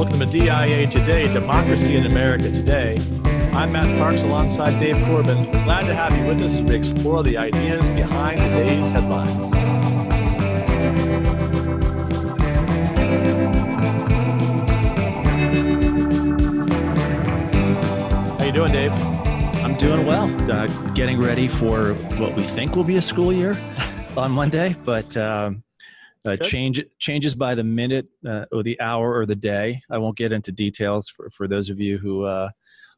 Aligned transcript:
Welcome 0.00 0.20
to 0.20 0.24
DIA 0.24 0.86
Today, 0.86 1.30
Democracy 1.30 1.94
in 1.94 2.06
America 2.06 2.50
Today. 2.50 2.96
I'm 3.52 3.70
Matt 3.70 3.98
Parks 3.98 4.22
alongside 4.22 4.80
Dave 4.80 4.96
Corbin. 5.04 5.44
Glad 5.64 5.84
to 5.88 5.94
have 5.94 6.16
you 6.16 6.24
with 6.24 6.40
us 6.40 6.54
as 6.54 6.62
we 6.62 6.74
explore 6.74 7.22
the 7.22 7.36
ideas 7.36 7.86
behind 7.90 8.40
today's 8.40 8.90
headlines. 8.90 9.52
How 18.38 18.44
you 18.46 18.52
doing, 18.52 18.72
Dave? 18.72 18.92
I'm 19.62 19.76
doing 19.76 20.06
well. 20.06 20.34
Uh, 20.50 20.66
getting 20.94 21.20
ready 21.20 21.46
for 21.46 21.92
what 22.16 22.34
we 22.34 22.42
think 22.42 22.74
will 22.74 22.84
be 22.84 22.96
a 22.96 23.02
school 23.02 23.34
year 23.34 23.54
on 24.16 24.32
Monday, 24.32 24.74
but 24.82 25.14
um, 25.18 25.62
uh, 26.26 26.36
change 26.36 26.82
changes 26.98 27.34
by 27.34 27.54
the 27.54 27.64
minute 27.64 28.06
uh, 28.26 28.44
or 28.52 28.62
the 28.62 28.80
hour 28.80 29.14
or 29.14 29.26
the 29.26 29.36
day. 29.36 29.80
I 29.90 29.98
won't 29.98 30.16
get 30.16 30.32
into 30.32 30.52
details 30.52 31.08
for, 31.08 31.30
for 31.30 31.48
those 31.48 31.70
of 31.70 31.80
you 31.80 31.98
who 31.98 32.24
uh, 32.24 32.50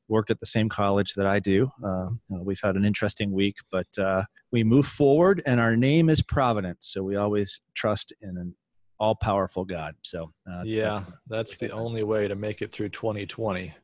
work 0.09 0.31
at 0.31 0.41
the 0.41 0.47
same 0.47 0.69
college 0.69 1.15
that 1.15 1.27
I 1.27 1.39
do. 1.39 1.71
Uh, 1.85 2.09
we've 2.29 2.61
had 2.63 2.77
an 2.77 2.85
interesting 2.85 3.33
week, 3.33 3.57
but 3.71 3.87
uh, 3.99 4.25
we 4.51 4.65
move 4.65 4.87
forward, 4.87 5.43
and 5.47 5.61
our 5.61 5.77
name 5.77 6.09
is 6.09 6.21
Providence. 6.21 6.89
So 6.93 7.03
we 7.03 7.17
always 7.17 7.61
trust 7.75 8.13
in 8.21 8.37
an 8.37 8.55
all 8.99 9.15
powerful 9.15 9.65
God. 9.65 9.95
So 10.03 10.33
uh, 10.51 10.63
yeah, 10.65 10.91
that's, 10.91 11.11
that's 11.29 11.57
the 11.57 11.71
only 11.71 12.05
way 12.05 12.29
to 12.29 12.35
make 12.35 12.63
it 12.63 12.73
through 12.73 12.91
2020. 12.91 13.75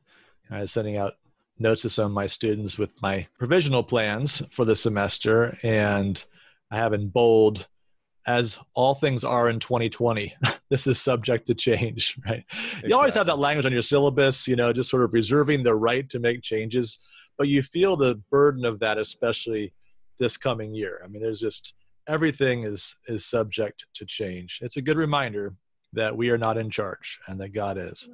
I 0.51 0.61
was 0.61 0.71
sending 0.71 0.97
out 0.97 1.15
notes 1.59 1.81
to 1.81 1.89
some 1.89 2.05
of 2.05 2.11
my 2.11 2.27
students 2.27 2.77
with 2.77 2.93
my 3.01 3.27
provisional 3.37 3.83
plans 3.83 4.41
for 4.49 4.65
the 4.65 4.75
semester, 4.75 5.57
and 5.63 6.23
I 6.71 6.77
have 6.77 6.93
in 6.93 7.09
bold 7.09 7.67
as 8.29 8.57
all 8.75 8.93
things 8.93 9.23
are 9.23 9.49
in 9.49 9.59
2020 9.59 10.33
this 10.69 10.85
is 10.85 11.01
subject 11.01 11.47
to 11.47 11.55
change 11.55 12.15
right? 12.25 12.43
Exactly. 12.51 12.89
you 12.89 12.95
always 12.95 13.13
have 13.13 13.25
that 13.25 13.39
language 13.39 13.65
on 13.65 13.71
your 13.71 13.81
syllabus 13.81 14.47
you 14.47 14.55
know 14.55 14.71
just 14.71 14.89
sort 14.89 15.03
of 15.03 15.13
reserving 15.13 15.63
the 15.63 15.75
right 15.75 16.09
to 16.09 16.19
make 16.19 16.41
changes 16.41 16.99
but 17.39 17.47
you 17.47 17.63
feel 17.63 17.95
the 17.95 18.21
burden 18.29 18.65
of 18.65 18.79
that 18.79 18.99
especially 18.99 19.73
this 20.19 20.37
coming 20.37 20.75
year. 20.75 21.01
I 21.03 21.07
mean 21.07 21.23
there's 21.23 21.39
just 21.39 21.73
everything 22.07 22.63
is 22.63 22.95
is 23.07 23.25
subject 23.25 23.87
to 23.95 24.05
change. 24.05 24.59
It's 24.61 24.77
a 24.77 24.81
good 24.81 24.97
reminder 24.97 25.55
that 25.93 26.15
we 26.15 26.29
are 26.29 26.37
not 26.37 26.57
in 26.57 26.69
charge 26.69 27.19
and 27.27 27.39
that 27.39 27.53
god 27.53 27.77
is. 27.79 28.07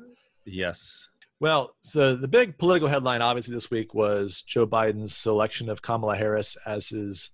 Yes. 0.45 1.09
Well 1.41 1.75
so 1.81 2.15
the 2.15 2.27
big 2.27 2.57
political 2.57 2.87
headline 2.87 3.21
obviously 3.21 3.53
this 3.53 3.69
week 3.69 3.93
was 3.93 4.41
joe 4.43 4.65
biden's 4.65 5.17
selection 5.17 5.69
of 5.69 5.81
kamala 5.81 6.15
harris 6.15 6.55
as 6.65 6.89
his 6.89 7.31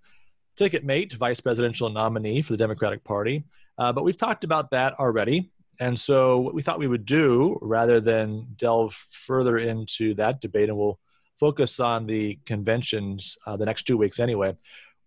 ticket 0.55 0.83
mate, 0.83 1.13
vice 1.13 1.39
presidential 1.39 1.89
nominee 1.89 2.41
for 2.41 2.53
the 2.53 2.57
Democratic 2.57 3.03
Party. 3.03 3.43
Uh, 3.77 3.91
but 3.91 4.03
we've 4.03 4.17
talked 4.17 4.43
about 4.43 4.71
that 4.71 4.99
already. 4.99 5.51
And 5.79 5.99
so, 5.99 6.39
what 6.39 6.53
we 6.53 6.61
thought 6.61 6.79
we 6.79 6.87
would 6.87 7.05
do, 7.05 7.57
rather 7.61 7.99
than 7.99 8.47
delve 8.55 8.93
further 9.09 9.57
into 9.57 10.13
that 10.15 10.39
debate, 10.39 10.69
and 10.69 10.77
we'll 10.77 10.99
focus 11.39 11.79
on 11.79 12.05
the 12.05 12.37
conventions 12.45 13.37
uh, 13.47 13.57
the 13.57 13.65
next 13.65 13.83
two 13.83 13.97
weeks 13.97 14.19
anyway, 14.19 14.55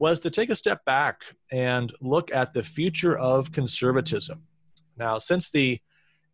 was 0.01 0.19
to 0.21 0.31
take 0.31 0.51
a 0.51 0.57
step 0.57 0.85
back 0.85 1.23
and 1.53 1.93
look 2.01 2.33
at 2.33 2.53
the 2.53 2.63
future 2.63 3.17
of 3.17 3.53
conservatism. 3.53 4.43
Now, 4.97 5.19
since 5.19 5.51
the 5.51 5.81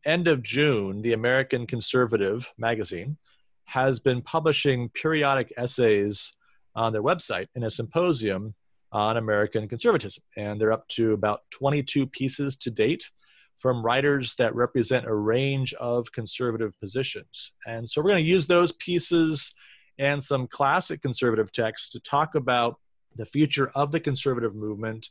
end 0.06 0.28
of 0.28 0.42
June, 0.42 1.02
the 1.02 1.12
American 1.12 1.66
Conservative 1.66 2.50
magazine 2.56 3.18
has 3.64 4.00
been 4.00 4.22
publishing 4.22 4.88
periodic 4.88 5.52
essays 5.56 6.32
on 6.74 6.92
their 6.92 7.02
website 7.02 7.48
in 7.54 7.64
a 7.64 7.70
symposium 7.70 8.54
on 8.92 9.16
American 9.16 9.68
conservatism. 9.68 10.22
And 10.36 10.60
they're 10.60 10.72
up 10.72 10.88
to 10.88 11.12
about 11.12 11.42
22 11.50 12.06
pieces 12.06 12.56
to 12.56 12.70
date 12.70 13.10
from 13.58 13.84
writers 13.84 14.34
that 14.36 14.54
represent 14.54 15.06
a 15.06 15.14
range 15.14 15.74
of 15.74 16.10
conservative 16.12 16.78
positions. 16.80 17.52
And 17.66 17.88
so 17.88 18.00
we're 18.00 18.10
going 18.10 18.24
to 18.24 18.30
use 18.30 18.46
those 18.46 18.72
pieces 18.72 19.54
and 19.98 20.22
some 20.22 20.46
classic 20.46 21.02
conservative 21.02 21.52
texts 21.52 21.90
to 21.90 22.00
talk 22.00 22.34
about 22.34 22.80
the 23.16 23.26
future 23.26 23.70
of 23.74 23.92
the 23.92 24.00
conservative 24.00 24.54
movement 24.54 25.10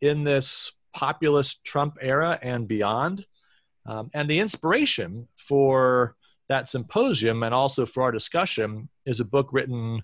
in 0.00 0.22
this 0.22 0.70
populist 0.94 1.64
Trump 1.64 1.96
era 2.00 2.38
and 2.40 2.68
beyond. 2.68 3.26
Um, 3.84 4.10
and 4.14 4.30
the 4.30 4.38
inspiration 4.38 5.26
for 5.36 6.14
that 6.48 6.68
symposium 6.68 7.42
and 7.42 7.54
also 7.54 7.84
for 7.84 8.04
our 8.04 8.12
discussion 8.12 8.88
is 9.04 9.20
a 9.20 9.24
book 9.24 9.50
written 9.52 10.02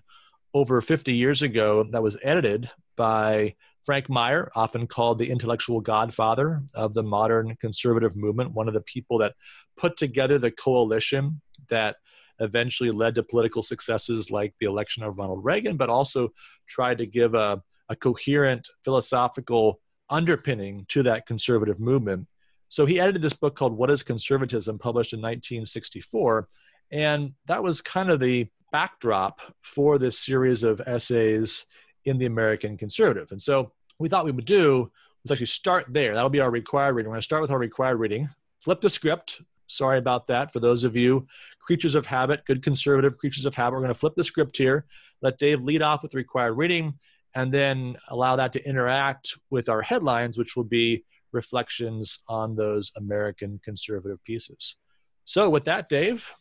over 0.53 0.81
50 0.81 1.13
years 1.13 1.41
ago 1.41 1.85
that 1.91 2.03
was 2.03 2.17
edited 2.23 2.69
by 2.95 3.55
Frank 3.85 4.09
Meyer, 4.09 4.51
often 4.55 4.87
called 4.87 5.19
the 5.19 5.29
intellectual 5.29 5.79
godfather 5.79 6.63
of 6.73 6.93
the 6.93 7.03
modern 7.03 7.55
conservative 7.57 8.15
movement, 8.15 8.51
one 8.51 8.67
of 8.67 8.73
the 8.73 8.81
people 8.81 9.19
that 9.19 9.35
put 9.77 9.95
together 9.95 10.37
the 10.37 10.51
coalition 10.51 11.41
that 11.69 11.97
eventually 12.39 12.91
led 12.91 13.15
to 13.15 13.23
political 13.23 13.61
successes 13.61 14.31
like 14.31 14.53
the 14.59 14.65
election 14.65 15.03
of 15.03 15.17
Ronald 15.17 15.43
Reagan, 15.45 15.77
but 15.77 15.89
also 15.89 16.29
tried 16.67 16.97
to 16.97 17.05
give 17.05 17.33
a, 17.35 17.61
a 17.89 17.95
coherent 17.95 18.67
philosophical 18.83 19.79
underpinning 20.09 20.85
to 20.89 21.03
that 21.03 21.25
conservative 21.25 21.79
movement. 21.79 22.27
So 22.69 22.85
he 22.85 22.99
edited 22.99 23.21
this 23.21 23.33
book 23.33 23.55
called 23.55 23.77
What 23.77 23.91
is 23.91 24.03
Conservatism, 24.03 24.79
published 24.79 25.13
in 25.13 25.19
1964. 25.19 26.47
And 26.91 27.33
that 27.45 27.63
was 27.63 27.81
kind 27.81 28.09
of 28.09 28.19
the 28.19 28.47
backdrop 28.71 29.39
for 29.61 29.97
this 29.97 30.19
series 30.19 30.63
of 30.63 30.81
essays 30.81 31.65
in 32.05 32.17
the 32.17 32.25
American 32.25 32.77
conservative. 32.77 33.31
And 33.31 33.41
so 33.41 33.71
we 33.99 34.09
thought 34.09 34.25
we 34.25 34.31
would 34.31 34.45
do 34.45 34.91
was 35.23 35.31
actually 35.31 35.47
start 35.47 35.85
there. 35.89 36.13
That'll 36.13 36.29
be 36.29 36.41
our 36.41 36.51
required 36.51 36.93
reading. 36.93 37.09
We're 37.09 37.15
going 37.15 37.21
to 37.21 37.25
start 37.25 37.41
with 37.41 37.51
our 37.51 37.57
required 37.57 37.97
reading, 37.97 38.29
flip 38.61 38.81
the 38.81 38.89
script. 38.89 39.41
Sorry 39.67 39.97
about 39.97 40.27
that. 40.27 40.53
For 40.53 40.59
those 40.59 40.83
of 40.83 40.95
you 40.95 41.27
creatures 41.59 41.95
of 41.95 42.05
habit, 42.05 42.45
good 42.45 42.61
conservative 42.61 43.17
creatures 43.17 43.45
of 43.45 43.55
habit, 43.55 43.73
we're 43.73 43.81
going 43.81 43.93
to 43.93 43.99
flip 43.99 44.13
the 44.15 44.23
script 44.23 44.55
here. 44.55 44.85
Let 45.23 45.39
Dave 45.39 45.63
lead 45.63 45.81
off 45.81 46.03
with 46.03 46.11
the 46.11 46.17
required 46.17 46.53
reading 46.53 46.93
and 47.33 47.51
then 47.51 47.97
allow 48.09 48.35
that 48.35 48.53
to 48.53 48.67
interact 48.67 49.33
with 49.49 49.67
our 49.67 49.81
headlines, 49.81 50.37
which 50.37 50.55
will 50.55 50.63
be 50.63 51.03
reflections 51.31 52.19
on 52.29 52.55
those 52.55 52.91
American 52.95 53.59
conservative 53.63 54.23
pieces. 54.23 54.77
So, 55.25 55.49
with 55.49 55.65
that, 55.65 55.89
Dave, 55.89 56.31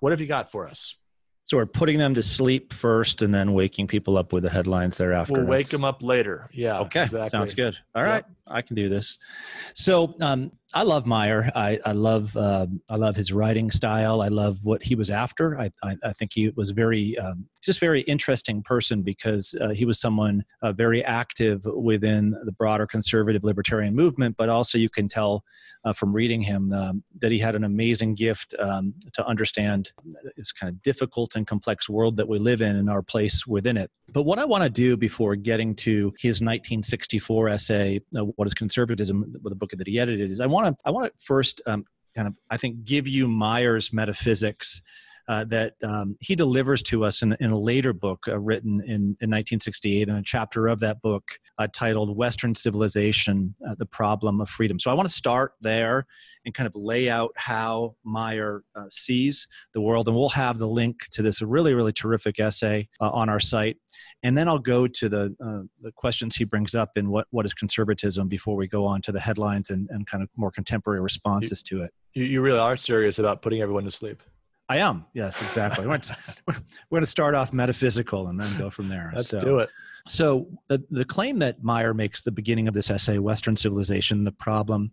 what 0.00 0.12
have 0.12 0.20
you 0.20 0.26
got 0.26 0.50
for 0.50 0.66
us? 0.66 0.96
So 1.50 1.56
we're 1.56 1.66
putting 1.66 1.98
them 1.98 2.14
to 2.14 2.22
sleep 2.22 2.72
first 2.72 3.22
and 3.22 3.34
then 3.34 3.54
waking 3.54 3.88
people 3.88 4.16
up 4.16 4.32
with 4.32 4.44
the 4.44 4.50
headlines 4.50 4.98
thereafter. 4.98 5.32
We'll 5.32 5.46
wake 5.46 5.68
them 5.68 5.82
up 5.82 6.00
later. 6.00 6.48
Yeah. 6.52 6.78
Okay. 6.82 7.02
Exactly. 7.02 7.28
Sounds 7.28 7.54
good. 7.54 7.76
All 7.92 8.04
right. 8.04 8.24
Yep. 8.24 8.36
I 8.46 8.62
can 8.62 8.76
do 8.76 8.88
this. 8.88 9.18
So 9.74 10.14
um, 10.20 10.52
I 10.72 10.84
love 10.84 11.04
Meyer. 11.04 11.50
I, 11.56 11.80
I 11.84 11.92
love 11.92 12.36
uh, 12.36 12.66
I 12.88 12.94
love 12.94 13.16
his 13.16 13.32
writing 13.32 13.70
style. 13.72 14.22
I 14.22 14.28
love 14.28 14.60
what 14.62 14.84
he 14.84 14.94
was 14.94 15.10
after. 15.10 15.58
I, 15.58 15.70
I, 15.82 15.96
I 16.04 16.12
think 16.12 16.32
he 16.34 16.50
was 16.50 16.70
very 16.70 17.18
um, 17.18 17.46
just 17.60 17.80
very 17.80 18.02
interesting 18.02 18.62
person 18.62 19.02
because 19.02 19.54
uh, 19.60 19.70
he 19.70 19.84
was 19.84 19.98
someone 19.98 20.44
uh, 20.62 20.72
very 20.72 21.04
active 21.04 21.64
within 21.64 22.36
the 22.44 22.52
broader 22.52 22.86
conservative 22.86 23.42
libertarian 23.42 23.96
movement. 23.96 24.36
But 24.36 24.48
also 24.48 24.78
you 24.78 24.88
can 24.88 25.08
tell 25.08 25.44
uh, 25.84 25.92
from 25.92 26.12
reading 26.12 26.42
him 26.42 26.72
um, 26.72 27.02
that 27.18 27.32
he 27.32 27.38
had 27.38 27.54
an 27.54 27.64
amazing 27.64 28.14
gift 28.14 28.54
um, 28.58 28.94
to 29.12 29.26
understand 29.26 29.92
this 30.36 30.52
kind 30.52 30.70
of 30.70 30.82
difficult 30.82 31.34
and 31.34 31.46
complex 31.46 31.88
world 31.88 32.16
that 32.16 32.28
we 32.28 32.38
live 32.38 32.60
in 32.60 32.76
and 32.76 32.90
our 32.90 33.02
place 33.02 33.46
within 33.46 33.76
it. 33.76 33.90
But 34.12 34.24
what 34.24 34.38
I 34.38 34.44
want 34.44 34.64
to 34.64 34.70
do 34.70 34.96
before 34.96 35.36
getting 35.36 35.74
to 35.76 36.12
his 36.18 36.40
1964 36.40 37.48
essay, 37.48 38.00
uh, 38.16 38.24
"What 38.24 38.46
Is 38.46 38.54
Conservatism," 38.54 39.36
the 39.42 39.54
book 39.54 39.70
that 39.70 39.86
he 39.86 39.98
edited, 39.98 40.30
is 40.30 40.40
I 40.40 40.46
want 40.46 40.59
want 40.62 40.78
to 40.78 40.82
I 40.86 40.90
want 40.90 41.06
to 41.06 41.24
first 41.24 41.60
um, 41.66 41.84
kind 42.14 42.28
of 42.28 42.34
I 42.50 42.56
think 42.56 42.84
give 42.84 43.06
you 43.06 43.28
Meyer's 43.28 43.92
metaphysics. 43.92 44.82
Uh, 45.30 45.44
that 45.44 45.74
um, 45.84 46.16
he 46.18 46.34
delivers 46.34 46.82
to 46.82 47.04
us 47.04 47.22
in, 47.22 47.36
in 47.38 47.52
a 47.52 47.56
later 47.56 47.92
book 47.92 48.26
uh, 48.26 48.36
written 48.36 48.80
in, 48.80 49.16
in 49.20 49.30
1968 49.30 50.08
in 50.08 50.16
a 50.16 50.22
chapter 50.24 50.66
of 50.66 50.80
that 50.80 51.00
book 51.02 51.38
uh, 51.58 51.68
titled 51.72 52.16
Western 52.16 52.52
Civilization 52.52 53.54
uh, 53.64 53.76
The 53.78 53.86
Problem 53.86 54.40
of 54.40 54.48
Freedom. 54.48 54.80
So 54.80 54.90
I 54.90 54.94
want 54.94 55.08
to 55.08 55.14
start 55.14 55.52
there 55.60 56.04
and 56.44 56.52
kind 56.52 56.66
of 56.66 56.74
lay 56.74 57.08
out 57.08 57.30
how 57.36 57.94
Meyer 58.02 58.64
uh, 58.74 58.86
sees 58.90 59.46
the 59.72 59.80
world. 59.80 60.08
And 60.08 60.16
we'll 60.16 60.30
have 60.30 60.58
the 60.58 60.66
link 60.66 61.08
to 61.12 61.22
this 61.22 61.40
really, 61.42 61.74
really 61.74 61.92
terrific 61.92 62.40
essay 62.40 62.88
uh, 63.00 63.10
on 63.10 63.28
our 63.28 63.38
site. 63.38 63.76
And 64.24 64.36
then 64.36 64.48
I'll 64.48 64.58
go 64.58 64.88
to 64.88 65.08
the, 65.08 65.36
uh, 65.40 65.62
the 65.80 65.92
questions 65.92 66.34
he 66.34 66.42
brings 66.42 66.74
up 66.74 66.90
in 66.96 67.08
what, 67.08 67.28
what 67.30 67.46
is 67.46 67.54
conservatism 67.54 68.26
before 68.26 68.56
we 68.56 68.66
go 68.66 68.84
on 68.84 69.00
to 69.02 69.12
the 69.12 69.20
headlines 69.20 69.70
and, 69.70 69.88
and 69.90 70.08
kind 70.08 70.24
of 70.24 70.28
more 70.34 70.50
contemporary 70.50 71.00
responses 71.00 71.62
you, 71.70 71.78
to 71.78 71.84
it. 71.84 71.94
You 72.14 72.40
really 72.40 72.58
are 72.58 72.76
serious 72.76 73.20
about 73.20 73.42
putting 73.42 73.62
everyone 73.62 73.84
to 73.84 73.92
sleep. 73.92 74.24
I 74.70 74.76
am. 74.76 75.04
Yes, 75.14 75.42
exactly. 75.42 75.84
we're, 75.84 75.98
going 76.90 77.02
to 77.02 77.06
start 77.06 77.34
off 77.34 77.52
metaphysical 77.52 78.28
and 78.28 78.38
then 78.38 78.56
go 78.56 78.70
from 78.70 78.88
there. 78.88 79.12
Let's 79.16 79.28
so, 79.28 79.40
do 79.40 79.58
it. 79.58 79.68
So, 80.06 80.46
the, 80.68 80.80
the 80.92 81.04
claim 81.04 81.40
that 81.40 81.64
Meyer 81.64 81.92
makes 81.92 82.22
the 82.22 82.30
beginning 82.30 82.68
of 82.68 82.74
this 82.74 82.88
essay, 82.88 83.18
Western 83.18 83.56
Civilization, 83.56 84.22
the 84.22 84.30
Problem 84.30 84.92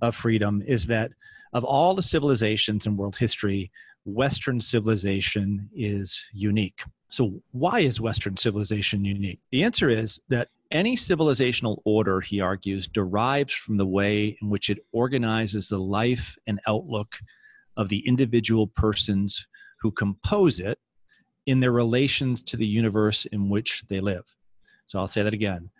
of 0.00 0.16
Freedom, 0.16 0.62
is 0.66 0.86
that 0.86 1.12
of 1.52 1.64
all 1.64 1.92
the 1.92 2.02
civilizations 2.02 2.86
in 2.86 2.96
world 2.96 3.14
history, 3.14 3.70
Western 4.06 4.58
civilization 4.58 5.68
is 5.74 6.18
unique. 6.32 6.82
So, 7.10 7.42
why 7.52 7.80
is 7.80 8.00
Western 8.00 8.38
civilization 8.38 9.04
unique? 9.04 9.40
The 9.52 9.64
answer 9.64 9.90
is 9.90 10.18
that 10.30 10.48
any 10.70 10.96
civilizational 10.96 11.82
order, 11.84 12.22
he 12.22 12.40
argues, 12.40 12.88
derives 12.88 13.52
from 13.52 13.76
the 13.76 13.86
way 13.86 14.38
in 14.40 14.48
which 14.48 14.70
it 14.70 14.78
organizes 14.92 15.68
the 15.68 15.78
life 15.78 16.38
and 16.46 16.58
outlook 16.66 17.18
of 17.76 17.88
the 17.88 18.06
individual 18.06 18.66
persons 18.66 19.46
who 19.80 19.90
compose 19.90 20.60
it 20.60 20.78
in 21.46 21.60
their 21.60 21.72
relations 21.72 22.42
to 22.42 22.56
the 22.56 22.66
universe 22.66 23.24
in 23.26 23.48
which 23.48 23.82
they 23.88 24.00
live. 24.00 24.36
So 24.86 24.98
I'll 24.98 25.08
say 25.08 25.22
that 25.22 25.34
again. 25.34 25.70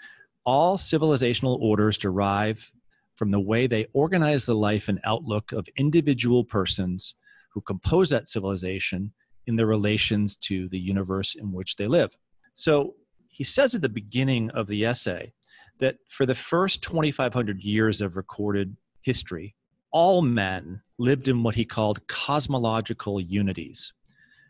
All 0.44 0.78
civilizational 0.78 1.58
orders 1.60 1.98
derive 1.98 2.72
from 3.16 3.30
the 3.30 3.40
way 3.40 3.66
they 3.66 3.86
organize 3.92 4.46
the 4.46 4.54
life 4.54 4.88
and 4.88 5.00
outlook 5.04 5.52
of 5.52 5.68
individual 5.76 6.44
persons 6.44 7.14
who 7.52 7.60
compose 7.60 8.08
that 8.10 8.28
civilization 8.28 9.12
in 9.46 9.56
their 9.56 9.66
relations 9.66 10.36
to 10.36 10.68
the 10.68 10.78
universe 10.78 11.34
in 11.34 11.52
which 11.52 11.76
they 11.76 11.86
live. 11.86 12.16
So 12.54 12.94
he 13.28 13.44
says 13.44 13.74
at 13.74 13.82
the 13.82 13.88
beginning 13.88 14.50
of 14.50 14.68
the 14.68 14.84
essay 14.84 15.32
that 15.78 15.96
for 16.08 16.24
the 16.24 16.34
first 16.34 16.82
2,500 16.82 17.62
years 17.62 18.00
of 18.00 18.16
recorded 18.16 18.76
history, 19.02 19.54
all 19.92 20.22
men 20.22 20.82
lived 20.98 21.28
in 21.28 21.42
what 21.42 21.54
he 21.54 21.64
called 21.64 22.06
cosmological 22.06 23.20
unities. 23.20 23.92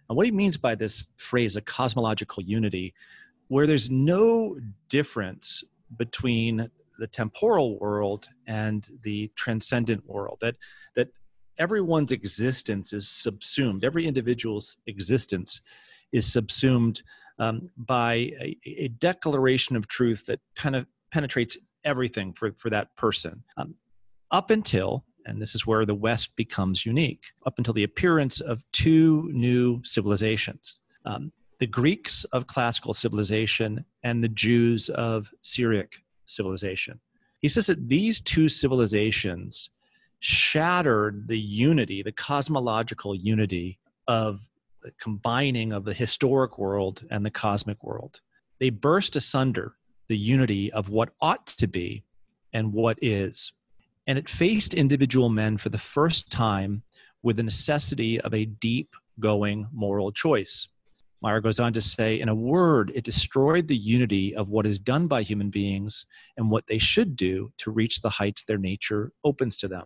And 0.09 0.17
what 0.17 0.27
he 0.27 0.33
means 0.33 0.57
by 0.57 0.75
this 0.75 1.07
phrase, 1.17 1.57
a 1.57 1.61
cosmological 1.61 2.43
unity, 2.43 2.95
where 3.49 3.67
there's 3.67 3.91
no 3.91 4.59
difference 4.89 5.63
between 5.97 6.69
the 6.99 7.07
temporal 7.07 7.79
world 7.79 8.29
and 8.47 8.87
the 9.03 9.31
transcendent 9.35 10.07
world, 10.07 10.39
that, 10.41 10.57
that 10.97 11.09
everyone's 11.59 12.13
existence 12.13 12.93
is 12.93 13.09
subsumed, 13.09 13.85
every 13.85 14.07
individual's 14.07 14.77
existence 14.87 15.61
is 16.13 16.31
subsumed 16.31 17.03
um, 17.39 17.71
by 17.77 18.15
a, 18.41 18.57
a, 18.67 18.89
declaration 18.89 19.75
of 19.75 19.89
truth 19.89 20.27
that 20.27 20.41
pen- 20.57 20.87
penetrates 21.11 21.57
everything 21.85 22.35
for, 22.35 22.53
for 22.59 22.69
that 22.69 22.95
person. 22.97 23.45
Um, 23.57 23.77
up 24.31 24.51
until 24.51 25.05
and 25.27 25.41
this 25.41 25.55
is 25.55 25.67
where 25.67 25.85
the 25.85 25.95
West 25.95 26.37
becomes 26.37 26.87
unique, 26.87 27.25
up 27.47 27.59
until 27.59 27.75
the 27.75 27.85
appearance 27.85 28.41
of 28.41 28.65
two 28.73 29.31
new 29.33 29.81
civilizations 29.85 30.81
um, 31.05 31.33
the 31.61 31.67
Greeks 31.67 32.25
of 32.25 32.47
classical 32.47 32.95
civilization 32.95 33.85
and 34.03 34.25
the 34.25 34.29
Jews 34.29 34.89
of 34.89 35.31
Syriac 35.43 36.03
civilization. 36.25 37.01
He 37.41 37.49
says 37.49 37.67
that 37.67 37.87
these 37.87 38.21
two 38.21 38.49
civilizations 38.49 39.69
shattered 40.21 41.29
the 41.29 41.39
unity, 41.39 42.03
the 42.03 42.13
cosmological 42.13 43.15
unity 43.15 43.79
of 44.09 44.41
the 44.83 44.93
combining 45.01 45.73
of 45.73 45.85
the 45.85 45.93
historic 45.93 46.59
world 46.59 47.05
and 47.11 47.25
the 47.25 47.31
cosmic 47.31 47.83
world. 47.85 48.21
They 48.59 48.71
burst 48.71 49.17
asunder 49.17 49.75
the 50.09 50.17
unity 50.17 50.73
of 50.73 50.89
what 50.89 51.11
ought 51.21 51.47
to 51.47 51.67
be 51.67 52.05
and 52.53 52.73
what 52.73 52.99
is 53.03 53.53
and 54.07 54.19
it 54.19 54.29
faced 54.29 54.75
individual 54.75 55.29
men 55.29 55.57
for 55.57 55.69
the 55.69 55.79
first 55.79 56.31
time 56.31 56.83
with 57.23 57.37
the 57.37 57.43
necessity 57.43 58.21
of 58.21 58.35
a 58.35 58.47
deep 58.47 58.95
going 59.19 59.67
moral 59.73 60.11
choice. 60.11 60.69
Meyer 61.23 61.41
goes 61.41 61.61
on 61.61 61.73
to 61.75 61.83
say, 61.83 62.19
in 62.19 62.31
a 62.31 62.35
word, 62.35 62.93
it 62.95 63.05
destroyed 63.05 63.69
the 63.69 63.77
unity 63.77 64.35
of 64.35 64.49
what 64.49 64.67
is 64.67 64.79
done 64.79 65.07
by 65.07 65.23
human 65.23 65.51
beings 65.51 66.07
and 66.39 66.51
what 66.51 66.67
they 66.67 66.79
should 66.79 67.15
do 67.15 67.53
to 67.59 67.71
reach 67.71 68.01
the 68.01 68.09
heights 68.09 68.45
their 68.45 68.57
nature 68.57 69.13
opens 69.23 69.57
to 69.59 69.69
them. 69.69 69.85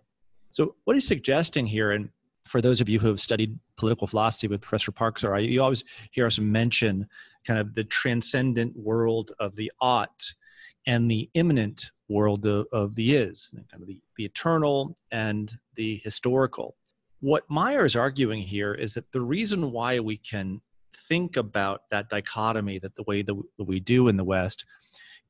So, 0.51 0.75
what 0.85 0.95
he's 0.95 1.05
suggesting 1.05 1.67
here, 1.67 1.91
and 1.91 2.09
for 2.45 2.61
those 2.61 2.79
of 2.79 2.87
you 2.87 2.99
who 2.99 3.07
have 3.07 3.19
studied 3.19 3.59
political 3.75 4.07
philosophy 4.07 4.47
with 4.47 4.61
Professor 4.61 4.93
Parker, 4.93 5.37
you 5.39 5.61
always 5.61 5.83
hear 6.11 6.25
us 6.25 6.39
mention 6.39 7.07
kind 7.45 7.59
of 7.59 7.73
the 7.73 7.83
transcendent 7.83 8.77
world 8.77 9.33
of 9.39 9.57
the 9.57 9.69
ought 9.81 10.33
and 10.85 11.09
the 11.09 11.29
immanent 11.33 11.91
world 12.09 12.45
of, 12.45 12.67
of 12.71 12.95
the 12.95 13.15
is, 13.15 13.53
kind 13.71 13.81
of 13.81 13.87
the, 13.87 13.99
the 14.17 14.25
eternal 14.25 14.97
and 15.11 15.57
the 15.75 15.99
historical. 16.03 16.75
What 17.21 17.49
Meyer 17.49 17.85
is 17.85 17.95
arguing 17.95 18.41
here 18.41 18.73
is 18.73 18.93
that 18.93 19.11
the 19.11 19.21
reason 19.21 19.71
why 19.71 19.99
we 19.99 20.17
can 20.17 20.61
think 20.95 21.37
about 21.37 21.89
that 21.89 22.09
dichotomy 22.09 22.79
that 22.79 22.95
the 22.95 23.03
way 23.03 23.21
that 23.21 23.35
we 23.57 23.79
do 23.79 24.07
in 24.07 24.17
the 24.17 24.23
West 24.23 24.65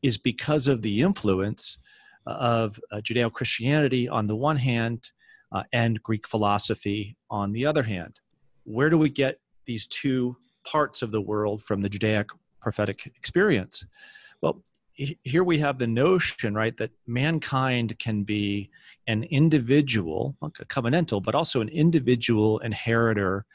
is 0.01 0.17
because 0.17 0.67
of 0.67 0.81
the 0.81 1.01
influence 1.01 1.77
of 2.25 2.79
uh, 2.91 2.97
Judeo 2.97 3.31
Christianity 3.31 4.09
on 4.09 4.27
the 4.27 4.35
one 4.35 4.57
hand 4.57 5.11
uh, 5.51 5.63
and 5.73 6.01
Greek 6.03 6.27
philosophy 6.27 7.17
on 7.29 7.51
the 7.51 7.65
other 7.65 7.83
hand. 7.83 8.19
Where 8.63 8.89
do 8.89 8.97
we 8.97 9.09
get 9.09 9.39
these 9.65 9.87
two 9.87 10.35
parts 10.65 11.01
of 11.01 11.11
the 11.11 11.21
world 11.21 11.63
from 11.63 11.81
the 11.81 11.89
Judaic 11.89 12.29
prophetic 12.59 13.05
experience? 13.15 13.85
Well, 14.41 14.63
here 14.95 15.43
we 15.43 15.59
have 15.59 15.77
the 15.77 15.87
notion, 15.87 16.53
right, 16.53 16.75
that 16.77 16.91
mankind 17.05 17.97
can 17.99 18.23
be 18.23 18.69
an 19.07 19.23
individual, 19.23 20.35
a 20.41 20.49
covenantal, 20.49 21.21
but 21.21 21.35
also 21.35 21.61
an 21.61 21.69
individual 21.69 22.59
inheritor 22.59 23.45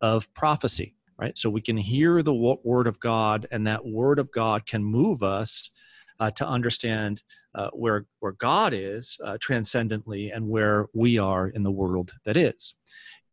of 0.00 0.32
prophecy, 0.34 0.94
right? 1.18 1.36
So 1.36 1.50
we 1.50 1.60
can 1.60 1.76
hear 1.76 2.22
the 2.22 2.32
word 2.32 2.86
of 2.86 2.98
God, 3.00 3.46
and 3.50 3.66
that 3.66 3.86
word 3.86 4.18
of 4.18 4.30
God 4.32 4.66
can 4.66 4.82
move 4.82 5.22
us 5.22 5.70
uh, 6.20 6.30
to 6.32 6.46
understand 6.46 7.22
uh, 7.54 7.70
where 7.72 8.06
where 8.20 8.32
God 8.32 8.72
is 8.72 9.18
uh, 9.24 9.36
transcendently 9.40 10.30
and 10.30 10.48
where 10.48 10.86
we 10.94 11.18
are 11.18 11.48
in 11.48 11.62
the 11.62 11.70
world 11.70 12.12
that 12.24 12.36
is, 12.36 12.74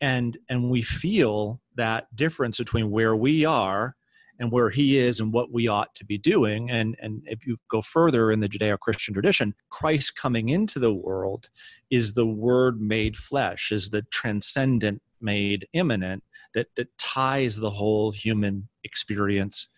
and 0.02 0.38
and 0.50 0.69
we 0.69 0.81
feel 0.81 1.62
that 1.75 2.13
difference 2.16 2.57
between 2.57 2.92
where 2.92 3.16
we 3.16 3.46
are 3.46 3.96
and 4.39 4.51
where 4.51 4.69
he 4.69 4.97
is 4.97 5.19
and 5.19 5.31
what 5.31 5.51
we 5.51 5.67
ought 5.67 5.93
to 5.95 6.05
be 6.05 6.17
doing. 6.17 6.69
And, 6.69 6.95
and 7.01 7.21
if 7.25 7.45
you 7.45 7.57
go 7.69 7.81
further 7.81 8.31
in 8.31 8.39
the 8.39 8.49
Judeo 8.49 8.77
Christian 8.79 9.13
tradition, 9.13 9.53
Christ 9.69 10.15
coming 10.15 10.49
into 10.49 10.79
the 10.79 10.93
world 10.93 11.49
is 11.89 12.13
the 12.13 12.25
word 12.25 12.81
made 12.81 13.15
flesh, 13.15 13.71
is 13.71 13.89
the 13.89 14.01
transcendent 14.11 15.01
made 15.21 15.67
immanent 15.73 16.23
that, 16.53 16.67
that 16.75 16.97
ties 16.97 17.55
the 17.55 17.69
whole 17.69 18.11
human 18.11 18.67
experience 18.83 19.69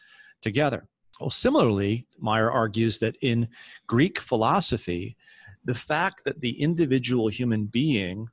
together. 0.42 0.88
Well, 1.19 1.30
similarly, 1.30 2.07
Meyer 2.19 2.51
argues 2.51 3.00
that 3.00 3.18
in 3.21 3.48
Greek 3.88 4.19
philosophy, 4.19 5.18
the 5.65 5.74
fact 5.74 6.24
that 6.25 6.42
the 6.42 6.62
individual 6.62 7.27
human 7.27 7.65
being, 7.65 8.27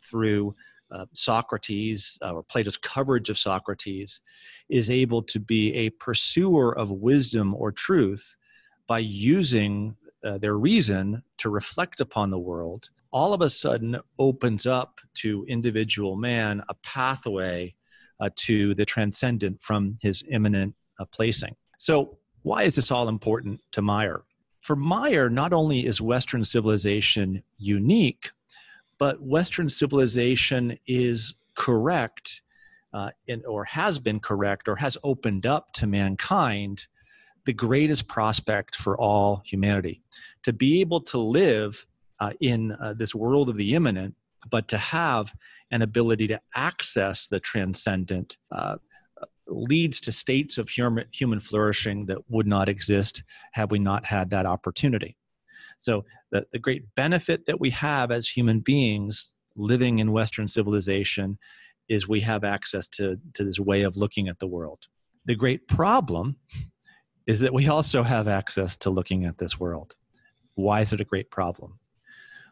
through 0.00 0.54
uh, 0.90 1.06
Socrates 1.12 2.18
uh, 2.22 2.32
or 2.32 2.42
Plato's 2.42 2.76
coverage 2.76 3.30
of 3.30 3.38
Socrates 3.38 4.20
is 4.68 4.90
able 4.90 5.22
to 5.24 5.38
be 5.38 5.74
a 5.74 5.90
pursuer 5.90 6.76
of 6.76 6.90
wisdom 6.90 7.54
or 7.54 7.72
truth 7.72 8.36
by 8.86 8.98
using 8.98 9.94
uh, 10.24 10.38
their 10.38 10.56
reason 10.56 11.22
to 11.38 11.50
reflect 11.50 12.00
upon 12.00 12.30
the 12.30 12.38
world, 12.38 12.90
all 13.12 13.32
of 13.32 13.40
a 13.40 13.50
sudden 13.50 13.98
opens 14.18 14.66
up 14.66 15.00
to 15.14 15.44
individual 15.48 16.16
man 16.16 16.62
a 16.68 16.74
pathway 16.74 17.74
uh, 18.20 18.28
to 18.36 18.74
the 18.74 18.84
transcendent 18.84 19.62
from 19.62 19.96
his 20.00 20.24
immanent 20.30 20.74
uh, 20.98 21.04
placing. 21.12 21.54
So, 21.78 22.18
why 22.42 22.62
is 22.62 22.76
this 22.76 22.90
all 22.90 23.08
important 23.08 23.60
to 23.72 23.82
Meyer? 23.82 24.24
For 24.60 24.74
Meyer, 24.74 25.30
not 25.30 25.52
only 25.52 25.86
is 25.86 26.00
Western 26.00 26.44
civilization 26.44 27.42
unique, 27.58 28.30
but 28.98 29.22
Western 29.22 29.68
civilization 29.68 30.78
is 30.86 31.34
correct 31.54 32.42
uh, 32.92 33.10
in, 33.26 33.44
or 33.46 33.64
has 33.64 33.98
been 33.98 34.20
correct 34.20 34.68
or 34.68 34.76
has 34.76 34.96
opened 35.04 35.46
up 35.46 35.72
to 35.72 35.86
mankind 35.86 36.86
the 37.44 37.52
greatest 37.52 38.08
prospect 38.08 38.76
for 38.76 38.98
all 38.98 39.42
humanity. 39.44 40.02
To 40.44 40.52
be 40.52 40.80
able 40.80 41.00
to 41.02 41.18
live 41.18 41.86
uh, 42.20 42.32
in 42.40 42.72
uh, 42.72 42.94
this 42.94 43.14
world 43.14 43.48
of 43.48 43.56
the 43.56 43.74
immanent 43.74 44.14
but 44.50 44.68
to 44.68 44.78
have 44.78 45.32
an 45.70 45.82
ability 45.82 46.26
to 46.28 46.40
access 46.54 47.26
the 47.26 47.40
transcendent 47.40 48.36
uh, 48.52 48.76
leads 49.46 50.00
to 50.00 50.12
states 50.12 50.58
of 50.58 50.68
human, 50.68 51.06
human 51.10 51.40
flourishing 51.40 52.06
that 52.06 52.18
would 52.30 52.46
not 52.46 52.68
exist 52.68 53.22
had 53.52 53.70
we 53.70 53.78
not 53.78 54.04
had 54.04 54.30
that 54.30 54.46
opportunity 54.46 55.17
so, 55.78 56.04
the, 56.30 56.46
the 56.52 56.58
great 56.58 56.94
benefit 56.94 57.46
that 57.46 57.60
we 57.60 57.70
have 57.70 58.10
as 58.10 58.28
human 58.28 58.60
beings 58.60 59.32
living 59.56 59.98
in 59.98 60.12
Western 60.12 60.46
civilization 60.46 61.38
is 61.88 62.06
we 62.06 62.20
have 62.20 62.44
access 62.44 62.86
to, 62.88 63.18
to 63.34 63.44
this 63.44 63.58
way 63.58 63.82
of 63.82 63.96
looking 63.96 64.28
at 64.28 64.38
the 64.38 64.46
world. 64.46 64.80
The 65.24 65.34
great 65.34 65.66
problem 65.66 66.36
is 67.26 67.40
that 67.40 67.54
we 67.54 67.68
also 67.68 68.02
have 68.02 68.28
access 68.28 68.76
to 68.78 68.90
looking 68.90 69.24
at 69.24 69.38
this 69.38 69.58
world. 69.58 69.94
Why 70.54 70.80
is 70.80 70.92
it 70.92 71.00
a 71.00 71.04
great 71.04 71.30
problem? 71.30 71.78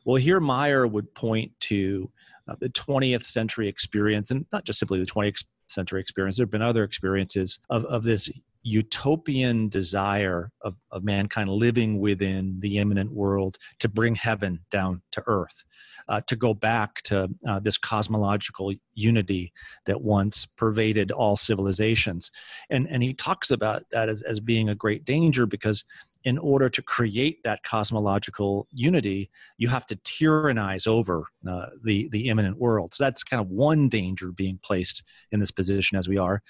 Well, 0.05 0.17
here 0.17 0.39
Meyer 0.39 0.87
would 0.87 1.13
point 1.15 1.53
to 1.63 2.11
uh, 2.49 2.55
the 2.61 2.69
20th 2.69 3.25
century 3.25 3.69
experience, 3.69 4.31
and 4.31 4.47
not 4.53 4.65
just 4.65 4.79
simply 4.79 5.01
the 5.01 5.07
20th 5.07 5.45
century 5.67 6.01
experience, 6.01 6.37
there 6.37 6.45
have 6.45 6.51
been 6.51 6.63
other 6.63 6.85
experiences 6.85 7.59
of, 7.71 7.85
of 7.87 8.05
this 8.05 8.31
utopian 8.67 9.69
desire 9.69 10.51
of, 10.63 10.75
of 10.91 11.05
mankind 11.05 11.49
living 11.49 12.01
within 12.01 12.59
the 12.59 12.79
immanent 12.79 13.13
world 13.13 13.57
to 13.79 13.89
bring 13.89 14.17
heaven 14.17 14.59
down 14.73 15.01
to 15.13 15.23
earth, 15.29 15.63
uh, 16.09 16.21
to 16.27 16.35
go 16.35 16.53
back 16.53 17.01
to 17.03 17.29
uh, 17.49 17.61
this 17.61 17.79
cosmological 17.79 18.73
unity 18.95 19.53
that 19.87 20.01
once 20.01 20.47
pervaded 20.47 21.13
all 21.13 21.37
civilizations. 21.37 22.33
And, 22.69 22.89
and 22.91 23.05
he 23.05 23.15
talks 23.15 23.53
about 23.53 23.85
that 23.93 24.09
as, 24.09 24.21
as 24.23 24.41
being 24.41 24.69
a 24.69 24.75
great 24.75 25.05
danger 25.05 25.47
because 25.47 25.85
in 26.25 26.39
order 26.39 26.69
to 26.69 26.83
create 26.83 27.39
that 27.45 27.63
cosmological 27.63 28.67
unity, 28.73 29.31
you 29.59 29.69
have 29.69 29.87
to 29.87 29.95
tyrannize 30.03 30.89
over 30.89 31.29
uh, 31.49 31.67
the, 31.85 32.09
the 32.11 32.29
immanent 32.29 32.59
world. 32.59 32.93
So 32.95 33.05
that's 33.05 33.23
kind 33.23 33.41
of 33.41 33.49
one 33.49 33.89
danger 33.89 34.33
being 34.33 34.59
placed 34.61 35.05
in 35.31 35.39
this 35.39 35.53
position 35.53 35.97
as 35.97 36.09
we 36.09 36.19
are. 36.19 36.43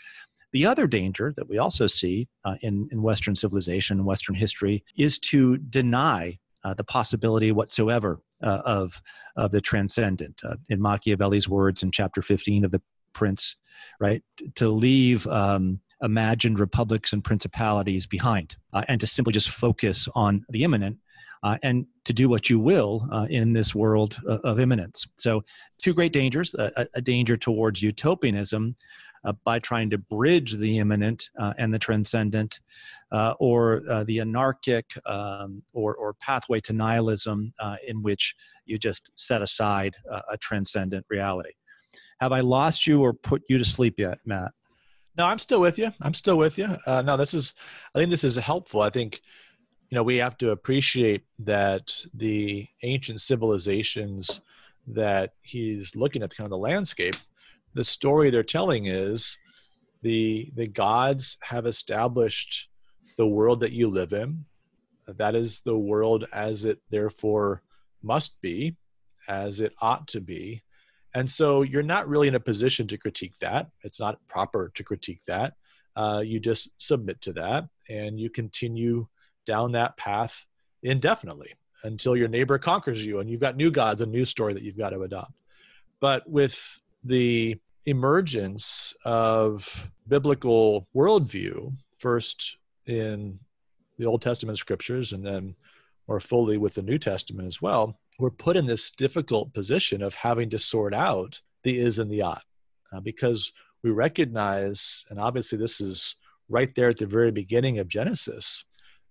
The 0.53 0.67
other 0.67 0.87
danger 0.87 1.33
that 1.37 1.49
we 1.49 1.59
also 1.59 1.87
see 1.87 2.29
uh, 2.45 2.57
in, 2.63 2.89
in 2.93 3.03
Western 3.03 3.37
civilization 3.37 4.05
Western 4.05 4.35
history 4.35 4.85
is 4.97 5.19
to 5.19 5.59
deny 5.59 6.39
uh, 6.65 6.75
the 6.75 6.85
possibility 6.85 7.53
whatsoever 7.53 8.21
uh, 8.43 8.63
of, 8.65 9.01
of 9.37 9.51
the 9.51 9.61
transcendent. 9.61 10.41
Uh, 10.45 10.57
in 10.69 10.81
Machiavelli's 10.81 11.49
words 11.49 11.83
in 11.83 11.91
chapter 11.91 12.23
15 12.23 12.65
of 12.65 12.71
The 12.71 12.83
Prince, 13.13 13.57
right? 14.01 14.23
To 14.57 14.69
leave 14.69 15.27
um, 15.29 15.81
imagined 16.03 16.59
republics 16.59 17.13
and 17.13 17.25
principalities 17.25 18.07
behind 18.07 18.57
uh, 18.73 18.83
and 18.89 19.01
to 19.01 19.07
simply 19.07 19.33
just 19.33 19.49
focus 19.49 20.09
on 20.15 20.45
the 20.51 20.65
immanent 20.65 20.99
uh, 21.43 21.57
and 21.63 21.87
to 22.05 22.13
do 22.13 22.29
what 22.29 22.51
you 22.51 22.59
will 22.59 23.07
uh, 23.13 23.27
in 23.31 23.53
this 23.53 23.75
world 23.75 24.19
of, 24.27 24.41
of 24.41 24.61
immanence. 24.61 25.07
So, 25.17 25.45
two 25.81 25.95
great 25.95 26.13
dangers 26.13 26.55
a, 26.55 26.87
a 26.95 27.01
danger 27.01 27.37
towards 27.37 27.83
utopianism 27.83 28.75
uh, 28.75 29.16
by 29.45 29.59
trying 29.59 29.91
to 29.91 29.99
bridge 29.99 30.53
the 30.55 30.79
immanent 30.79 31.31
uh, 31.39 31.53
and 31.59 31.73
the 31.73 31.79
transcendent, 31.79 32.61
uh, 33.13 33.35
or 33.39 33.83
the 34.07 34.21
anarchic 34.21 34.87
um, 35.07 35.63
or, 35.73 35.95
or 35.95 36.15
pathway 36.15 36.61
to 36.61 36.73
nihilism 36.73 37.53
in 37.87 38.03
which 38.03 38.35
you 38.65 38.79
just 38.79 39.11
set 39.15 39.43
aside 39.43 39.97
a 40.31 40.37
transcendent 40.39 41.07
reality. 41.09 41.53
Have 42.21 42.33
I 42.33 42.41
lost 42.41 42.87
you 42.87 43.03
or 43.03 43.13
put 43.13 43.43
you 43.49 43.59
to 43.59 43.65
sleep 43.65 43.99
yet, 43.99 44.19
Matt? 44.25 44.53
No, 45.19 45.25
I'm 45.25 45.39
still 45.39 45.61
with 45.61 45.79
you. 45.79 45.93
I'm 46.03 46.15
still 46.15 46.37
with 46.37 46.59
you. 46.59 46.77
Uh, 46.87 47.03
no, 47.03 47.17
this 47.17 47.33
is, 47.33 47.55
I 47.95 47.99
think 47.99 48.11
this 48.11 48.25
is 48.25 48.37
helpful. 48.37 48.83
I 48.83 48.91
think, 48.91 49.23
you 49.91 49.97
know, 49.97 50.03
we 50.03 50.17
have 50.17 50.37
to 50.39 50.51
appreciate 50.51 51.25
that 51.39 52.05
the 52.13 52.67
ancient 52.83 53.21
civilizations 53.21 54.41
that 54.87 55.33
he's 55.43 55.97
looking 55.97 56.23
at, 56.23 56.37
kind 56.37 56.47
of 56.47 56.51
the 56.51 56.59
landscape, 56.59 57.17
the 57.77 57.85
story 57.85 58.31
they're 58.31 58.43
telling 58.43 58.87
is 58.87 59.37
the 60.03 60.51
the 60.57 60.67
gods 60.67 61.37
have 61.43 61.67
established 61.67 62.71
the 63.19 63.27
world 63.27 63.61
that 63.61 63.73
you 63.73 63.89
live 63.89 64.15
in. 64.15 64.47
That 65.07 65.35
is 65.35 65.61
the 65.61 65.77
world 65.77 66.27
as 66.33 66.65
it 66.65 66.79
therefore 66.91 67.63
must 68.03 68.41
be, 68.41 68.77
as 69.29 69.61
it 69.61 69.75
ought 69.83 70.09
to 70.09 70.21
be. 70.21 70.63
And 71.15 71.31
so 71.31 71.63
you're 71.63 71.83
not 71.83 72.09
really 72.09 72.29
in 72.29 72.35
a 72.35 72.41
position 72.41 72.89
to 72.89 72.99
critique 72.99 73.39
that. 73.41 73.69
It's 73.83 74.01
not 74.01 74.27
proper 74.27 74.73
to 74.75 74.83
critique 74.83 75.23
that. 75.27 75.55
Uh, 75.95 76.23
you 76.25 76.41
just 76.41 76.71
submit 76.79 77.21
to 77.23 77.33
that 77.35 77.69
and 77.89 78.19
you 78.19 78.31
continue 78.31 79.07
down 79.47 79.73
that 79.73 79.97
path 79.97 80.45
indefinitely 80.83 81.53
until 81.85 82.17
your 82.17 82.29
neighbor 82.29 82.59
conquers 82.59 83.05
you 83.05 83.19
and 83.19 83.31
you've 83.31 83.41
got 83.41 83.57
new 83.57 83.71
gods, 83.71 84.01
a 84.01 84.07
new 84.07 84.25
story 84.25 84.55
that 84.55 84.63
you've 84.63 84.79
got 84.79 84.91
to 84.91 85.03
adopt. 85.03 85.33
But 86.01 86.29
with 86.29 86.81
the 87.05 87.59
emergence 87.87 88.93
of 89.05 89.91
biblical 90.09 90.89
worldview, 90.95 91.73
first 91.99 92.57
in 92.87 93.39
the 93.99 94.05
Old 94.07 94.23
Testament 94.23 94.59
scriptures 94.59 95.13
and 95.13 95.25
then 95.25 95.55
more 96.09 96.21
fully 96.21 96.59
with 96.59 96.75
the 96.75 96.83
New 96.83 96.99
Testament 96.99 97.49
as 97.49 97.63
well, 97.63 97.99
we're 98.19 98.31
put 98.31 98.57
in 98.57 98.67
this 98.67 98.91
difficult 98.91 99.53
position 99.53 100.03
of 100.03 100.15
having 100.15 100.51
to 100.51 100.59
sort 100.59 100.95
out 100.95 101.41
the 101.63 101.79
is 101.79 101.99
and 101.99 102.11
the 102.11 102.23
ought 102.23 102.45
uh, 102.93 103.01
because 103.01 103.53
we 103.83 103.91
recognize, 103.91 105.05
and 105.11 105.19
obviously 105.19 105.59
this 105.59 105.81
is 105.81 106.17
right 106.49 106.75
there 106.75 106.91
at 106.91 106.99
the 106.99 107.07
very 107.07 107.31
beginning 107.31 107.79
of 107.79 107.89
Genesis, 107.89 108.65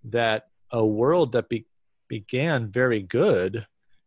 that 0.03 0.47
a 0.71 0.85
world 0.85 1.31
that 1.33 1.49
be- 1.49 1.65
began 2.07 2.71
very 2.71 3.01
good 3.01 3.65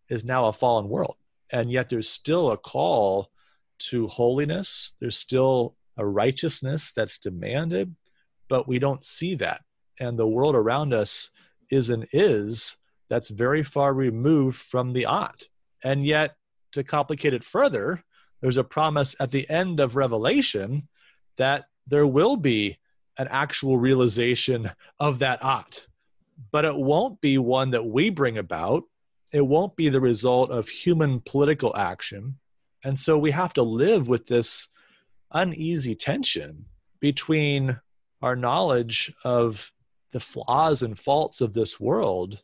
is 0.09 0.25
now 0.25 0.47
a 0.47 0.53
fallen 0.53 0.89
world. 0.89 1.17
And 1.51 1.71
yet 1.71 1.89
there's 1.89 2.09
still 2.09 2.51
a 2.51 2.57
call 2.57 3.31
to 3.79 4.07
holiness, 4.09 4.93
there's 5.01 5.17
still 5.17 5.77
a 5.97 6.07
righteousness 6.07 6.93
that's 6.93 7.19
demanded, 7.19 7.95
but 8.49 8.69
we 8.69 8.79
don't 8.79 9.05
see 9.05 9.35
that. 9.37 9.63
And 10.01 10.19
the 10.19 10.27
world 10.27 10.55
around 10.55 10.95
us 10.95 11.31
is 11.71 11.91
an 11.91 12.07
is 12.13 12.77
that's 13.09 13.31
very 13.31 13.63
far 13.63 13.93
removed 13.93 14.59
from 14.59 14.93
the 14.93 15.07
ought. 15.07 15.45
And 15.83 16.05
yet, 16.05 16.37
to 16.73 16.85
complicate 16.85 17.35
it 17.35 17.45
further, 17.45 18.05
there's 18.41 18.57
a 18.57 18.65
promise 18.65 19.17
at 19.19 19.31
the 19.31 19.49
end 19.51 19.81
of 19.81 19.97
Revelation 19.97 20.89
that 21.37 21.67
there 21.87 22.07
will 22.07 22.37
be 22.37 22.79
an 23.19 23.29
actual 23.31 23.79
realization 23.79 24.71
of 25.01 25.19
that 25.21 25.43
ought. 25.43 25.87
But 26.53 26.65
it 26.65 26.77
won't 26.77 27.21
be 27.21 27.39
one 27.39 27.71
that 27.71 27.85
we 27.85 28.11
bring 28.11 28.39
about. 28.39 28.85
It 29.33 29.41
won't 29.41 29.77
be 29.77 29.89
the 29.89 30.01
result 30.01 30.51
of 30.51 30.69
human 30.69 31.21
political 31.21 31.75
action. 31.77 32.39
And 32.85 32.99
so 32.99 33.19
we 33.19 33.31
have 33.33 33.55
to 33.55 33.63
live 33.63 34.09
with 34.09 34.27
this 34.27 34.69
uneasy 35.33 35.95
tension 35.95 36.67
between 37.01 37.81
our 38.23 38.37
knowledge 38.37 39.13
of 39.25 39.73
the 40.13 40.21
flaws 40.21 40.83
and 40.83 40.99
faults 40.99 41.41
of 41.41 41.55
this 41.55 41.79
world 41.79 42.43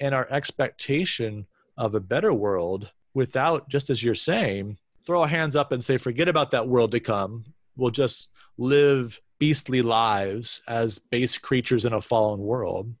and 0.00 0.14
our 0.14 0.26
expectation 0.30 1.46
of 1.76 1.94
a 1.94 2.00
better 2.00 2.32
world 2.32 2.92
without, 3.14 3.68
just 3.68 3.90
as 3.90 4.02
you're 4.02 4.14
saying, 4.14 4.78
throw 5.04 5.22
our 5.22 5.28
hands 5.28 5.56
up 5.56 5.72
and 5.72 5.84
say, 5.84 5.98
forget 5.98 6.28
about 6.28 6.50
that 6.50 6.68
world 6.68 6.90
to 6.92 7.00
come. 7.00 7.44
We'll 7.76 7.90
just 7.90 8.28
live 8.58 9.20
beastly 9.38 9.82
lives 9.82 10.62
as 10.66 10.98
base 10.98 11.38
creatures 11.38 11.84
in 11.84 11.92
a 11.92 12.00
fallen 12.00 12.40
world. 12.40 12.94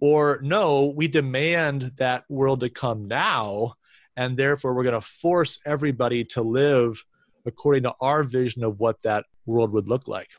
Or 0.00 0.40
no, 0.42 0.86
we 0.86 1.08
demand 1.08 1.92
that 1.96 2.24
world 2.28 2.60
to 2.60 2.70
come 2.70 3.06
now, 3.06 3.74
and 4.16 4.36
therefore 4.36 4.74
we're 4.74 4.82
going 4.82 4.94
to 4.94 5.00
force 5.00 5.58
everybody 5.66 6.24
to 6.24 6.42
live 6.42 7.04
according 7.46 7.82
to 7.82 7.92
our 8.00 8.22
vision 8.22 8.64
of 8.64 8.80
what 8.80 9.00
that 9.02 9.24
world 9.46 9.72
would 9.72 9.88
look 9.88 10.08
like 10.08 10.30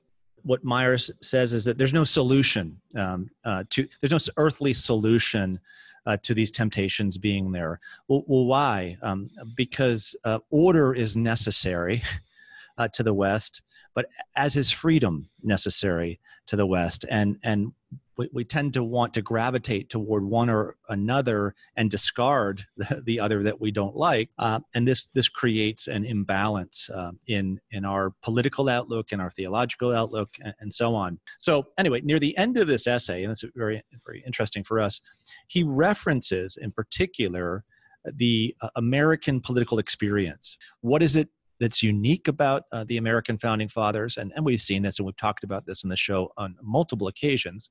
what 0.43 0.63
Myers 0.63 1.09
says 1.21 1.55
is 1.55 1.63
that 1.63 1.77
there's 1.77 1.93
no 1.93 2.03
solution 2.03 2.79
um, 2.95 3.31
uh, 3.43 3.63
to 3.71 3.87
there's 3.99 4.11
no 4.11 4.33
earthly 4.37 4.73
solution 4.73 5.59
uh, 6.05 6.17
to 6.21 6.33
these 6.33 6.51
temptations 6.51 7.17
being 7.17 7.51
there. 7.51 7.79
Well, 8.07 8.23
well 8.27 8.45
why? 8.45 8.97
Um, 9.01 9.29
because 9.55 10.15
uh, 10.23 10.39
order 10.49 10.93
is 10.93 11.15
necessary 11.15 12.03
uh, 12.77 12.87
to 12.89 13.03
the 13.03 13.13
West, 13.13 13.63
but 13.93 14.05
as 14.35 14.55
is 14.55 14.71
freedom 14.71 15.29
necessary 15.43 16.19
to 16.47 16.55
the 16.55 16.65
West. 16.65 17.05
And, 17.09 17.37
and 17.43 17.71
we, 18.17 18.29
we 18.33 18.43
tend 18.43 18.73
to 18.73 18.83
want 18.83 19.13
to 19.13 19.21
gravitate 19.21 19.89
toward 19.89 20.23
one 20.25 20.49
or 20.49 20.77
another 20.89 21.55
and 21.75 21.89
discard 21.89 22.65
the, 22.77 23.01
the 23.05 23.19
other 23.19 23.43
that 23.43 23.59
we 23.59 23.71
don't 23.71 23.95
like. 23.95 24.29
Uh, 24.37 24.59
and 24.73 24.87
this, 24.87 25.05
this 25.07 25.29
creates 25.29 25.87
an 25.87 26.05
imbalance 26.05 26.89
uh, 26.89 27.11
in, 27.27 27.59
in 27.71 27.85
our 27.85 28.11
political 28.21 28.69
outlook, 28.69 29.11
in 29.11 29.19
our 29.19 29.31
theological 29.31 29.93
outlook, 29.93 30.35
and, 30.41 30.53
and, 30.59 30.73
so 30.73 30.93
on. 30.93 31.19
So, 31.37 31.67
anyway, 31.77 32.01
near 32.01 32.19
the 32.19 32.37
end 32.37 32.57
of 32.57 32.67
this 32.67 32.87
essay, 32.87 33.23
and 33.23 33.31
it's 33.31 33.43
very, 33.55 33.81
very 34.05 34.23
interesting 34.25 34.63
for 34.63 34.79
us, 34.79 34.99
he 35.47 35.63
references 35.63 36.57
in 36.57 36.71
particular 36.71 37.63
the 38.05 38.55
uh, 38.61 38.69
American 38.75 39.41
political 39.41 39.79
experience. 39.79 40.57
What 40.81 41.01
is 41.01 41.15
it 41.15 41.29
that's 41.59 41.81
unique 41.81 42.27
about 42.27 42.63
uh, 42.71 42.83
the 42.87 42.97
American 42.97 43.37
founding 43.37 43.67
fathers, 43.67 44.17
and, 44.17 44.31
and 44.35 44.45
we've 44.45 44.61
seen 44.61 44.83
this 44.83 44.99
and 44.99 45.05
we've 45.05 45.17
talked 45.17 45.43
about 45.43 45.65
this 45.65 45.83
in 45.83 45.89
the 45.89 45.95
show 45.95 46.31
on 46.37 46.55
multiple 46.61 47.07
occasions, 47.07 47.69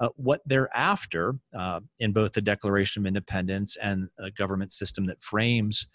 uh, 0.00 0.08
what 0.16 0.40
they're 0.46 0.74
after 0.76 1.34
uh, 1.58 1.80
in 1.98 2.12
both 2.12 2.32
the 2.32 2.40
Declaration 2.40 3.02
of 3.02 3.06
Independence 3.06 3.76
and 3.76 4.08
a 4.18 4.30
government 4.30 4.72
system 4.72 5.06
that 5.06 5.22
frames 5.22 5.86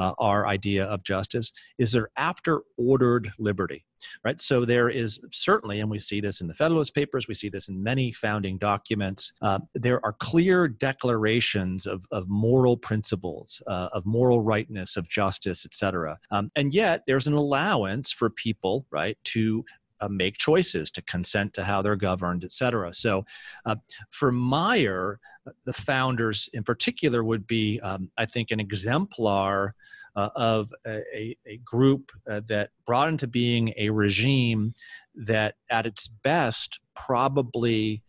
uh, 0.00 0.12
our 0.18 0.46
idea 0.46 0.84
of 0.84 1.02
justice 1.02 1.52
is 1.78 1.92
they're 1.92 2.10
after 2.16 2.62
ordered 2.78 3.30
liberty 3.38 3.84
right? 4.24 4.40
So 4.40 4.64
there 4.64 4.88
is 4.88 5.20
certainly 5.30 5.80
and 5.80 5.90
we 5.90 5.98
see 5.98 6.20
this 6.20 6.40
in 6.40 6.46
the 6.46 6.54
federalist 6.54 6.94
papers 6.94 7.28
we 7.28 7.34
see 7.34 7.48
this 7.48 7.68
in 7.68 7.82
many 7.82 8.12
founding 8.12 8.58
documents 8.58 9.32
uh, 9.42 9.58
there 9.74 10.04
are 10.04 10.14
clear 10.14 10.68
declarations 10.68 11.86
of, 11.86 12.06
of 12.10 12.28
moral 12.28 12.76
principles 12.76 13.62
uh, 13.66 13.88
of 13.92 14.06
moral 14.06 14.40
rightness 14.40 14.96
of 14.96 15.08
justice 15.08 15.64
etc 15.64 16.18
um, 16.30 16.50
and 16.56 16.72
yet 16.72 17.02
there's 17.06 17.26
an 17.26 17.34
allowance 17.34 18.12
for 18.12 18.30
people 18.30 18.86
right 18.90 19.18
to 19.24 19.64
uh, 20.00 20.08
make 20.08 20.36
choices 20.36 20.90
to 20.90 21.02
consent 21.02 21.52
to 21.54 21.64
how 21.64 21.82
they're 21.82 21.96
governed, 21.96 22.44
et 22.44 22.52
cetera. 22.52 22.92
So, 22.92 23.24
uh, 23.64 23.76
for 24.10 24.32
Meyer, 24.32 25.20
uh, 25.46 25.52
the 25.64 25.72
founders 25.72 26.48
in 26.52 26.62
particular 26.62 27.22
would 27.24 27.46
be, 27.46 27.80
um, 27.80 28.10
I 28.16 28.26
think, 28.26 28.50
an 28.50 28.60
exemplar 28.60 29.74
uh, 30.16 30.30
of 30.34 30.72
a, 30.86 31.36
a 31.46 31.56
group 31.64 32.10
uh, 32.28 32.40
that 32.48 32.70
brought 32.86 33.08
into 33.08 33.26
being 33.26 33.72
a 33.76 33.90
regime 33.90 34.74
that, 35.14 35.54
at 35.70 35.86
its 35.86 36.08
best, 36.08 36.80
probably 36.94 38.02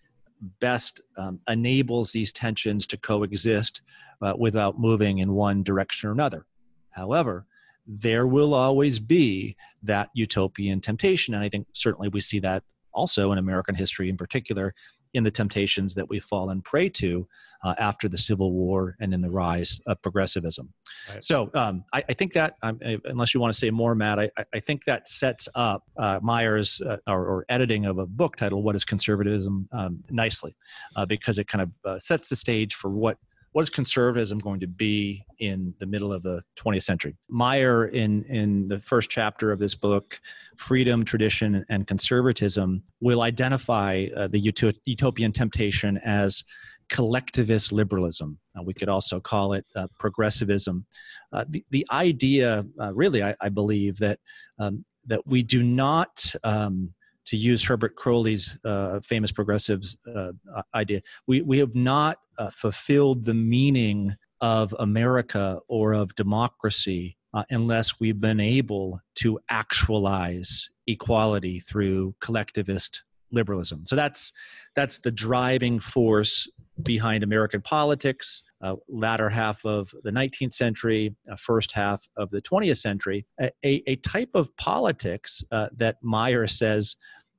best 0.59 1.01
um, 1.17 1.39
enables 1.47 2.11
these 2.11 2.31
tensions 2.31 2.87
to 2.87 2.97
coexist 2.97 3.81
uh, 4.21 4.33
without 4.37 4.79
moving 4.79 5.19
in 5.19 5.33
one 5.33 5.63
direction 5.63 6.09
or 6.09 6.13
another. 6.13 6.45
However, 6.89 7.45
there 7.87 8.27
will 8.27 8.53
always 8.53 8.99
be 8.99 9.55
that 9.83 10.09
utopian 10.13 10.81
temptation. 10.81 11.33
And 11.33 11.43
I 11.43 11.49
think 11.49 11.67
certainly 11.73 12.09
we 12.09 12.21
see 12.21 12.39
that 12.39 12.63
also 12.93 13.31
in 13.31 13.37
American 13.37 13.75
history 13.75 14.09
in 14.09 14.17
particular 14.17 14.73
in 15.13 15.23
the 15.23 15.31
temptations 15.31 15.93
that 15.95 16.07
we've 16.07 16.23
fallen 16.23 16.61
prey 16.61 16.87
to 16.87 17.27
uh, 17.63 17.75
after 17.77 18.07
the 18.07 18.17
Civil 18.17 18.53
War 18.53 18.95
and 18.99 19.13
in 19.13 19.21
the 19.21 19.29
rise 19.29 19.79
of 19.85 20.01
progressivism. 20.01 20.73
Right. 21.09 21.23
So 21.23 21.49
um, 21.53 21.83
I, 21.93 22.03
I, 22.09 22.13
think 22.13 22.33
that, 22.33 22.55
um, 22.63 22.79
unless 23.05 23.33
you 23.33 23.39
want 23.39 23.53
to 23.53 23.59
say 23.59 23.69
more, 23.69 23.93
Matt, 23.93 24.19
I, 24.19 24.31
I 24.53 24.59
think 24.59 24.85
that 24.85 25.07
sets 25.07 25.47
up 25.55 25.83
uh, 25.97 26.19
Meyer's 26.21 26.81
uh, 26.81 26.97
or, 27.07 27.25
or, 27.25 27.45
editing 27.49 27.85
of 27.85 27.97
a 27.97 28.05
book 28.05 28.35
titled 28.35 28.63
"What 28.63 28.75
Is 28.75 28.85
Conservatism" 28.85 29.67
um, 29.71 30.03
nicely, 30.09 30.55
uh, 30.95 31.05
because 31.05 31.37
it 31.37 31.47
kind 31.47 31.61
of 31.61 31.71
uh, 31.85 31.99
sets 31.99 32.29
the 32.29 32.35
stage 32.35 32.73
for 32.73 32.89
what 32.89 33.17
what 33.53 33.63
is 33.63 33.69
conservatism 33.69 34.37
going 34.39 34.59
to 34.61 34.67
be 34.67 35.25
in 35.39 35.73
the 35.79 35.85
middle 35.85 36.13
of 36.13 36.23
the 36.23 36.41
20th 36.57 36.83
century? 36.83 37.17
Meyer, 37.29 37.87
in, 37.87 38.23
in 38.25 38.67
the 38.67 38.79
first 38.79 39.09
chapter 39.09 39.51
of 39.51 39.59
this 39.59 39.75
book, 39.75 40.19
Freedom, 40.57 41.03
Tradition, 41.03 41.65
and 41.69 41.85
Conservatism, 41.85 42.83
will 43.01 43.21
identify 43.21 44.07
uh, 44.15 44.27
the 44.27 44.39
utopian 44.85 45.31
temptation 45.31 45.97
as 45.97 46.43
collectivist 46.89 47.71
liberalism. 47.71 48.37
Uh, 48.57 48.63
we 48.63 48.73
could 48.73 48.89
also 48.89 49.19
call 49.19 49.53
it 49.53 49.65
uh, 49.75 49.87
progressivism. 49.99 50.85
Uh, 51.33 51.45
the, 51.47 51.65
the 51.71 51.85
idea, 51.91 52.65
uh, 52.79 52.93
really, 52.93 53.23
I, 53.23 53.35
I, 53.41 53.49
believe, 53.49 53.97
that, 53.99 54.19
um, 54.59 54.85
that 55.05 55.25
we 55.25 55.43
do 55.43 55.63
not. 55.63 56.33
Um, 56.43 56.93
to 57.25 57.37
use 57.37 57.63
Herbert 57.63 57.95
Croly's 57.95 58.57
uh, 58.65 58.99
famous 59.01 59.31
progressives 59.31 59.95
uh, 60.13 60.31
idea, 60.73 61.01
we, 61.27 61.41
we 61.41 61.59
have 61.59 61.75
not 61.75 62.19
uh, 62.37 62.49
fulfilled 62.49 63.25
the 63.25 63.33
meaning 63.33 64.15
of 64.41 64.75
America 64.79 65.59
or 65.67 65.93
of 65.93 66.15
democracy 66.15 67.17
uh, 67.33 67.43
unless 67.49 67.99
we've 67.99 68.19
been 68.19 68.39
able 68.39 68.99
to 69.15 69.39
actualize 69.49 70.69
equality 70.87 71.59
through 71.59 72.15
collectivist 72.19 73.03
liberalism. 73.31 73.85
So 73.85 73.95
that's 73.95 74.33
that's 74.75 74.99
the 74.99 75.11
driving 75.11 75.79
force 75.79 76.49
behind 76.81 77.23
American 77.23 77.61
politics. 77.61 78.43
Uh, 78.61 78.75
latter 78.87 79.29
half 79.29 79.65
of 79.65 79.91
the 80.03 80.11
19th 80.11 80.53
century, 80.53 81.15
uh, 81.31 81.35
first 81.35 81.71
half 81.71 82.07
of 82.17 82.29
the 82.29 82.41
20th 82.41 82.77
century, 82.77 83.25
a, 83.41 83.51
a 83.63 83.95
type 83.97 84.29
of 84.35 84.55
politics 84.57 85.43
uh, 85.51 85.67
that 85.75 85.97
Meyer 86.03 86.47
says 86.47 86.95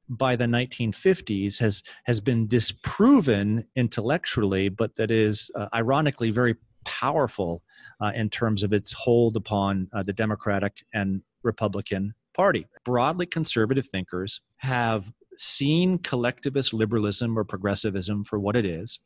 by 0.09 0.37
the 0.37 0.45
1950s 0.45 1.59
has 1.59 1.83
has 2.05 2.21
been 2.21 2.47
disproven 2.47 3.65
intellectually, 3.77 4.69
but 4.69 4.97
that 4.97 5.11
is 5.11 5.51
uh, 5.55 5.69
ironically 5.75 6.31
very 6.31 6.57
powerful 6.85 7.63
uh, 8.01 8.13
in 8.15 8.29
terms 8.29 8.63
of 8.63 8.73
its 8.73 8.93
hold 8.93 9.37
upon 9.37 9.89
uh, 9.93 10.03
the 10.03 10.13
Democratic 10.13 10.85
and 10.93 11.23
Republican 11.43 12.15
Party. 12.35 12.67
Broadly 12.85 13.27
conservative 13.27 13.87
thinkers 13.87 14.41
have 14.59 15.13
seen 15.37 15.99
collectivist 15.99 16.75
liberalism 16.75 17.39
or 17.39 17.45
progressivism 17.45 18.25
for 18.25 18.39
what 18.39 18.57
it 18.57 18.65
is, 18.65 18.99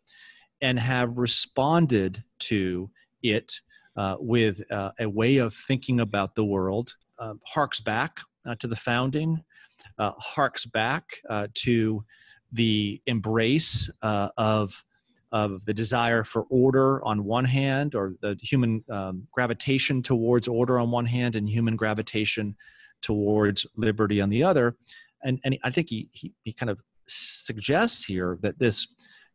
and 0.61 0.79
have 0.79 1.17
responded 1.19 2.23
to 2.39 2.91
it 3.23 3.61
uh, 3.97 4.17
with 4.19 4.61
uh, 4.71 4.91
a 4.99 5.09
way 5.09 5.39
of 5.39 5.55
thinking 5.55 6.01
about 6.01 6.35
the 6.35 6.45
world. 6.45 6.95
Uh, 7.19 7.35
harks 7.47 7.81
back 7.81 8.21
to 8.59 8.67
the 8.69 8.77
founding 8.77 9.43
uh, 9.99 10.13
harks 10.19 10.65
back 10.65 11.17
uh, 11.29 11.49
to 11.55 12.05
the 12.53 13.01
embrace 13.07 13.91
uh, 14.03 14.29
of 14.37 14.85
of 15.33 15.65
the 15.65 15.75
desire 15.75 16.23
for 16.23 16.43
order 16.51 17.05
on 17.05 17.25
one 17.25 17.45
hand, 17.45 17.95
or 17.95 18.15
the 18.23 18.39
human 18.41 18.83
um, 18.89 19.27
gravitation 19.33 20.01
towards 20.01 20.47
order 20.47 20.79
on 20.79 20.91
one 20.91 21.05
hand, 21.05 21.35
and 21.35 21.49
human 21.49 21.77
gravitation 21.77 22.57
towards 23.03 23.67
liberty 23.77 24.21
on 24.21 24.31
the 24.31 24.43
other. 24.43 24.77
And, 25.25 25.41
and 25.45 25.59
I 25.65 25.71
think 25.71 25.91
he, 25.91 26.09
he, 26.13 26.33
he 26.45 26.53
kind 26.53 26.71
of 26.71 26.81
suggests 27.07 28.05
here 28.05 28.39
that 28.43 28.59
this 28.61 28.87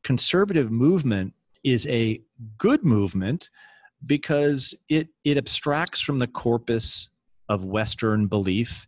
conservative 0.03 0.72
movement 0.72 1.34
is 1.63 1.88
a 1.88 2.22
good 2.58 2.84
movement 2.84 3.50
because 4.05 4.74
it, 4.89 5.10
it 5.24 5.38
abstracts 5.38 6.01
from 6.01 6.20
the 6.20 6.27
corpus 6.27 7.10
of 7.50 7.65
Western 7.65 8.27
belief 8.27 8.88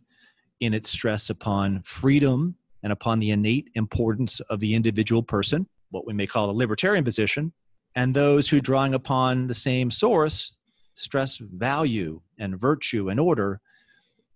in 0.60 0.74
its 0.74 0.90
stress 0.90 1.30
upon 1.30 1.82
freedom 1.82 2.56
and 2.82 2.92
upon 2.92 3.18
the 3.18 3.30
innate 3.30 3.70
importance 3.74 4.40
of 4.40 4.60
the 4.60 4.74
individual 4.74 5.22
person, 5.22 5.66
what 5.90 6.06
we 6.06 6.12
may 6.12 6.26
call 6.26 6.50
a 6.50 6.52
libertarian 6.52 7.04
position, 7.04 7.52
and 7.94 8.14
those 8.14 8.48
who, 8.48 8.60
drawing 8.60 8.94
upon 8.94 9.46
the 9.46 9.54
same 9.54 9.90
source, 9.90 10.56
stress 10.94 11.36
value 11.38 12.20
and 12.38 12.60
virtue 12.60 13.08
and 13.08 13.20
order, 13.20 13.60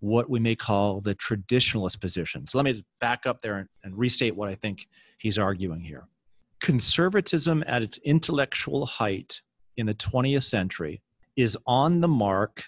what 0.00 0.30
we 0.30 0.38
may 0.38 0.54
call 0.54 1.00
the 1.00 1.14
traditionalist 1.14 2.00
position. 2.00 2.46
So 2.46 2.58
let 2.58 2.64
me 2.64 2.84
back 3.00 3.26
up 3.26 3.42
there 3.42 3.56
and, 3.58 3.68
and 3.82 3.98
restate 3.98 4.36
what 4.36 4.48
I 4.48 4.54
think 4.54 4.86
he's 5.18 5.38
arguing 5.38 5.80
here. 5.80 6.06
Conservatism 6.68 7.64
at 7.66 7.80
its 7.80 7.96
intellectual 8.04 8.84
height 8.84 9.40
in 9.78 9.86
the 9.86 9.94
20th 9.94 10.42
century 10.42 11.00
is 11.34 11.56
on 11.66 12.02
the 12.02 12.08
mark 12.08 12.64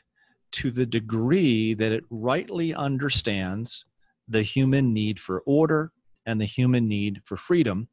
to 0.52 0.70
the 0.70 0.86
degree 0.86 1.74
that 1.74 1.92
it 1.92 2.04
rightly 2.08 2.72
understands 2.74 3.84
the 4.26 4.42
human 4.42 4.94
need 4.94 5.20
for 5.20 5.40
order 5.40 5.92
and 6.24 6.40
the 6.40 6.46
human 6.46 6.88
need 6.88 7.20
for 7.26 7.36
freedom 7.36 7.88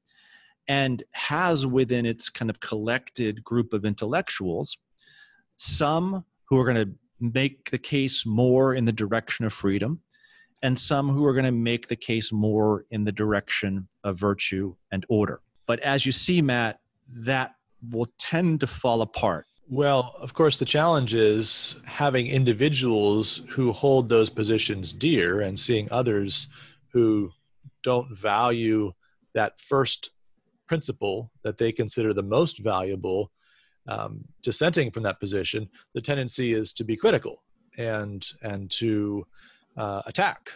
and 0.69 1.03
has 1.11 1.65
within 1.65 2.05
its 2.05 2.29
kind 2.29 2.49
of 2.49 2.61
collected 2.61 3.43
group 3.43 3.73
of 3.73 3.83
intellectuals 3.83 4.77
some 5.57 6.23
who 6.45 6.57
are 6.57 6.63
going 6.63 6.87
to 6.87 6.95
make 7.19 7.69
the 7.69 7.77
case 7.77 8.25
more 8.25 8.73
in 8.73 8.85
the 8.85 8.93
direction 8.93 9.43
of 9.43 9.51
freedom 9.51 9.99
and 10.63 10.79
some 10.79 11.09
who 11.09 11.25
are 11.25 11.33
going 11.33 11.43
to 11.43 11.51
make 11.51 11.89
the 11.89 11.97
case 11.97 12.31
more 12.31 12.85
in 12.91 13.03
the 13.03 13.11
direction 13.11 13.89
of 14.05 14.17
virtue 14.17 14.73
and 14.89 15.05
order 15.09 15.41
but 15.67 15.79
as 15.81 16.05
you 16.05 16.11
see 16.11 16.41
matt 16.41 16.79
that 17.09 17.55
will 17.91 18.07
tend 18.17 18.59
to 18.61 18.67
fall 18.67 19.01
apart. 19.01 19.45
Well, 19.69 20.15
of 20.19 20.33
course, 20.33 20.57
the 20.57 20.65
challenge 20.65 21.13
is 21.13 21.75
having 21.85 22.27
individuals 22.27 23.41
who 23.49 23.71
hold 23.71 24.07
those 24.07 24.29
positions 24.29 24.93
dear 24.93 25.41
and 25.41 25.59
seeing 25.59 25.89
others 25.91 26.47
who 26.91 27.31
don't 27.83 28.15
value 28.15 28.93
that 29.33 29.59
first 29.59 30.11
principle 30.67 31.31
that 31.43 31.57
they 31.57 31.71
consider 31.71 32.13
the 32.13 32.23
most 32.23 32.59
valuable 32.59 33.31
um, 33.87 34.25
dissenting 34.43 34.91
from 34.91 35.03
that 35.03 35.19
position 35.19 35.69
the 35.93 36.01
tendency 36.01 36.53
is 36.53 36.73
to 36.73 36.83
be 36.83 36.97
critical 36.97 37.41
and 37.77 38.31
and 38.41 38.69
to 38.69 39.25
uh, 39.77 40.01
attack 40.05 40.51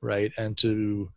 right 0.00 0.32
and 0.38 0.56
to 0.56 1.10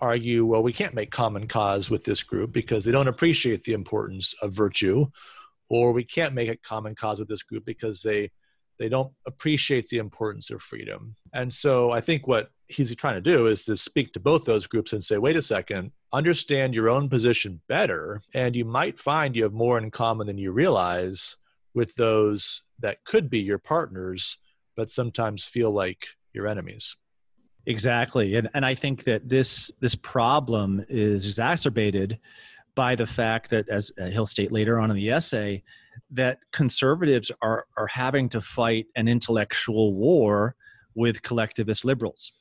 argue 0.00 0.44
well 0.44 0.62
we 0.62 0.72
can't 0.72 0.94
make 0.94 1.10
common 1.10 1.46
cause 1.46 1.90
with 1.90 2.04
this 2.04 2.22
group 2.22 2.52
because 2.52 2.84
they 2.84 2.92
don't 2.92 3.08
appreciate 3.08 3.64
the 3.64 3.72
importance 3.72 4.34
of 4.42 4.52
virtue 4.52 5.06
or 5.68 5.92
we 5.92 6.04
can't 6.04 6.34
make 6.34 6.48
a 6.48 6.56
common 6.56 6.94
cause 6.94 7.18
with 7.20 7.28
this 7.28 7.42
group 7.42 7.64
because 7.64 8.02
they 8.02 8.30
they 8.80 8.88
don't 8.88 9.12
appreciate 9.26 9.88
the 9.90 9.98
importance 9.98 10.48
of 10.48 10.62
freedom. 10.62 11.14
And 11.34 11.52
so 11.52 11.90
I 11.90 12.00
think 12.00 12.26
what 12.26 12.50
he's 12.66 12.94
trying 12.96 13.16
to 13.16 13.20
do 13.20 13.46
is 13.46 13.66
to 13.66 13.76
speak 13.76 14.14
to 14.14 14.20
both 14.20 14.46
those 14.46 14.66
groups 14.66 14.94
and 14.94 15.04
say, 15.04 15.18
wait 15.18 15.36
a 15.36 15.42
second, 15.42 15.92
understand 16.14 16.74
your 16.74 16.88
own 16.88 17.10
position 17.10 17.60
better, 17.68 18.22
and 18.32 18.56
you 18.56 18.64
might 18.64 18.98
find 18.98 19.36
you 19.36 19.42
have 19.42 19.52
more 19.52 19.76
in 19.76 19.90
common 19.90 20.26
than 20.26 20.38
you 20.38 20.50
realize 20.50 21.36
with 21.74 21.94
those 21.96 22.62
that 22.78 23.04
could 23.04 23.28
be 23.28 23.40
your 23.40 23.58
partners, 23.58 24.38
but 24.76 24.90
sometimes 24.90 25.44
feel 25.44 25.70
like 25.70 26.06
your 26.32 26.46
enemies. 26.46 26.96
Exactly. 27.66 28.36
And 28.36 28.48
and 28.54 28.64
I 28.64 28.74
think 28.74 29.04
that 29.04 29.28
this 29.28 29.70
this 29.80 29.94
problem 29.94 30.84
is 30.88 31.26
exacerbated 31.26 32.18
by 32.74 32.94
the 32.94 33.06
fact 33.06 33.50
that, 33.50 33.68
as 33.68 33.92
uh, 34.00 34.06
he'll 34.06 34.26
state 34.26 34.52
later 34.52 34.78
on 34.78 34.90
in 34.90 34.96
the 34.96 35.10
essay, 35.10 35.62
that 36.10 36.38
conservatives 36.52 37.30
are, 37.42 37.66
are 37.76 37.86
having 37.86 38.28
to 38.30 38.40
fight 38.40 38.86
an 38.96 39.08
intellectual 39.08 39.94
war 39.94 40.54
with 40.94 41.22
collectivist 41.22 41.84
liberals. 41.84 42.32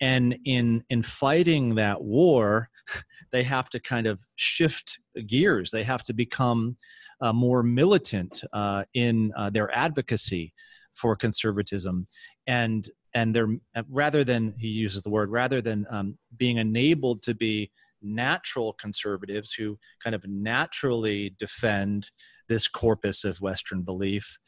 And 0.00 0.38
in, 0.44 0.84
in 0.90 1.02
fighting 1.02 1.76
that 1.76 2.02
war, 2.02 2.70
they 3.32 3.42
have 3.44 3.70
to 3.70 3.80
kind 3.80 4.06
of 4.06 4.20
shift 4.36 4.98
gears. 5.26 5.70
They 5.70 5.84
have 5.84 6.02
to 6.04 6.12
become 6.12 6.76
uh, 7.20 7.32
more 7.32 7.62
militant 7.62 8.42
uh, 8.52 8.84
in 8.94 9.32
uh, 9.36 9.50
their 9.50 9.74
advocacy 9.74 10.52
for 10.94 11.16
conservatism. 11.16 12.06
And, 12.46 12.88
and 13.14 13.34
they're, 13.34 13.56
rather 13.88 14.24
than, 14.24 14.54
he 14.58 14.68
uses 14.68 15.02
the 15.02 15.10
word, 15.10 15.30
rather 15.30 15.62
than 15.62 15.86
um, 15.88 16.18
being 16.36 16.58
enabled 16.58 17.22
to 17.22 17.34
be 17.34 17.70
natural 18.02 18.74
conservatives 18.74 19.52
who 19.52 19.78
kind 20.02 20.14
of 20.14 20.24
naturally 20.26 21.34
defend 21.38 22.10
this 22.48 22.68
corpus 22.68 23.24
of 23.24 23.40
Western 23.40 23.82
belief. 23.82 24.38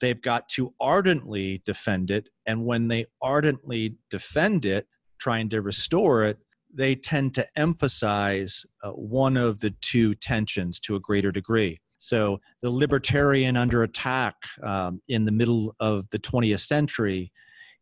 They've 0.00 0.20
got 0.20 0.48
to 0.50 0.72
ardently 0.80 1.62
defend 1.66 2.10
it. 2.10 2.28
And 2.46 2.64
when 2.64 2.88
they 2.88 3.06
ardently 3.20 3.96
defend 4.08 4.64
it, 4.64 4.86
trying 5.18 5.48
to 5.50 5.60
restore 5.60 6.24
it, 6.24 6.38
they 6.74 6.94
tend 6.94 7.34
to 7.34 7.46
emphasize 7.56 8.64
uh, 8.82 8.90
one 8.90 9.36
of 9.36 9.60
the 9.60 9.70
two 9.82 10.14
tensions 10.14 10.80
to 10.80 10.96
a 10.96 11.00
greater 11.00 11.30
degree. 11.30 11.80
So, 11.98 12.40
the 12.62 12.70
libertarian 12.70 13.56
under 13.56 13.84
attack 13.84 14.34
um, 14.64 15.00
in 15.06 15.24
the 15.24 15.30
middle 15.30 15.76
of 15.78 16.08
the 16.10 16.18
20th 16.18 16.66
century 16.66 17.30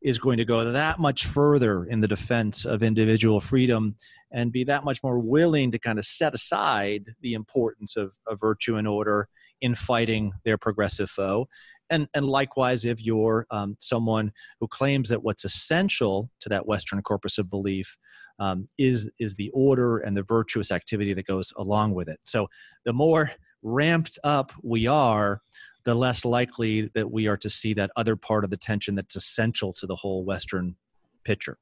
is 0.02 0.18
going 0.18 0.38
to 0.38 0.44
go 0.44 0.72
that 0.72 0.98
much 0.98 1.26
further 1.26 1.84
in 1.84 2.00
the 2.00 2.08
defense 2.08 2.64
of 2.64 2.82
individual 2.82 3.40
freedom 3.40 3.94
and 4.32 4.52
be 4.52 4.64
that 4.64 4.84
much 4.84 5.02
more 5.02 5.18
willing 5.18 5.70
to 5.72 5.78
kind 5.78 5.98
of 5.98 6.04
set 6.04 6.34
aside 6.34 7.14
the 7.20 7.34
importance 7.34 7.96
of, 7.96 8.16
of 8.26 8.40
virtue 8.40 8.76
and 8.76 8.88
order 8.88 9.28
in 9.60 9.74
fighting 9.74 10.32
their 10.44 10.56
progressive 10.56 11.10
foe. 11.10 11.48
And, 11.90 12.08
and 12.14 12.24
likewise, 12.24 12.84
if 12.84 13.02
you're 13.04 13.46
um, 13.50 13.76
someone 13.80 14.32
who 14.60 14.68
claims 14.68 15.08
that 15.08 15.22
what's 15.22 15.44
essential 15.44 16.30
to 16.40 16.48
that 16.48 16.66
Western 16.66 17.02
corpus 17.02 17.36
of 17.36 17.50
belief 17.50 17.98
um, 18.38 18.68
is, 18.78 19.10
is 19.18 19.34
the 19.34 19.50
order 19.50 19.98
and 19.98 20.16
the 20.16 20.22
virtuous 20.22 20.70
activity 20.70 21.12
that 21.14 21.26
goes 21.26 21.52
along 21.56 21.92
with 21.94 22.08
it. 22.08 22.20
So 22.24 22.48
the 22.84 22.92
more 22.92 23.32
ramped 23.62 24.18
up 24.24 24.52
we 24.62 24.86
are, 24.86 25.42
the 25.84 25.94
less 25.94 26.24
likely 26.24 26.90
that 26.94 27.10
we 27.10 27.26
are 27.26 27.36
to 27.38 27.50
see 27.50 27.74
that 27.74 27.90
other 27.96 28.16
part 28.16 28.44
of 28.44 28.50
the 28.50 28.56
tension 28.56 28.94
that's 28.94 29.16
essential 29.16 29.72
to 29.74 29.86
the 29.86 29.96
whole 29.96 30.24
Western 30.24 30.76
picture. 31.24 31.58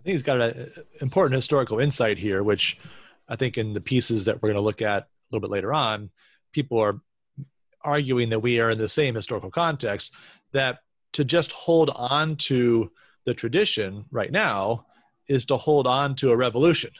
I 0.00 0.02
think 0.02 0.12
he's 0.12 0.22
got 0.22 0.40
an 0.40 0.70
important 1.00 1.34
historical 1.34 1.80
insight 1.80 2.18
here, 2.18 2.42
which 2.42 2.78
I 3.28 3.36
think 3.36 3.58
in 3.58 3.72
the 3.72 3.80
pieces 3.80 4.24
that 4.24 4.36
we're 4.36 4.48
going 4.48 4.56
to 4.56 4.62
look 4.62 4.82
at 4.82 5.02
a 5.02 5.06
little 5.30 5.46
bit 5.46 5.52
later 5.52 5.74
on, 5.74 6.10
people 6.52 6.78
are 6.78 7.00
arguing 7.82 8.30
that 8.30 8.40
we 8.40 8.60
are 8.60 8.70
in 8.70 8.78
the 8.78 8.88
same 8.88 9.14
historical 9.14 9.50
context, 9.50 10.12
that 10.52 10.78
to 11.12 11.24
just 11.24 11.52
hold 11.52 11.90
on 11.90 12.36
to 12.36 12.90
the 13.24 13.34
tradition 13.34 14.04
right 14.10 14.32
now 14.32 14.86
is 15.28 15.44
to 15.46 15.56
hold 15.56 15.86
on 15.86 16.14
to 16.16 16.30
a 16.30 16.36
revolution. 16.36 16.90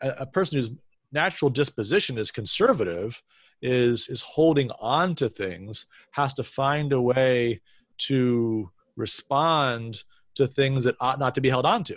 A, 0.00 0.10
a 0.10 0.26
person 0.26 0.58
whose 0.58 0.70
natural 1.12 1.50
disposition 1.50 2.18
is 2.18 2.30
conservative 2.30 3.22
is 3.62 4.08
is 4.08 4.20
holding 4.20 4.70
on 4.80 5.14
to 5.14 5.28
things 5.28 5.86
has 6.10 6.34
to 6.34 6.42
find 6.42 6.92
a 6.92 7.00
way 7.00 7.60
to 7.98 8.70
respond 8.96 10.02
to 10.34 10.46
things 10.46 10.84
that 10.84 10.94
ought 11.00 11.18
not 11.18 11.34
to 11.34 11.40
be 11.40 11.48
held 11.48 11.66
on 11.66 11.82
to. 11.84 11.96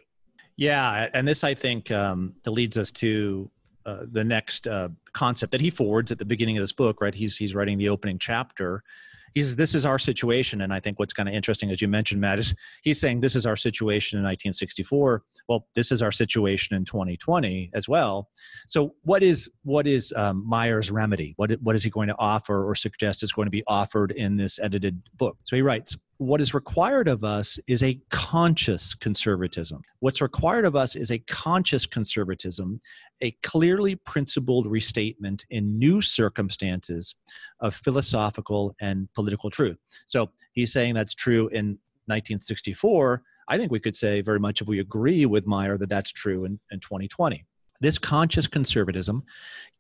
Yeah 0.56 1.10
and 1.14 1.28
this 1.28 1.44
i 1.44 1.54
think 1.54 1.92
um, 1.92 2.34
leads 2.46 2.78
us 2.78 2.92
to 2.92 3.50
uh, 3.86 4.06
the 4.12 4.24
next 4.24 4.68
uh, 4.68 4.90
concept 5.14 5.52
that 5.52 5.62
he 5.62 5.70
forwards 5.70 6.12
at 6.12 6.20
the 6.20 6.26
beginning 6.26 6.58
of 6.58 6.62
this 6.62 6.74
book 6.74 7.02
right? 7.02 7.16
He's 7.16 7.38
he's 7.38 7.56
writing 7.56 7.78
the 7.78 7.90
opening 7.90 8.20
chapter 8.20 8.84
he 9.34 9.42
says 9.42 9.56
this 9.56 9.76
is 9.76 9.86
our 9.86 10.00
situation. 10.00 10.62
And 10.62 10.74
i 10.74 10.80
think 10.80 11.00
what's 11.00 11.14
kind 11.14 11.30
of 11.30 11.36
interesting 11.36 11.72
as 11.72 11.82
you 11.82 11.88
mentioned 11.88 12.22
matt 12.22 12.40
is 12.40 12.56
he's 12.82 13.00
saying 13.00 13.22
this 13.22 13.36
is 13.36 13.46
our 13.46 13.56
situation 13.56 14.18
in 14.18 14.24
1964 14.24 15.24
well 15.48 15.68
this 15.76 15.92
is 15.92 16.02
our 16.02 16.12
situation 16.12 16.76
in 16.76 16.86
2020 16.86 17.72
as 17.74 17.88
well. 17.88 18.30
So 18.68 18.96
what 19.04 19.24
is 19.24 19.50
what 19.64 19.88
is 19.88 20.14
um, 20.16 20.48
meyer's 20.48 20.92
remedy? 20.92 21.34
What, 21.38 21.52
what 21.62 21.76
is 21.76 21.84
he 21.84 21.90
going 21.90 22.08
to 22.08 22.16
offer 22.18 22.68
or 22.68 22.76
suggest 22.76 23.24
is 23.24 23.32
going 23.32 23.48
to 23.48 23.52
be 23.52 23.64
offered 23.68 24.12
in 24.12 24.38
this 24.38 24.60
edited 24.60 25.02
book? 25.16 25.38
So 25.44 25.56
he 25.56 25.62
writes 25.62 25.96
what 26.20 26.42
is 26.42 26.54
required 26.54 27.08
of 27.08 27.24
us 27.24 27.58
is 27.66 27.82
a 27.82 27.98
conscious 28.10 28.94
conservatism. 28.94 29.82
What's 30.00 30.22
required 30.22 30.66
of 30.66 30.76
us 30.76 30.98
is 30.98 31.12
a 31.12 31.20
conscious 31.20 31.86
conservatism, 31.86 32.82
a 33.22 33.32
clearly 33.42 33.96
principled 33.96 34.66
restatement 34.66 35.46
in 35.50 35.80
new 35.80 36.02
circumstances 36.02 37.16
of 37.62 37.74
philosophical 37.74 38.76
and 38.82 39.08
political 39.14 39.50
truth. 39.50 39.78
So 40.08 40.30
he's 40.52 40.74
saying 40.74 40.94
that's 40.94 41.16
true 41.16 41.48
in 41.48 41.80
1964. 42.08 43.24
I 43.48 43.58
think 43.58 43.72
we 43.72 43.80
could 43.80 43.96
say 43.96 44.20
very 44.20 44.40
much 44.40 44.60
if 44.60 44.68
we 44.68 44.82
agree 44.82 45.26
with 45.26 45.48
Meyer 45.48 45.78
that 45.78 45.88
that's 45.88 46.12
true 46.12 46.44
in, 46.44 46.60
in 46.70 46.82
2020. 46.82 47.46
This 47.80 47.98
conscious 47.98 48.46
conservatism 48.46 49.24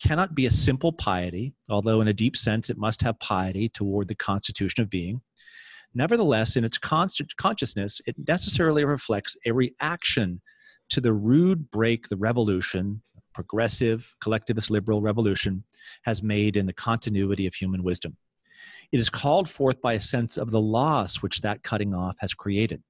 cannot 0.02 0.34
be 0.34 0.46
a 0.46 0.52
simple 0.52 0.94
piety, 0.94 1.54
although 1.70 2.00
in 2.00 2.08
a 2.08 2.14
deep 2.14 2.38
sense 2.38 2.70
it 2.70 2.78
must 2.78 3.02
have 3.02 3.20
piety 3.20 3.68
toward 3.68 4.08
the 4.08 4.16
constitution 4.16 4.82
of 4.82 4.90
being. 4.90 5.20
Nevertheless, 5.94 6.56
in 6.56 6.64
its 6.64 6.78
constant 6.78 7.36
consciousness, 7.38 8.02
it 8.06 8.16
necessarily 8.28 8.86
reflects 8.86 9.36
a 9.46 9.52
reaction 9.52 10.42
to 10.90 11.02
the 11.02 11.14
rude 11.14 11.72
break 11.72 12.10
the 12.10 12.18
revolution, 12.18 13.02
progressive, 13.34 14.16
collectivist 14.22 14.70
liberal 14.70 15.02
revolution, 15.02 15.64
has 16.04 16.22
made 16.22 16.58
in 16.58 16.66
the 16.66 16.74
continuity 16.74 17.48
of 17.48 17.54
human 17.54 17.84
wisdom. 17.84 18.18
It 18.92 19.00
is 19.00 19.10
called 19.10 19.50
forth 19.50 19.82
by 19.82 19.94
a 19.94 20.00
sense 20.00 20.38
of 20.38 20.52
the 20.52 20.62
loss 20.62 21.18
which 21.18 21.42
that 21.42 21.64
cutting 21.64 21.94
off 21.94 22.18
has 22.20 22.34
created. 22.34 22.84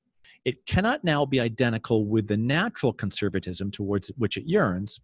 It 0.45 0.65
cannot 0.65 1.03
now 1.03 1.25
be 1.25 1.39
identical 1.39 2.05
with 2.05 2.27
the 2.27 2.37
natural 2.37 2.93
conservatism 2.93 3.71
towards 3.71 4.07
which 4.17 4.37
it 4.37 4.45
yearns. 4.45 5.01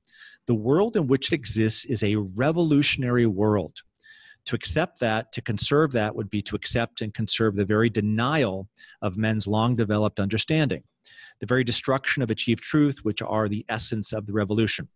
The 0.48 0.56
world 0.56 0.96
in 0.96 1.08
which 1.08 1.32
it 1.32 1.36
exists 1.36 1.86
is 1.86 2.04
a 2.04 2.16
revolutionary 2.16 3.26
world 3.26 3.82
to 4.46 4.56
accept 4.56 5.00
that, 5.00 5.32
to 5.34 5.42
conserve 5.42 5.92
that, 5.94 6.16
would 6.16 6.30
be 6.30 6.42
to 6.44 6.56
accept 6.56 7.02
and 7.02 7.14
conserve 7.14 7.56
the 7.56 7.66
very 7.66 7.90
denial 7.90 8.68
of 9.02 9.18
men's 9.18 9.48
long 9.48 9.76
developed 9.76 10.20
understanding, 10.20 10.84
the 11.40 11.46
very 11.46 11.64
destruction 11.64 12.22
of 12.22 12.30
achieved 12.30 12.64
truth, 12.64 13.00
which 13.04 13.22
are 13.22 13.50
the 13.50 13.66
essence 13.70 14.14
of 14.14 14.26
the 14.26 14.34
revolution. 14.34 14.88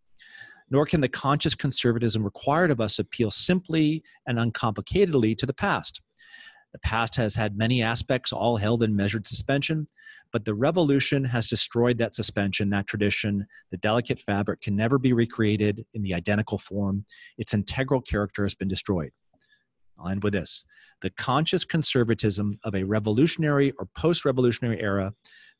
Nor 0.69 0.85
can 0.85 1.01
the 1.01 1.09
conscious 1.09 1.55
conservatism 1.55 2.23
required 2.23 2.69
of 2.69 2.79
us 2.79 2.99
appeal 2.99 3.31
simply 3.31 4.03
and 4.27 4.38
uncomplicatedly 4.38 5.35
to 5.38 5.45
the 5.45 5.53
past. 5.53 6.01
The 6.73 6.79
past 6.79 7.15
has 7.15 7.35
had 7.35 7.57
many 7.57 7.81
aspects, 7.81 8.31
all 8.31 8.57
held 8.57 8.83
in 8.83 8.95
measured 8.95 9.25
suspension, 9.27 9.88
but 10.31 10.45
the 10.45 10.53
revolution 10.53 11.25
has 11.25 11.47
destroyed 11.47 11.97
that 11.97 12.13
suspension, 12.13 12.69
that 12.69 12.85
tradition. 12.85 13.47
The 13.71 13.77
delicate 13.77 14.19
fabric 14.19 14.62
can 14.62 14.75
never 14.75 14.99
be 14.99 15.12
recreated 15.12 15.85
in 15.95 16.03
the 16.03 16.13
identical 16.13 16.59
form. 16.59 17.05
Its 17.39 17.55
integral 17.55 18.01
character 18.01 18.43
has 18.43 18.53
been 18.53 18.67
destroyed. 18.67 19.12
I'll 19.99 20.09
end 20.09 20.23
with 20.23 20.33
this. 20.33 20.65
The 21.01 21.09
conscious 21.12 21.63
conservatism 21.63 22.59
of 22.63 22.75
a 22.75 22.83
revolutionary 22.83 23.71
or 23.79 23.85
post 23.95 24.25
revolutionary 24.25 24.81
era 24.81 25.13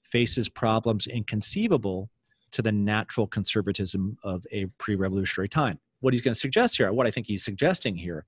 faces 0.04 0.50
problems 0.50 1.08
inconceivable 1.08 2.10
to 2.52 2.62
the 2.62 2.72
natural 2.72 3.28
conservatism 3.28 4.18
of 4.24 4.46
a 4.52 4.66
pre 4.78 4.96
revolutionary 4.96 5.50
time. 5.50 5.80
What 6.02 6.14
he's 6.14 6.22
going 6.22 6.34
to 6.34 6.40
suggest 6.40 6.78
here, 6.78 6.92
what 6.92 7.08
I 7.08 7.12
think 7.12 7.28
he's 7.28 7.44
suggesting 7.44 7.96
here, 7.96 8.26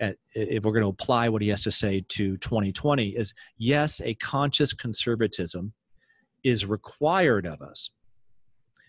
uh, 0.00 0.12
if 0.34 0.64
we're 0.64 0.72
going 0.72 0.82
to 0.82 0.88
apply 0.88 1.28
what 1.28 1.42
he 1.42 1.48
has 1.48 1.62
to 1.64 1.70
say 1.70 2.04
to 2.08 2.36
2020, 2.36 3.10
is 3.10 3.34
yes, 3.56 4.00
a 4.04 4.14
conscious 4.14 4.72
conservatism 4.72 5.72
is 6.44 6.64
required 6.64 7.46
of 7.46 7.60
us. 7.60 7.90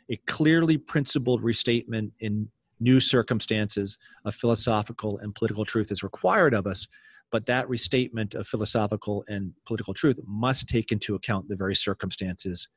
A 0.10 0.18
clearly 0.28 0.78
principled 0.78 1.44
restatement 1.44 2.14
in 2.20 2.50
new 2.80 3.00
circumstances 3.00 3.98
of 4.26 4.36
philosophical 4.36 5.18
and 5.20 5.36
political 5.36 5.66
truth 5.66 5.92
is 5.92 6.04
required 6.04 6.54
of 6.54 6.68
us, 6.68 6.88
but 7.32 7.46
that 7.46 7.70
restatement 7.70 8.34
of 8.34 8.48
philosophical 8.48 9.24
and 9.28 9.54
political 9.66 9.94
truth 9.94 10.20
must 10.26 10.68
take 10.68 10.92
into 10.92 11.16
account 11.16 11.48
the 11.48 11.56
very 11.56 11.76
circumstances 11.76 12.68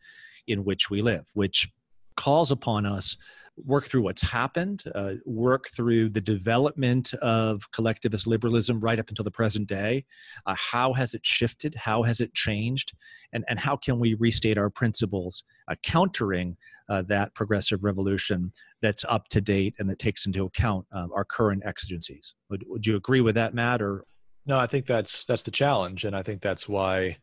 in 0.46 0.64
which 0.64 0.90
we 0.90 1.00
live, 1.00 1.26
which 1.34 1.68
calls 2.16 2.50
upon 2.50 2.84
us 2.84 3.16
work 3.56 3.86
through 3.86 4.02
what's 4.02 4.22
happened, 4.22 4.84
uh, 4.94 5.14
work 5.24 5.68
through 5.68 6.08
the 6.08 6.20
development 6.20 7.12
of 7.14 7.70
collectivist 7.72 8.26
liberalism 8.26 8.80
right 8.80 8.98
up 8.98 9.08
until 9.08 9.24
the 9.24 9.30
present 9.30 9.68
day. 9.68 10.04
Uh, 10.46 10.54
how 10.54 10.92
has 10.94 11.14
it 11.14 11.20
shifted? 11.24 11.74
How 11.74 12.02
has 12.02 12.20
it 12.20 12.32
changed? 12.32 12.92
And, 13.32 13.44
and 13.48 13.58
how 13.58 13.76
can 13.76 13.98
we 13.98 14.14
restate 14.14 14.58
our 14.58 14.70
principles, 14.70 15.44
uh, 15.68 15.74
countering 15.82 16.56
uh, 16.88 17.02
that 17.02 17.34
progressive 17.34 17.84
revolution 17.84 18.52
that's 18.80 19.04
up 19.08 19.28
to 19.28 19.40
date 19.40 19.74
and 19.78 19.88
that 19.88 19.98
takes 19.98 20.26
into 20.26 20.44
account 20.44 20.86
um, 20.92 21.10
our 21.14 21.24
current 21.24 21.62
exigencies. 21.64 22.34
Would, 22.50 22.64
would 22.66 22.86
you 22.86 22.96
agree 22.96 23.20
with 23.20 23.34
that, 23.36 23.54
Matt? 23.54 23.80
Or 23.82 24.04
no, 24.46 24.58
I 24.58 24.66
think 24.66 24.86
that's 24.86 25.24
that's 25.24 25.44
the 25.44 25.50
challenge, 25.50 26.04
and 26.04 26.16
I 26.16 26.22
think 26.22 26.42
that's 26.42 26.68
why 26.68 27.18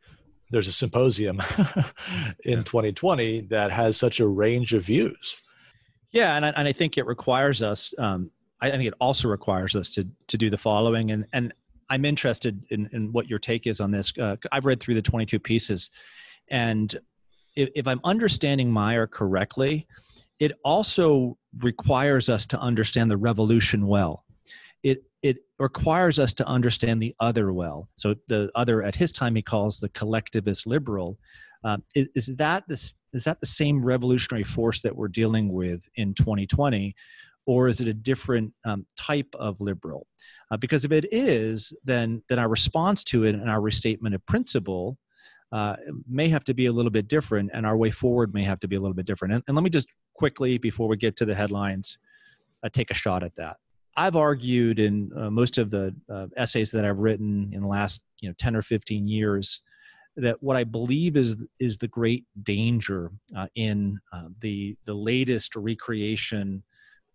there's 0.52 0.68
a 0.68 0.72
symposium 0.72 1.42
in 2.44 2.64
2020 2.64 3.42
that 3.50 3.72
has 3.72 3.98
such 3.98 4.20
a 4.20 4.28
range 4.28 4.74
of 4.74 4.86
views. 4.86 5.42
Yeah, 6.12 6.36
and 6.36 6.46
I, 6.46 6.50
and 6.50 6.68
I 6.68 6.72
think 6.72 6.98
it 6.98 7.06
requires 7.06 7.62
us. 7.62 7.94
Um, 7.98 8.32
I 8.62 8.72
think 8.72 8.86
it 8.86 8.94
also 9.00 9.28
requires 9.28 9.76
us 9.76 9.90
to 9.90 10.08
to 10.28 10.38
do 10.38 10.50
the 10.50 10.58
following, 10.58 11.12
and 11.12 11.26
and 11.34 11.54
I'm 11.90 12.06
interested 12.06 12.64
in, 12.70 12.90
in 12.94 13.12
what 13.12 13.28
your 13.28 13.40
take 13.40 13.68
is 13.68 13.80
on 13.80 13.92
this. 13.92 14.14
Uh, 14.18 14.36
I've 14.52 14.66
read 14.66 14.80
through 14.80 14.96
the 14.96 15.02
22 15.02 15.40
pieces, 15.40 15.90
and 16.50 16.96
if, 17.60 17.70
if 17.76 17.88
I'm 17.88 18.00
understanding 18.04 18.72
Meyer 18.72 19.08
correctly, 19.08 19.88
it 20.40 20.54
also 20.64 21.38
requires 21.60 22.30
us 22.30 22.46
to 22.48 22.60
understand 22.60 23.12
the 23.12 23.18
revolution 23.18 23.86
well. 23.88 24.24
It 24.84 25.04
it 25.22 25.40
requires 25.60 26.18
us 26.18 26.32
to 26.34 26.48
understand 26.48 27.02
the 27.02 27.14
other 27.20 27.52
well. 27.52 27.90
So 27.96 28.16
the 28.30 28.50
other 28.56 28.82
at 28.82 28.96
his 28.96 29.12
time 29.12 29.36
he 29.36 29.42
calls 29.42 29.80
the 29.80 29.90
collectivist 29.90 30.66
liberal. 30.66 31.20
Um, 31.66 31.84
is, 31.94 32.08
is 32.16 32.38
that 32.38 32.64
this 32.70 32.94
is 33.12 33.26
that 33.26 33.42
the 33.42 33.46
same 33.46 33.84
revolutionary 33.84 34.46
force 34.46 34.82
that 34.82 34.96
we're 34.96 35.10
dealing 35.10 35.52
with 35.52 35.86
in 35.96 36.14
2020, 36.14 36.96
or 37.46 37.68
is 37.68 37.82
it 37.82 37.90
a 37.90 37.94
different 37.94 38.54
um, 38.64 38.86
type 38.96 39.28
of 39.38 39.60
liberal? 39.60 40.08
Uh, 40.52 40.58
because 40.58 40.86
if 40.86 40.94
it 40.94 41.08
is, 41.12 41.74
then 41.84 42.24
then 42.30 42.40
our 42.40 42.48
response 42.48 43.04
to 43.06 43.26
it 43.26 43.36
and 43.36 43.50
our 43.50 43.60
restatement 43.60 44.16
of 44.16 44.26
principle 44.26 44.98
uh, 45.52 45.76
may 46.08 46.30
have 46.30 46.44
to 46.46 46.54
be 46.54 46.68
a 46.68 46.72
little 46.72 46.92
bit 46.92 47.08
different, 47.08 47.52
and 47.54 47.66
our 47.66 47.78
way 47.78 47.92
forward 47.92 48.34
may 48.34 48.44
have 48.44 48.60
to 48.60 48.68
be 48.68 48.76
a 48.76 48.80
little 48.80 48.94
bit 48.94 49.06
different. 49.06 49.34
And, 49.34 49.44
and 49.48 49.56
let 49.56 49.64
me 49.64 49.70
just 49.70 49.88
quickly, 50.14 50.58
before 50.58 50.88
we 50.88 50.98
get 50.98 51.16
to 51.18 51.26
the 51.26 51.36
headlines, 51.36 51.98
uh, 52.64 52.70
take 52.72 52.92
a 52.92 52.94
shot 52.94 53.24
at 53.24 53.36
that. 53.38 53.58
I've 53.96 54.16
argued 54.16 54.80
in 54.80 55.12
uh, 55.18 55.30
most 55.30 55.58
of 55.58 55.72
the 55.72 55.96
uh, 56.10 56.28
essays 56.38 56.72
that 56.72 56.86
I've 56.86 57.00
written 57.00 57.52
in 57.54 57.62
the 57.62 57.68
last 57.68 58.02
you 58.20 58.30
know 58.30 58.36
10 58.38 58.56
or 58.56 58.62
15 58.62 59.08
years 59.08 59.62
that 60.16 60.42
what 60.42 60.58
I 60.58 60.64
believe 60.64 61.18
is 61.18 61.38
is 61.60 61.78
the 61.78 61.88
great 61.88 62.26
danger 62.44 63.12
uh, 63.36 63.48
in 63.56 64.00
the 64.42 64.78
the 64.86 64.94
latest 64.94 65.56
recreation 65.56 66.64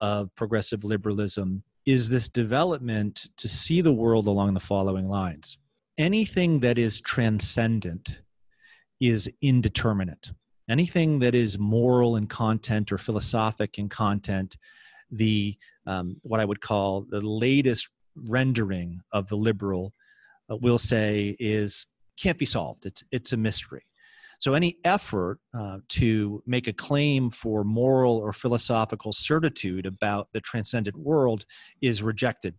of 0.01 0.35
progressive 0.35 0.85
liberalism 0.85 1.63
is 1.87 2.09
this 2.09 2.29
development 2.29 3.29
to 3.37 3.49
see 3.49 3.81
the 3.81 3.93
world 3.93 4.27
along 4.27 4.55
the 4.55 4.61
following 4.61 5.09
lines. 5.09 5.59
Anything 5.99 6.61
that 6.61 6.79
is 6.79 7.01
transcendent 7.01 8.19
is 9.01 9.31
indeterminate. 9.43 10.31
Anything 10.69 11.19
that 11.19 11.35
is 11.35 11.59
moral 11.59 12.17
in 12.17 12.27
content 12.27 12.91
or 12.91 12.99
philosophic 12.99 13.79
in 13.79 13.89
content, 13.89 14.57
the 15.11 15.57
um, 15.87 16.17
what 16.23 16.41
I 16.41 16.45
would 16.45 16.61
call 16.61 17.05
the 17.09 17.21
latest 17.21 17.89
rendering 18.17 19.01
of 19.13 19.27
the 19.27 19.37
liberal 19.37 19.93
uh, 20.51 20.57
will 20.57 20.79
say 20.79 21.37
is 21.39 21.87
can't 22.17 22.39
be 22.39 22.47
solved. 22.47 22.87
It's 22.87 23.05
it's 23.11 23.33
a 23.33 23.37
mystery. 23.37 23.85
So 24.39 24.55
any 24.55 24.77
effort 24.85 25.39
uh, 25.59 25.79
to 25.91 26.43
make 26.47 26.69
a 26.69 26.73
claim 26.73 27.31
for 27.31 27.65
moral 27.65 28.17
or 28.17 28.33
philosophical 28.33 29.13
certitude 29.13 29.87
about 29.87 30.29
the 30.33 30.41
transcendent 30.41 30.97
world 30.97 31.47
is 31.81 32.03
rejected 32.03 32.55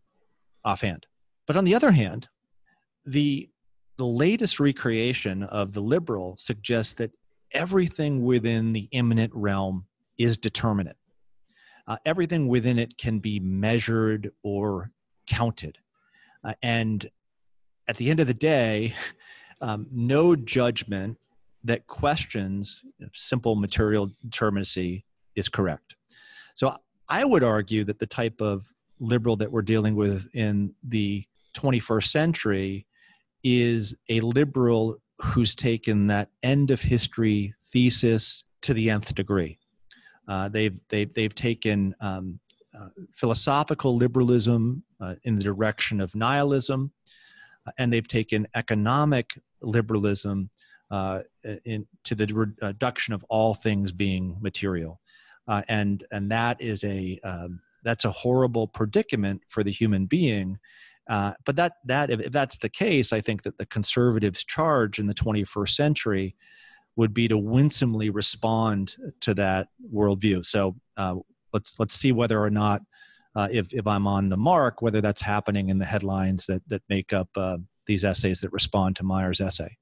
offhand. 0.64 1.06
But 1.46 1.58
on 1.58 1.66
the 1.66 1.76
other 1.76 1.92
hand, 1.92 2.28
the 3.06 3.50
the 3.98 4.06
latest 4.06 4.60
recreation 4.60 5.44
of 5.44 5.74
the 5.74 5.82
liberal 5.82 6.36
suggests 6.38 6.94
that 6.94 7.12
everything 7.52 8.24
within 8.24 8.74
the 8.74 8.90
immanent 8.92 9.32
realm 9.34 9.86
is 10.18 10.38
determinate. 10.38 10.98
Uh, 11.88 11.98
everything 12.06 12.48
within 12.48 12.80
it 12.80 12.98
can 12.98 13.20
be 13.20 13.40
measured 13.40 14.32
or 14.44 14.92
counted. 15.28 15.78
Uh, 16.44 16.54
and 16.62 17.08
at 17.88 17.98
the 17.98 18.10
end 18.10 18.20
of 18.20 18.28
the 18.28 18.34
day, 18.34 18.94
um, 19.62 19.88
no 19.92 20.36
judgment 20.36 21.18
that 21.64 21.88
questions 21.88 22.84
simple 23.14 23.56
material 23.56 24.12
determinacy 24.28 25.04
is 25.36 25.50
correct. 25.50 25.96
So 26.54 26.76
I 27.10 27.24
would 27.24 27.44
argue 27.44 27.84
that 27.86 28.00
the 28.00 28.06
type 28.06 28.42
of 28.42 28.66
liberal 29.00 29.36
that 29.38 29.52
we're 29.52 29.62
dealing 29.62 29.96
with 29.96 30.28
in 30.34 30.74
the 30.84 31.26
21st 31.56 32.08
century 32.10 32.86
is 33.46 33.96
a 34.10 34.20
liberal 34.22 34.98
who's 35.22 35.54
taken 35.56 36.08
that 36.08 36.30
end 36.42 36.72
of 36.72 36.82
history 36.82 37.54
thesis 37.72 38.44
to 38.62 38.74
the 38.74 38.90
nth 38.90 39.14
degree. 39.14 39.60
Uh, 40.28 40.50
they've, 40.50 40.78
they've, 40.90 41.14
they've 41.14 41.36
taken 41.36 41.96
um, 42.02 42.40
uh, 42.76 42.90
philosophical 43.14 43.96
liberalism 43.96 44.84
uh, 45.00 45.14
in 45.24 45.36
the 45.36 45.44
direction 45.44 46.02
of 46.02 46.16
nihilism, 46.16 46.92
uh, 47.68 47.72
and 47.78 47.94
they've 47.94 48.08
taken 48.08 48.48
economic 48.56 49.40
liberalism 49.62 50.50
uh, 50.92 51.20
in, 51.66 51.86
to 52.04 52.16
the 52.16 52.26
reduction 52.62 53.14
of 53.14 53.24
all 53.30 53.54
things 53.54 53.92
being 53.92 54.36
material, 54.42 55.00
uh, 55.48 55.62
and 55.68 56.04
and 56.12 56.32
that 56.32 56.60
is 56.62 56.84
a 56.84 57.20
um, 57.24 57.60
that's 57.84 58.06
a 58.06 58.12
horrible 58.12 58.68
predicament 58.68 59.42
for 59.48 59.64
the 59.64 59.72
human 59.72 60.06
being. 60.06 60.58
Uh, 61.10 61.34
but 61.46 61.56
that 61.56 61.74
that 61.86 62.10
if, 62.10 62.20
if, 62.20 62.32
that's 62.32 62.58
the 62.58 62.70
case, 62.70 63.14
I 63.14 63.22
think 63.22 63.44
that 63.44 63.58
the 63.58 63.66
conservatives' 63.66 64.44
charge 64.44 64.98
in 64.98 65.08
the 65.08 65.14
21st 65.14 65.70
century 65.70 66.36
would 66.96 67.14
be 67.14 67.28
to 67.28 67.38
winsomely 67.38 68.10
respond 68.10 68.96
to 69.22 69.34
that 69.36 69.68
worldview. 69.94 70.46
So 70.46 70.76
uh, 70.98 71.16
let's 71.54 71.80
let's 71.80 71.96
see 71.96 72.12
whether 72.12 72.42
or 72.42 72.50
not 72.50 72.82
uh, 73.36 73.48
if 73.52 73.74
if 73.74 73.86
I'm 73.86 74.08
on 74.08 74.30
the 74.30 74.38
mark, 74.38 74.82
whether 74.82 75.02
that's 75.02 75.22
happening 75.22 75.70
in 75.70 75.78
the 75.78 75.86
headlines 75.86 76.46
that 76.48 76.62
that 76.70 76.82
make 76.90 77.14
up 77.14 77.30
uh, 77.36 77.58
these 77.86 78.04
essays 78.04 78.42
that 78.42 78.52
respond 78.52 78.96
to 78.96 79.04
Meyer's 79.04 79.42
essay. 79.42 79.78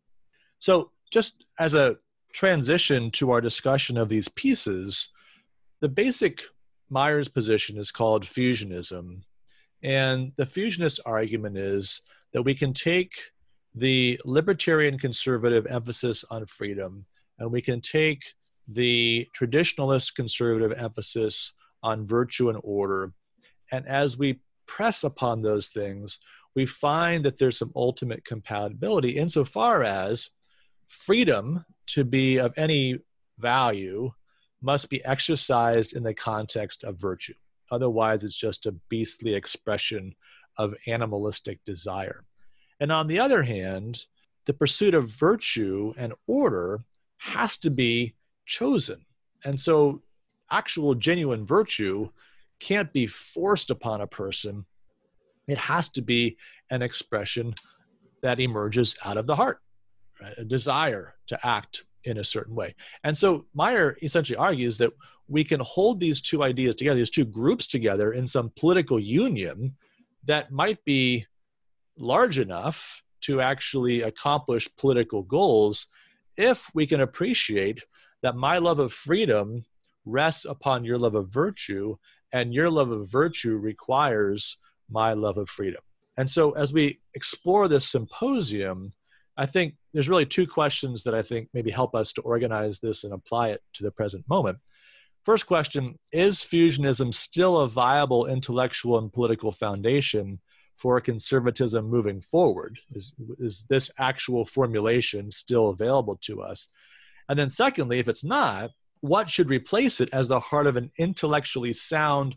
So, 0.59 0.91
just 1.11 1.45
as 1.59 1.73
a 1.73 1.97
transition 2.33 3.11
to 3.11 3.31
our 3.31 3.41
discussion 3.41 3.97
of 3.97 4.09
these 4.09 4.27
pieces, 4.29 5.09
the 5.81 5.89
basic 5.89 6.43
Meyer's 6.89 7.27
position 7.27 7.77
is 7.77 7.91
called 7.91 8.23
fusionism. 8.23 9.21
And 9.83 10.31
the 10.37 10.45
fusionist 10.45 10.99
argument 11.05 11.57
is 11.57 12.01
that 12.31 12.43
we 12.43 12.55
can 12.55 12.73
take 12.73 13.11
the 13.75 14.19
libertarian 14.23 14.97
conservative 14.97 15.65
emphasis 15.67 16.23
on 16.29 16.45
freedom 16.45 17.05
and 17.39 17.51
we 17.51 17.61
can 17.61 17.81
take 17.81 18.33
the 18.67 19.27
traditionalist 19.37 20.15
conservative 20.15 20.77
emphasis 20.77 21.53
on 21.81 22.07
virtue 22.07 22.49
and 22.49 22.59
order. 22.63 23.11
And 23.71 23.87
as 23.87 24.17
we 24.17 24.39
press 24.67 25.03
upon 25.03 25.41
those 25.41 25.69
things, 25.69 26.19
we 26.55 26.65
find 26.65 27.25
that 27.25 27.37
there's 27.37 27.57
some 27.57 27.71
ultimate 27.75 28.23
compatibility 28.23 29.17
insofar 29.17 29.83
as 29.83 30.29
freedom 30.87 31.65
to 31.87 32.03
be 32.03 32.37
of 32.37 32.53
any 32.55 32.99
value 33.39 34.11
must 34.61 34.89
be 34.89 35.03
exercised 35.03 35.93
in 35.93 36.03
the 36.03 36.13
context 36.13 36.83
of 36.83 36.95
virtue. 36.97 37.33
Otherwise, 37.73 38.23
it's 38.23 38.37
just 38.37 38.67
a 38.67 38.75
beastly 38.89 39.33
expression 39.33 40.13
of 40.57 40.75
animalistic 40.87 41.59
desire. 41.65 42.23
And 42.79 42.91
on 42.91 43.07
the 43.07 43.19
other 43.19 43.41
hand, 43.41 44.05
the 44.45 44.53
pursuit 44.53 44.93
of 44.93 45.09
virtue 45.09 45.93
and 45.97 46.13
order 46.27 46.83
has 47.17 47.57
to 47.57 47.71
be 47.71 48.13
chosen. 48.45 49.05
And 49.43 49.59
so, 49.59 50.03
actual 50.51 50.93
genuine 50.93 51.45
virtue 51.45 52.09
can't 52.59 52.93
be 52.93 53.07
forced 53.07 53.71
upon 53.71 54.01
a 54.01 54.07
person, 54.07 54.65
it 55.47 55.57
has 55.57 55.89
to 55.89 56.01
be 56.01 56.37
an 56.69 56.83
expression 56.83 57.55
that 58.21 58.39
emerges 58.39 58.95
out 59.03 59.17
of 59.17 59.25
the 59.25 59.35
heart 59.35 59.59
right? 60.21 60.33
a 60.37 60.45
desire 60.45 61.15
to 61.27 61.45
act 61.45 61.85
in 62.03 62.19
a 62.19 62.23
certain 62.23 62.55
way. 62.55 62.75
And 63.03 63.17
so 63.17 63.45
Meyer 63.53 63.97
essentially 64.01 64.37
argues 64.37 64.77
that 64.77 64.91
we 65.27 65.43
can 65.43 65.59
hold 65.61 65.99
these 65.99 66.21
two 66.21 66.43
ideas 66.43 66.75
together, 66.75 66.97
these 66.97 67.09
two 67.09 67.25
groups 67.25 67.67
together 67.67 68.13
in 68.13 68.27
some 68.27 68.51
political 68.57 68.99
union 68.99 69.75
that 70.25 70.51
might 70.51 70.83
be 70.85 71.25
large 71.97 72.37
enough 72.37 73.03
to 73.21 73.41
actually 73.41 74.01
accomplish 74.01 74.67
political 74.77 75.23
goals 75.23 75.87
if 76.37 76.69
we 76.73 76.85
can 76.85 77.01
appreciate 77.01 77.83
that 78.21 78.35
my 78.35 78.57
love 78.57 78.79
of 78.79 78.91
freedom 78.93 79.65
rests 80.05 80.45
upon 80.45 80.83
your 80.83 80.97
love 80.97 81.15
of 81.15 81.29
virtue 81.29 81.95
and 82.31 82.53
your 82.53 82.69
love 82.69 82.91
of 82.91 83.07
virtue 83.09 83.55
requires 83.55 84.57
my 84.89 85.13
love 85.13 85.37
of 85.37 85.49
freedom. 85.49 85.81
And 86.17 86.29
so 86.29 86.51
as 86.51 86.73
we 86.73 86.99
explore 87.13 87.67
this 87.67 87.87
symposium, 87.87 88.93
I 89.37 89.45
think 89.45 89.75
there's 89.93 90.09
really 90.09 90.25
two 90.25 90.47
questions 90.47 91.03
that 91.03 91.15
I 91.15 91.21
think 91.21 91.49
maybe 91.53 91.71
help 91.71 91.95
us 91.95 92.13
to 92.13 92.21
organize 92.21 92.79
this 92.79 93.03
and 93.03 93.13
apply 93.13 93.49
it 93.49 93.61
to 93.73 93.83
the 93.83 93.91
present 93.91 94.27
moment. 94.27 94.57
First 95.23 95.47
question 95.47 95.99
Is 96.11 96.39
fusionism 96.39 97.13
still 97.13 97.57
a 97.59 97.67
viable 97.67 98.25
intellectual 98.25 98.97
and 98.97 99.11
political 99.11 99.51
foundation 99.51 100.39
for 100.77 100.99
conservatism 101.01 101.85
moving 101.85 102.21
forward? 102.21 102.79
Is, 102.93 103.13
is 103.39 103.65
this 103.69 103.91
actual 103.99 104.45
formulation 104.45 105.31
still 105.31 105.69
available 105.69 106.17
to 106.23 106.41
us? 106.41 106.67
And 107.29 107.39
then, 107.39 107.49
secondly, 107.49 107.99
if 107.99 108.09
it's 108.09 108.23
not, 108.23 108.71
what 109.01 109.29
should 109.29 109.49
replace 109.49 110.01
it 110.01 110.09
as 110.11 110.27
the 110.27 110.39
heart 110.39 110.67
of 110.67 110.75
an 110.75 110.91
intellectually 110.97 111.73
sound, 111.73 112.35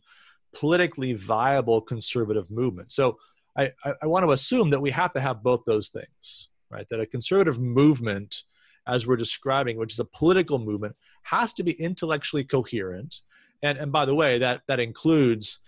politically 0.55 1.13
viable 1.13 1.81
conservative 1.81 2.51
movement? 2.51 2.93
So 2.93 3.19
I, 3.57 3.73
I, 3.85 3.95
I 4.03 4.07
want 4.07 4.25
to 4.25 4.33
assume 4.33 4.71
that 4.71 4.81
we 4.81 4.91
have 4.91 5.13
to 5.15 5.21
have 5.21 5.43
both 5.43 5.65
those 5.65 5.89
things 5.89 6.49
right? 6.71 6.87
That 6.91 7.01
a 7.01 7.07
conservative 7.07 7.61
movement, 7.61 8.43
as 8.87 9.07
we're 9.07 9.17
describing, 9.17 9.77
which 9.77 9.93
is 9.93 9.99
a 9.99 10.05
political 10.05 10.59
movement, 10.59 10.97
has 11.27 11.53
to 11.55 11.63
be 11.63 11.73
intellectually 11.73 12.45
coherent. 12.45 13.21
And, 13.63 13.79
and 13.79 13.93
by 13.93 14.05
the 14.05 14.15
way, 14.15 14.39
that, 14.39 14.63
that 14.69 14.81
includes 14.81 15.59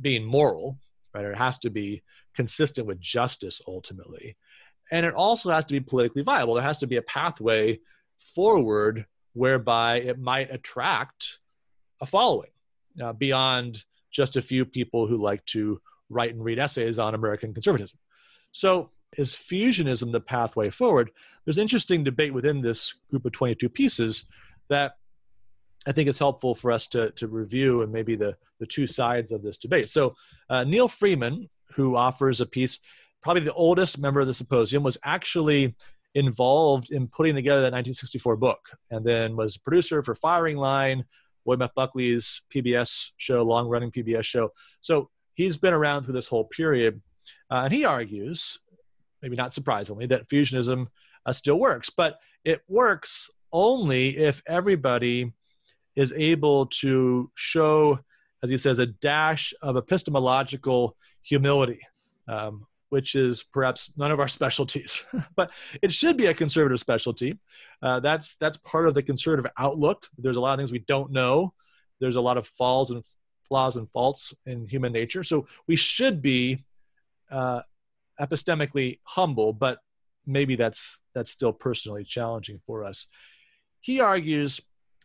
being 0.00 0.24
moral, 0.24 0.78
right? 1.14 1.24
It 1.24 1.36
has 1.36 1.58
to 1.60 1.70
be 1.70 2.02
consistent 2.34 2.86
with 2.86 3.00
justice 3.00 3.60
ultimately. 3.66 4.36
And 4.90 5.04
it 5.04 5.14
also 5.14 5.50
has 5.50 5.64
to 5.66 5.74
be 5.74 5.80
politically 5.80 6.22
viable. 6.22 6.54
There 6.54 6.62
has 6.62 6.78
to 6.78 6.86
be 6.86 6.96
a 6.96 7.02
pathway 7.02 7.80
forward 8.18 9.06
whereby 9.32 10.00
it 10.00 10.18
might 10.18 10.52
attract 10.52 11.38
a 12.00 12.06
following 12.06 12.50
uh, 13.02 13.12
beyond 13.12 13.84
just 14.10 14.36
a 14.36 14.42
few 14.42 14.64
people 14.64 15.06
who 15.06 15.16
like 15.16 15.44
to 15.46 15.80
write 16.10 16.34
and 16.34 16.42
read 16.42 16.58
essays 16.58 16.98
on 16.98 17.14
American 17.14 17.52
conservatism. 17.52 17.98
So 18.52 18.90
is 19.16 19.34
fusionism 19.34 20.12
the 20.12 20.20
pathway 20.20 20.70
forward? 20.70 21.10
There's 21.44 21.58
interesting 21.58 22.04
debate 22.04 22.34
within 22.34 22.60
this 22.60 22.94
group 23.10 23.24
of 23.24 23.32
22 23.32 23.68
pieces 23.68 24.24
that 24.68 24.94
I 25.86 25.92
think 25.92 26.08
is 26.08 26.18
helpful 26.18 26.54
for 26.54 26.72
us 26.72 26.86
to, 26.88 27.10
to 27.12 27.28
review 27.28 27.82
and 27.82 27.92
maybe 27.92 28.16
the, 28.16 28.36
the 28.58 28.66
two 28.66 28.86
sides 28.86 29.32
of 29.32 29.42
this 29.42 29.58
debate. 29.58 29.88
So, 29.88 30.14
uh, 30.50 30.64
Neal 30.64 30.88
Freeman, 30.88 31.48
who 31.74 31.96
offers 31.96 32.40
a 32.40 32.46
piece, 32.46 32.78
probably 33.22 33.42
the 33.42 33.52
oldest 33.54 33.98
member 33.98 34.20
of 34.20 34.26
the 34.26 34.34
symposium, 34.34 34.82
was 34.82 34.98
actually 35.04 35.74
involved 36.14 36.90
in 36.90 37.06
putting 37.08 37.34
together 37.34 37.60
that 37.60 37.72
1964 37.72 38.36
book 38.36 38.70
and 38.90 39.04
then 39.04 39.36
was 39.36 39.56
producer 39.56 40.02
for 40.02 40.14
Firing 40.14 40.56
Line, 40.56 41.04
William 41.44 41.62
F. 41.62 41.74
Buckley's 41.74 42.42
PBS 42.54 43.10
show, 43.16 43.42
long 43.42 43.68
running 43.68 43.90
PBS 43.90 44.24
show. 44.24 44.52
So, 44.80 45.10
he's 45.34 45.56
been 45.56 45.74
around 45.74 46.04
through 46.04 46.14
this 46.14 46.28
whole 46.28 46.44
period. 46.44 47.00
Uh, 47.50 47.62
and 47.64 47.72
he 47.72 47.84
argues 47.84 48.58
maybe 49.22 49.36
not 49.36 49.52
surprisingly, 49.52 50.06
that 50.06 50.28
fusionism 50.28 50.86
uh, 51.26 51.32
still 51.32 51.58
works. 51.58 51.90
But 51.90 52.18
it 52.44 52.62
works 52.68 53.30
only 53.52 54.16
if 54.16 54.42
everybody 54.46 55.32
is 55.96 56.12
able 56.16 56.66
to 56.66 57.30
show, 57.34 57.98
as 58.42 58.50
he 58.50 58.58
says, 58.58 58.78
a 58.78 58.86
dash 58.86 59.52
of 59.62 59.76
epistemological 59.76 60.96
humility, 61.22 61.80
um, 62.28 62.66
which 62.90 63.14
is 63.14 63.42
perhaps 63.42 63.92
none 63.96 64.10
of 64.10 64.20
our 64.20 64.28
specialties, 64.38 65.04
but 65.36 65.50
it 65.82 65.92
should 65.92 66.16
be 66.16 66.26
a 66.26 66.34
conservative 66.34 66.80
specialty. 66.80 67.38
Uh, 67.82 68.00
that's 68.00 68.36
that's 68.36 68.56
part 68.58 68.86
of 68.86 68.94
the 68.94 69.02
conservative 69.02 69.50
outlook. 69.58 70.06
There's 70.18 70.36
a 70.36 70.40
lot 70.40 70.52
of 70.52 70.58
things 70.58 70.72
we 70.72 70.80
don't 70.80 71.10
know. 71.10 71.52
There's 72.00 72.16
a 72.16 72.20
lot 72.20 72.38
of 72.38 72.46
falls 72.46 72.90
and 72.90 73.04
flaws 73.48 73.76
and 73.76 73.90
faults 73.90 74.34
in 74.46 74.68
human 74.68 74.92
nature. 74.92 75.24
So 75.24 75.46
we 75.66 75.74
should 75.74 76.22
be 76.22 76.64
uh, 77.30 77.62
epistemically 78.20 79.00
humble, 79.04 79.52
but 79.52 79.78
maybe 80.26 80.56
that's 80.56 81.00
that's 81.14 81.30
still 81.30 81.52
personally 81.52 82.04
challenging 82.04 82.60
for 82.64 82.84
us. 82.84 83.06
He 83.80 84.00
argues 84.00 84.60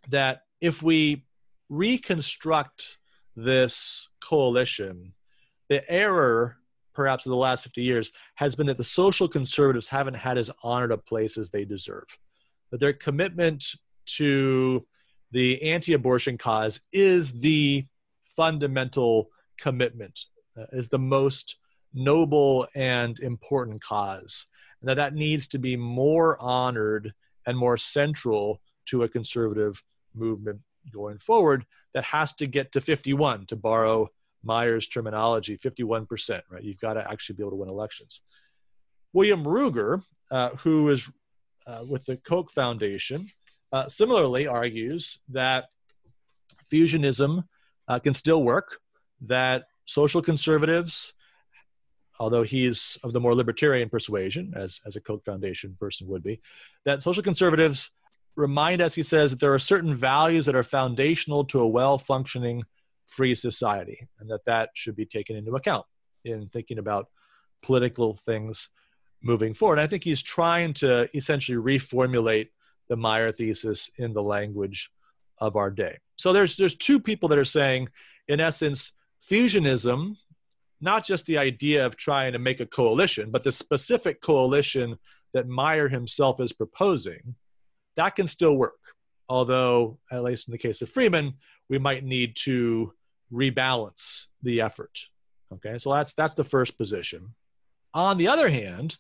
that 0.09 0.43
if 0.62 0.81
we 0.81 1.25
reconstruct 1.69 2.97
this 3.36 4.07
coalition, 4.21 5.13
the 5.69 5.89
error 5.89 6.57
perhaps 6.93 7.25
of 7.25 7.31
the 7.31 7.38
last 7.38 7.63
50 7.63 7.81
years 7.81 8.12
has 8.36 8.55
been 8.55 8.67
that 8.67 8.77
the 8.77 8.83
social 8.83 9.27
conservatives 9.27 9.88
haven't 9.88 10.13
had 10.13 10.38
as 10.38 10.51
honored 10.62 10.91
a 10.91 10.97
place 10.97 11.38
as 11.38 11.49
they 11.49 11.65
deserve. 11.65 12.05
That 12.71 12.79
their 12.79 12.93
commitment 12.93 13.65
to 14.17 14.86
the 15.31 15.62
anti 15.63 15.93
abortion 15.93 16.38
cause 16.38 16.79
is 16.91 17.33
the 17.33 17.86
fundamental 18.36 19.29
commitment, 19.59 20.19
uh, 20.57 20.65
is 20.71 20.89
the 20.89 20.99
most 20.99 21.57
noble 21.93 22.67
and 22.75 23.19
important 23.19 23.81
cause. 23.81 24.45
And 24.81 24.89
that 24.89 24.95
that 24.95 25.15
needs 25.15 25.47
to 25.49 25.59
be 25.59 25.75
more 25.75 26.39
honored 26.41 27.13
and 27.45 27.58
more 27.58 27.77
central 27.77 28.62
to 28.86 29.03
a 29.03 29.10
conservative 29.10 29.84
movement 30.13 30.60
going 30.91 31.17
forward 31.17 31.65
that 31.93 32.03
has 32.03 32.34
to 32.34 32.47
get 32.47 32.71
to 32.73 32.82
51 32.82 33.45
to 33.47 33.56
borrow 33.56 34.10
Meyer's 34.43 34.88
terminology 34.88 35.58
51% 35.58 36.41
right? 36.49 36.63
You've 36.63 36.79
got 36.79 36.93
to 36.93 37.10
actually 37.10 37.36
be 37.36 37.43
able 37.43 37.51
to 37.51 37.58
win 37.58 37.69
elections. 37.69 38.21
William 39.13 39.43
ruger 39.43 40.03
uh, 40.32 40.49
who 40.58 40.89
is 40.89 41.10
uh, 41.67 41.84
with 41.88 42.06
the 42.06 42.17
koch 42.17 42.51
foundation 42.51 43.27
uh, 43.71 43.88
similarly 43.88 44.47
argues 44.47 45.19
that 45.29 45.65
fusionism 46.71 47.43
uh, 47.88 47.99
can 47.99 48.13
still 48.13 48.43
work 48.43 48.79
that 49.21 49.65
social 49.86 50.21
conservatives 50.21 51.13
although 52.23 52.43
he's 52.43 52.97
of 53.03 53.12
the 53.13 53.19
more 53.19 53.36
libertarian 53.36 53.89
persuasion 53.89 54.53
as, 54.55 54.79
as 54.88 54.95
a 54.95 55.01
koch 55.01 55.23
foundation 55.25 55.75
person 55.79 56.07
would 56.07 56.23
be 56.23 56.39
that 56.86 57.01
social 57.01 57.23
conservatives 57.23 57.91
remind 58.36 58.81
us, 58.81 58.95
he 58.95 59.03
says, 59.03 59.31
that 59.31 59.39
there 59.39 59.53
are 59.53 59.59
certain 59.59 59.95
values 59.95 60.45
that 60.45 60.55
are 60.55 60.63
foundational 60.63 61.43
to 61.45 61.59
a 61.62 61.67
well 61.67 61.97
functioning 61.97 62.63
free 63.07 63.36
society, 63.36 64.07
and 64.19 64.29
that 64.29 64.45
that 64.45 64.69
should 64.73 64.95
be 64.95 65.05
taken 65.05 65.36
into 65.36 65.55
account 65.55 65.86
in 66.23 66.47
thinking 66.47 66.79
about 66.79 67.09
political 67.62 68.15
things 68.15 68.69
moving 69.21 69.53
forward. 69.53 69.79
And 69.79 69.83
I 69.83 69.88
think 69.88 70.03
he's 70.03 70.21
trying 70.21 70.73
to 70.75 71.09
essentially 71.15 71.57
reformulate 71.57 72.49
the 72.89 72.95
Meyer 72.95 73.31
thesis 73.31 73.89
in 73.97 74.13
the 74.13 74.23
language 74.23 74.91
of 75.38 75.55
our 75.55 75.71
day. 75.71 75.99
So 76.15 76.33
there's 76.33 76.57
there's 76.57 76.75
two 76.75 76.99
people 76.99 77.29
that 77.29 77.38
are 77.38 77.45
saying, 77.45 77.89
in 78.27 78.39
essence, 78.39 78.93
fusionism, 79.29 80.17
not 80.83 81.05
just 81.05 81.25
the 81.25 81.37
idea 81.37 81.85
of 81.85 81.95
trying 81.95 82.33
to 82.33 82.39
make 82.39 82.59
a 82.59 82.65
coalition, 82.65 83.31
but 83.31 83.43
the 83.43 83.51
specific 83.51 84.21
coalition 84.21 84.97
that 85.33 85.47
Meyer 85.47 85.87
himself 85.87 86.39
is 86.39 86.53
proposing 86.53 87.35
that 87.95 88.15
can 88.15 88.27
still 88.27 88.55
work. 88.55 88.79
Although, 89.29 89.99
at 90.11 90.23
least 90.23 90.47
in 90.47 90.51
the 90.51 90.57
case 90.57 90.81
of 90.81 90.89
Freeman, 90.89 91.33
we 91.69 91.79
might 91.79 92.03
need 92.03 92.35
to 92.37 92.93
rebalance 93.31 94.27
the 94.41 94.61
effort. 94.61 95.07
Okay, 95.51 95.77
so 95.77 95.93
that's 95.93 96.13
that's 96.13 96.33
the 96.33 96.43
first 96.43 96.77
position. 96.77 97.33
On 97.93 98.17
the 98.17 98.27
other 98.27 98.49
hand, 98.49 98.97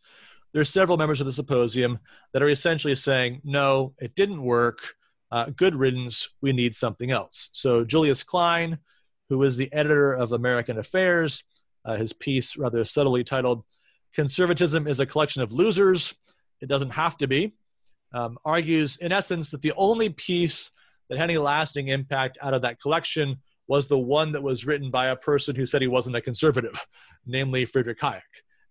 there 0.51 0.61
are 0.61 0.65
several 0.65 0.97
members 0.97 1.19
of 1.19 1.25
the 1.25 1.33
symposium 1.33 1.99
that 2.31 2.43
are 2.43 2.49
essentially 2.49 2.95
saying, 2.95 3.41
no, 3.43 3.93
it 3.99 4.15
didn't 4.15 4.41
work. 4.41 4.93
Uh, 5.31 5.45
good 5.55 5.75
riddance. 5.75 6.29
We 6.41 6.53
need 6.53 6.75
something 6.75 7.09
else. 7.09 7.49
So 7.53 7.83
Julius 7.83 8.23
Krein, 8.23 8.77
who 9.29 9.41
is 9.41 9.57
the 9.57 9.73
editor 9.73 10.13
of 10.13 10.31
American 10.31 10.77
Affairs, 10.77 11.43
uh, 11.85 11.97
his 11.97 12.13
piece 12.13 12.57
rather 12.57 12.85
subtly 12.85 13.23
titled 13.23 13.63
"Conservatism 14.13 14.87
is 14.87 14.99
a 14.99 15.05
collection 15.05 15.41
of 15.41 15.51
losers." 15.51 16.15
It 16.61 16.67
doesn't 16.67 16.91
have 16.91 17.17
to 17.17 17.27
be 17.27 17.53
um, 18.13 18.37
argues, 18.45 18.97
in 18.97 19.11
essence, 19.11 19.49
that 19.51 19.61
the 19.61 19.73
only 19.75 20.09
piece 20.09 20.71
that 21.09 21.17
had 21.17 21.29
any 21.29 21.37
lasting 21.37 21.87
impact 21.87 22.37
out 22.41 22.53
of 22.53 22.61
that 22.61 22.79
collection 22.79 23.37
was 23.67 23.87
the 23.87 23.97
one 23.97 24.31
that 24.33 24.43
was 24.43 24.65
written 24.65 24.91
by 24.91 25.07
a 25.07 25.15
person 25.15 25.55
who 25.55 25.65
said 25.65 25.81
he 25.81 25.87
wasn't 25.87 26.15
a 26.15 26.21
conservative, 26.21 26.79
namely 27.25 27.65
Friedrich 27.65 27.99
Hayek. 27.99 28.21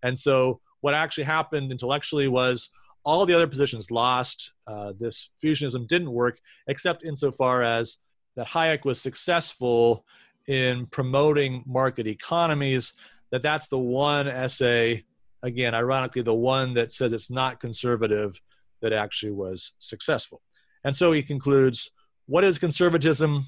And 0.03 0.19
so, 0.19 0.61
what 0.81 0.95
actually 0.95 1.25
happened 1.25 1.71
intellectually 1.71 2.29
was 2.29 2.71
all 3.05 3.27
the 3.27 3.35
other 3.35 3.47
positions 3.47 3.91
lost. 3.91 4.53
Uh, 4.67 4.93
this 4.99 5.31
fusionism 5.43 5.89
didn't 5.89 6.11
work, 6.11 6.39
except 6.69 7.05
insofar 7.05 7.63
as 7.63 7.99
that 8.37 8.49
Hayek 8.49 8.85
was 8.85 9.01
successful 9.01 10.05
in 10.49 10.87
promoting 10.87 11.63
market 11.67 12.07
economies. 12.07 12.93
That 13.31 13.43
that's 13.43 13.69
the 13.69 13.79
one 13.79 14.29
essay, 14.29 15.05
again, 15.43 15.75
ironically, 15.75 16.23
the 16.23 16.35
one 16.35 16.75
that 16.75 16.93
says 16.93 17.13
it's 17.13 17.31
not 17.31 17.61
conservative 17.61 18.41
that 18.83 18.93
actually 18.93 19.33
was 19.33 19.73
successful. 19.79 20.43
And 20.85 20.95
so 20.95 21.13
he 21.13 21.23
concludes 21.23 21.91
what 22.27 22.45
is 22.45 22.59
conservatism? 22.59 23.47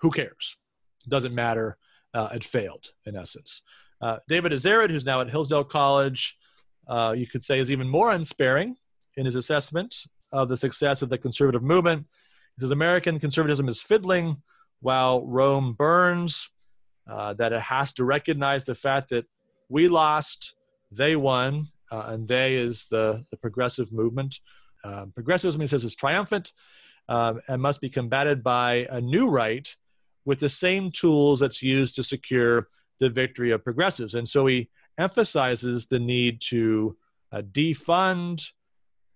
Who 0.00 0.10
cares? 0.10 0.56
Doesn't 1.08 1.34
matter. 1.34 1.76
Uh, 2.14 2.28
it 2.32 2.44
failed, 2.44 2.92
in 3.06 3.16
essence. 3.16 3.62
Uh, 4.00 4.18
David 4.28 4.52
Azerrad, 4.52 4.90
who's 4.90 5.04
now 5.04 5.20
at 5.20 5.30
Hillsdale 5.30 5.64
College, 5.64 6.38
uh, 6.88 7.14
you 7.16 7.26
could 7.26 7.42
say 7.42 7.58
is 7.58 7.70
even 7.70 7.88
more 7.88 8.12
unsparing 8.12 8.76
in 9.16 9.26
his 9.26 9.34
assessment 9.34 9.94
of 10.32 10.48
the 10.48 10.56
success 10.56 11.02
of 11.02 11.08
the 11.08 11.18
conservative 11.18 11.62
movement. 11.62 12.06
He 12.56 12.60
says 12.60 12.70
American 12.70 13.18
conservatism 13.18 13.68
is 13.68 13.80
fiddling 13.82 14.42
while 14.80 15.26
Rome 15.26 15.74
burns, 15.74 16.48
uh, 17.08 17.34
that 17.34 17.52
it 17.52 17.60
has 17.62 17.92
to 17.94 18.04
recognize 18.04 18.64
the 18.64 18.74
fact 18.74 19.10
that 19.10 19.26
we 19.68 19.88
lost, 19.88 20.54
they 20.90 21.16
won, 21.16 21.68
uh, 21.90 22.04
and 22.08 22.28
they 22.28 22.56
is 22.56 22.86
the, 22.90 23.24
the 23.30 23.36
progressive 23.36 23.92
movement. 23.92 24.40
Um, 24.84 25.12
progressivism, 25.12 25.60
he 25.60 25.66
says, 25.66 25.84
is 25.84 25.94
triumphant 25.94 26.52
um, 27.08 27.40
and 27.48 27.60
must 27.62 27.80
be 27.80 27.88
combated 27.88 28.42
by 28.42 28.86
a 28.90 29.00
new 29.00 29.28
right 29.28 29.74
with 30.24 30.40
the 30.40 30.48
same 30.48 30.90
tools 30.90 31.40
that's 31.40 31.62
used 31.62 31.96
to 31.96 32.02
secure 32.02 32.68
the 33.00 33.08
victory 33.08 33.50
of 33.50 33.64
progressives. 33.64 34.14
And 34.14 34.28
so 34.28 34.46
he 34.46 34.68
emphasizes 34.98 35.86
the 35.86 35.98
need 35.98 36.40
to 36.48 36.96
uh, 37.32 37.42
defund 37.42 38.50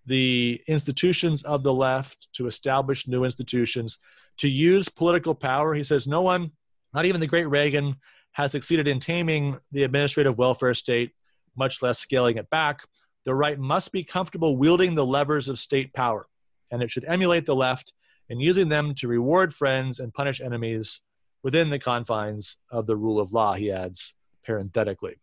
the 0.05 0.61
institutions 0.67 1.43
of 1.43 1.63
the 1.63 1.73
left, 1.73 2.27
to 2.33 2.47
establish 2.47 3.07
new 3.07 3.23
institutions, 3.23 3.99
to 4.37 4.49
use 4.49 4.89
political 4.89 5.33
power. 5.33 5.73
He 5.73 5.83
says, 5.83 6.07
no 6.07 6.21
one, 6.21 6.51
not 6.93 7.05
even 7.05 7.21
the 7.21 7.27
great 7.27 7.49
Reagan, 7.49 7.95
has 8.33 8.51
succeeded 8.51 8.87
in 8.87 8.99
taming 8.99 9.57
the 9.71 9.83
administrative 9.83 10.37
welfare 10.37 10.73
state, 10.73 11.11
much 11.55 11.81
less 11.81 11.99
scaling 11.99 12.37
it 12.37 12.49
back. 12.49 12.81
The 13.25 13.35
right 13.35 13.57
must 13.57 13.91
be 13.91 14.03
comfortable 14.03 14.57
wielding 14.57 14.95
the 14.95 15.05
levers 15.05 15.47
of 15.47 15.59
state 15.59 15.93
power, 15.93 16.27
and 16.71 16.81
it 16.81 16.89
should 16.89 17.05
emulate 17.05 17.45
the 17.45 17.55
left 17.55 17.93
in 18.29 18.39
using 18.39 18.69
them 18.69 18.95
to 18.95 19.07
reward 19.07 19.53
friends 19.53 19.99
and 19.99 20.13
punish 20.13 20.41
enemies 20.41 20.99
within 21.43 21.69
the 21.69 21.79
confines 21.79 22.57
of 22.71 22.87
the 22.87 22.95
rule 22.95 23.19
of 23.19 23.33
law, 23.33 23.53
he 23.53 23.71
adds 23.71 24.13
parenthetically. 24.45 25.15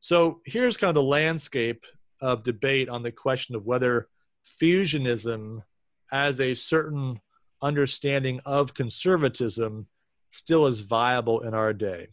So 0.00 0.40
here's 0.44 0.76
kind 0.76 0.90
of 0.90 0.94
the 0.94 1.02
landscape 1.02 1.84
of 2.22 2.44
debate 2.44 2.88
on 2.88 3.02
the 3.02 3.12
question 3.12 3.54
of 3.54 3.66
whether 3.66 4.08
fusionism 4.46 5.62
as 6.10 6.40
a 6.40 6.54
certain 6.54 7.20
understanding 7.60 8.40
of 8.46 8.74
conservatism 8.74 9.86
still 10.30 10.66
is 10.66 10.80
viable 10.80 11.40
in 11.40 11.52
our 11.52 11.72
day. 11.72 12.08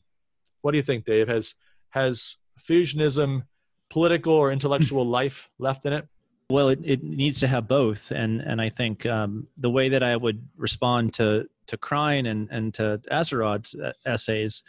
What 0.61 0.71
do 0.71 0.77
you 0.77 0.83
think, 0.83 1.05
Dave? 1.05 1.27
Has 1.27 1.55
has 1.91 2.35
fusionism 2.59 3.43
political 3.89 4.33
or 4.33 4.51
intellectual 4.51 5.05
life 5.19 5.49
left 5.57 5.85
in 5.85 5.93
it? 5.93 6.07
Well, 6.49 6.69
it, 6.69 6.79
it 6.83 7.03
needs 7.03 7.39
to 7.41 7.47
have 7.47 7.67
both, 7.67 8.11
and 8.11 8.41
and 8.41 8.59
I 8.59 8.69
think 8.69 9.05
um, 9.05 9.47
the 9.57 9.69
way 9.69 9.89
that 9.89 10.03
I 10.03 10.15
would 10.15 10.41
respond 10.57 11.13
to 11.15 11.47
to 11.67 11.77
Krein 11.77 12.27
and 12.27 12.49
and 12.51 12.73
to 12.73 12.99
Azerrad's 13.11 13.75
uh, 13.75 13.93
essays 14.05 14.63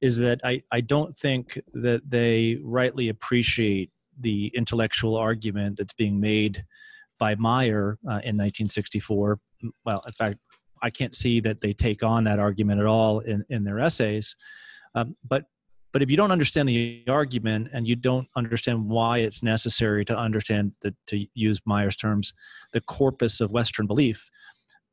is 0.00 0.18
that 0.18 0.40
I 0.44 0.62
I 0.70 0.82
don't 0.82 1.16
think 1.16 1.60
that 1.72 2.02
they 2.08 2.58
rightly 2.62 3.08
appreciate 3.08 3.90
the 4.18 4.50
intellectual 4.54 5.16
argument 5.16 5.78
that's 5.78 5.94
being 5.94 6.20
made 6.20 6.64
by 7.18 7.34
Meyer 7.34 7.98
uh, 8.06 8.20
in 8.24 8.36
1964. 8.36 9.38
Well, 9.84 10.02
in 10.06 10.12
fact, 10.12 10.38
I 10.82 10.90
can't 10.90 11.14
see 11.14 11.40
that 11.40 11.60
they 11.60 11.72
take 11.72 12.02
on 12.02 12.24
that 12.24 12.38
argument 12.38 12.80
at 12.80 12.86
all 12.86 13.20
in 13.20 13.44
in 13.48 13.64
their 13.64 13.78
essays. 13.78 14.34
Um, 14.94 15.16
but 15.26 15.44
But 15.92 16.02
if 16.02 16.10
you 16.10 16.16
don't 16.16 16.32
understand 16.32 16.68
the 16.68 17.04
argument 17.06 17.68
and 17.72 17.86
you 17.86 17.96
don't 17.96 18.28
understand 18.34 18.88
why 18.88 19.18
it's 19.18 19.42
necessary 19.42 20.04
to 20.06 20.16
understand, 20.16 20.72
the, 20.80 20.94
to 21.06 21.26
use 21.34 21.60
Meyer's 21.66 21.96
terms, 21.96 22.32
the 22.72 22.80
corpus 22.80 23.40
of 23.40 23.50
Western 23.50 23.86
belief, 23.86 24.30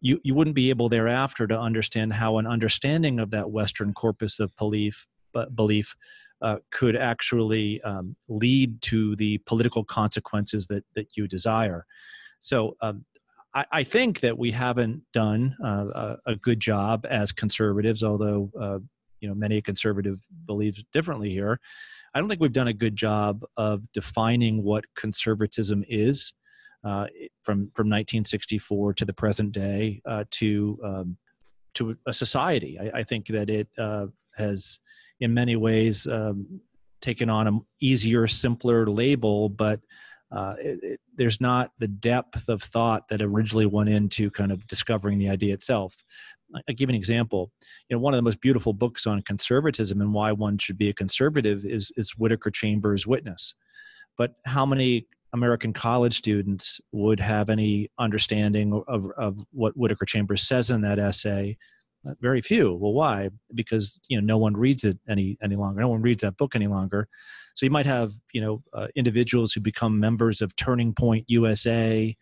you, 0.02 0.20
you 0.24 0.36
wouldn't 0.36 0.56
be 0.56 0.70
able 0.70 0.90
thereafter 0.90 1.48
to 1.48 1.60
understand 1.60 2.14
how 2.14 2.38
an 2.38 2.48
understanding 2.48 3.20
of 3.20 3.32
that 3.32 3.50
Western 3.52 3.94
corpus 3.94 4.40
of 4.40 4.56
belief, 4.58 5.08
but 5.34 5.56
belief 5.56 5.96
uh, 6.42 6.58
could 6.72 6.96
actually 6.96 7.82
um, 7.82 8.16
lead 8.28 8.82
to 8.82 9.16
the 9.16 9.38
political 9.40 9.84
consequences 9.84 10.68
that, 10.68 10.84
that 10.96 11.18
you 11.18 11.28
desire. 11.28 11.86
So 12.40 12.78
um, 12.82 13.06
I, 13.54 13.84
think 13.84 14.20
that 14.22 14.38
we 14.38 14.52
haven't 14.52 15.02
done 15.12 15.56
uh, 15.64 15.86
a, 15.94 16.18
a, 16.28 16.36
good 16.36 16.60
job 16.60 17.06
as 17.10 17.32
conservatives, 17.32 18.04
although 18.04 18.52
uh, 18.60 18.80
you 19.20 19.28
know 19.28 19.34
many 19.34 19.58
a 19.58 19.62
conservative 19.62 20.20
believes 20.46 20.84
differently 20.94 21.32
here. 21.32 21.60
I 22.14 22.20
don't 22.20 22.30
think 22.30 22.42
we've 22.42 22.54
done 22.54 22.68
a 22.68 22.74
good 22.74 22.96
job 22.96 23.44
of 23.58 23.92
defining 23.92 24.64
what 24.64 24.86
conservatism 24.96 25.84
is 25.90 26.34
uh, 26.84 27.08
from 27.44 27.72
from 27.74 27.88
1964 27.88 28.94
to 28.94 29.06
the 29.06 29.14
present 29.14 29.52
day 29.52 30.02
uh, 30.06 30.24
to 30.32 30.80
um, 30.84 31.18
to 31.76 31.98
a 32.06 32.14
society. 32.14 32.80
I, 32.80 33.00
I, 33.00 33.04
think 33.04 33.28
that 33.28 33.50
it 33.50 33.68
uh, 33.78 34.08
has, 34.36 34.80
in 35.20 35.34
many 35.34 35.56
ways, 35.56 36.08
um, 36.08 36.62
taken 37.02 37.30
on 37.30 37.48
an 37.48 37.62
easier, 37.82 38.28
simpler 38.28 38.88
label, 38.88 39.50
but 39.50 39.80
uh, 40.32 40.56
it, 40.60 40.80
it, 40.84 41.00
there's 41.16 41.42
not 41.42 41.72
the 41.80 41.88
depth 41.88 42.50
of 42.50 42.62
thought 42.62 43.08
that 43.10 43.22
originally 43.22 43.66
went 43.66 43.90
into 43.90 44.30
kind 44.30 44.52
of 44.52 44.66
discovering 44.68 45.18
the 45.18 45.30
idea 45.30 45.54
itself. 45.54 45.96
I'll 46.56 46.76
give 46.76 46.90
an 46.90 46.96
example. 46.96 47.52
You 47.90 47.96
know, 47.96 48.02
one 48.02 48.14
of 48.14 48.18
the 48.18 48.24
most 48.24 48.42
beautiful 48.42 48.74
books 48.74 49.06
on 49.06 49.22
conservatism 49.22 50.02
and 50.02 50.14
why 50.14 50.32
one 50.32 50.58
should 50.58 50.78
be 50.78 50.90
a 50.90 50.94
conservative 50.94 51.66
is 51.66 51.92
is 51.96 52.18
Whittaker 52.18 52.52
Chambers' 52.52 53.06
Witness. 53.06 53.54
But 54.18 54.34
how 54.46 54.66
many 54.66 55.08
American 55.34 55.74
college 55.74 56.18
students 56.18 56.82
would 56.92 57.20
have 57.20 57.50
any 57.50 57.90
understanding 58.00 58.84
of, 58.88 59.06
of 59.18 59.40
what 59.52 59.78
Whittaker 59.78 60.06
Chambers 60.06 60.48
says 60.48 60.72
in 60.72 60.82
that 60.82 61.00
essay? 61.00 61.58
Uh, 62.08 62.14
very 62.22 62.41
few. 62.41 62.74
Well, 62.74 62.93
why? 62.93 63.30
Because 63.54 64.00
you 64.08 64.20
know 64.20 64.26
no 64.26 64.38
one 64.38 64.56
reads 64.56 64.84
it 64.84 64.97
any 65.08 65.38
any 65.41 65.56
longer. 65.56 65.82
No 65.82 65.89
one 65.89 66.02
reads 66.02 66.22
that 66.22 66.38
book 66.38 66.56
any 66.56 66.68
longer. 66.68 67.08
So 67.56 67.66
you 67.66 67.72
might 67.72 67.86
have 67.86 68.14
you 68.32 68.41
know 68.41 68.64
uh, 68.74 68.88
individuals 68.95 69.52
who 69.52 69.60
become 69.60 70.00
members 70.00 70.41
of 70.41 70.56
Turning 70.56 70.93
Point 70.93 71.26
USA, 71.28 72.16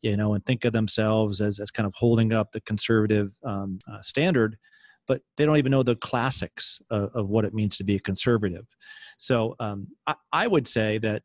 you 0.00 0.16
know, 0.16 0.34
and 0.34 0.44
think 0.44 0.64
of 0.64 0.72
themselves 0.72 1.40
as 1.40 1.60
as 1.60 1.70
kind 1.70 1.86
of 1.86 1.94
holding 1.94 2.32
up 2.32 2.50
the 2.50 2.60
conservative 2.62 3.32
um, 3.44 3.78
uh, 3.90 4.02
standard, 4.02 4.56
but 5.06 5.22
they 5.36 5.46
don't 5.46 5.58
even 5.58 5.70
know 5.70 5.84
the 5.84 5.96
classics 5.96 6.80
of, 6.90 7.14
of, 7.14 7.28
what 7.28 7.44
it 7.44 7.54
means 7.54 7.76
to 7.76 7.84
be 7.84 7.96
a 7.96 8.00
conservative. 8.00 8.66
So 9.16 9.54
um, 9.60 9.88
I, 10.06 10.14
I, 10.32 10.46
would 10.46 10.66
say 10.66 10.98
that 10.98 11.22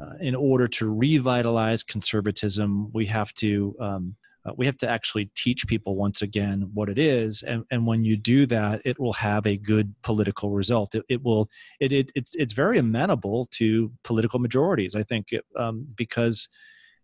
uh, 0.00 0.14
in 0.20 0.34
order 0.34 0.68
to 0.68 0.92
revitalize 0.92 1.82
conservatism, 1.82 2.90
we 2.92 3.06
have 3.06 3.32
to 3.34 3.76
um, 3.80 4.16
uh, 4.48 4.52
we 4.56 4.66
have 4.66 4.76
to 4.78 4.88
actually 4.88 5.30
teach 5.34 5.66
people 5.66 5.96
once 5.96 6.22
again 6.22 6.70
what 6.74 6.88
it 6.88 6.98
is 6.98 7.42
and, 7.42 7.64
and 7.70 7.86
when 7.86 8.04
you 8.04 8.16
do 8.16 8.46
that 8.46 8.80
it 8.84 8.98
will 8.98 9.12
have 9.12 9.46
a 9.46 9.56
good 9.56 9.94
political 10.02 10.50
result. 10.50 10.94
It, 10.94 11.04
it 11.08 11.22
will 11.22 11.48
it, 11.80 11.92
it, 11.92 12.10
it's, 12.14 12.34
it's 12.36 12.52
very 12.52 12.78
amenable 12.78 13.46
to 13.52 13.92
political 14.04 14.38
majorities 14.38 14.94
i 14.94 15.02
think 15.02 15.32
it, 15.32 15.44
um, 15.56 15.86
because 15.94 16.48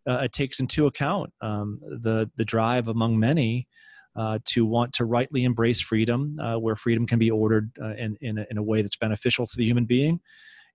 uh, 0.09 0.21
it 0.25 0.33
takes 0.33 0.61
into 0.61 0.87
account 0.87 1.33
um, 1.41 1.81
the 1.83 2.31
the 2.37 2.45
drive 2.45 2.89
among 2.89 3.19
many 3.19 3.69
uh, 4.17 4.39
to 4.45 4.65
want 4.65 4.93
to 4.93 5.05
rightly 5.05 5.45
embrace 5.45 5.81
freedom 5.81 6.39
uh, 6.39 6.57
where 6.57 6.77
freedom 6.77 7.07
can 7.07 7.19
be 7.19 7.31
ordered 7.31 7.71
uh, 7.83 7.95
in, 7.95 8.17
in 8.21 8.39
a, 8.39 8.47
in, 8.51 8.59
a, 8.59 8.63
way 8.63 8.81
that's 8.81 8.97
beneficial 8.97 9.45
to 9.45 9.57
the 9.57 9.65
human 9.65 9.85
being 9.85 10.21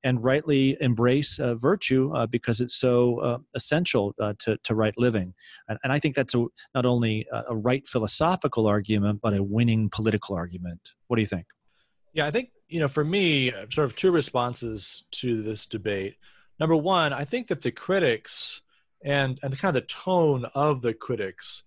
and 0.04 0.24
rightly 0.24 0.78
embrace 0.80 1.40
uh, 1.40 1.56
virtue 1.56 2.14
uh, 2.16 2.26
because 2.26 2.62
it's 2.62 2.76
so 2.76 3.20
uh, 3.20 3.38
essential 3.56 4.14
uh, 4.20 4.34
to, 4.40 4.58
to 4.64 4.76
right 4.76 4.94
living. 4.98 5.34
And, 5.68 5.78
and, 5.84 5.92
I 5.92 6.00
think 6.00 6.16
that's 6.16 6.34
a, 6.36 6.46
not 6.74 6.86
only 6.86 7.28
a 7.32 7.56
right 7.56 7.88
philosophical 7.88 8.68
argument, 8.68 9.20
but 9.22 9.34
a 9.34 9.44
winning 9.44 9.90
political 9.90 10.36
argument. 10.36 10.80
What 11.08 11.18
do 11.18 11.22
you 11.22 11.28
think? 11.28 11.48
Yeah, 12.14 12.26
I 12.26 12.32
think, 12.32 12.52
you 12.68 12.80
know, 12.80 12.88
for 12.88 13.04
me, 13.04 13.52
uh, 13.52 13.66
sort 13.72 13.86
of 13.86 13.96
two 13.96 14.12
responses 14.12 15.04
to 15.12 15.42
this 15.42 15.66
debate. 15.66 16.16
Number 16.60 16.76
one, 16.76 17.14
I 17.14 17.26
think 17.26 17.48
that 17.48 17.62
the 17.62 17.72
critics 17.72 18.62
and, 19.04 19.40
and 19.44 19.58
kind 19.58 19.76
of 19.76 19.82
the 19.82 19.88
tone 19.88 20.46
of 20.56 20.82
the 20.82 20.94
critics 20.94 21.64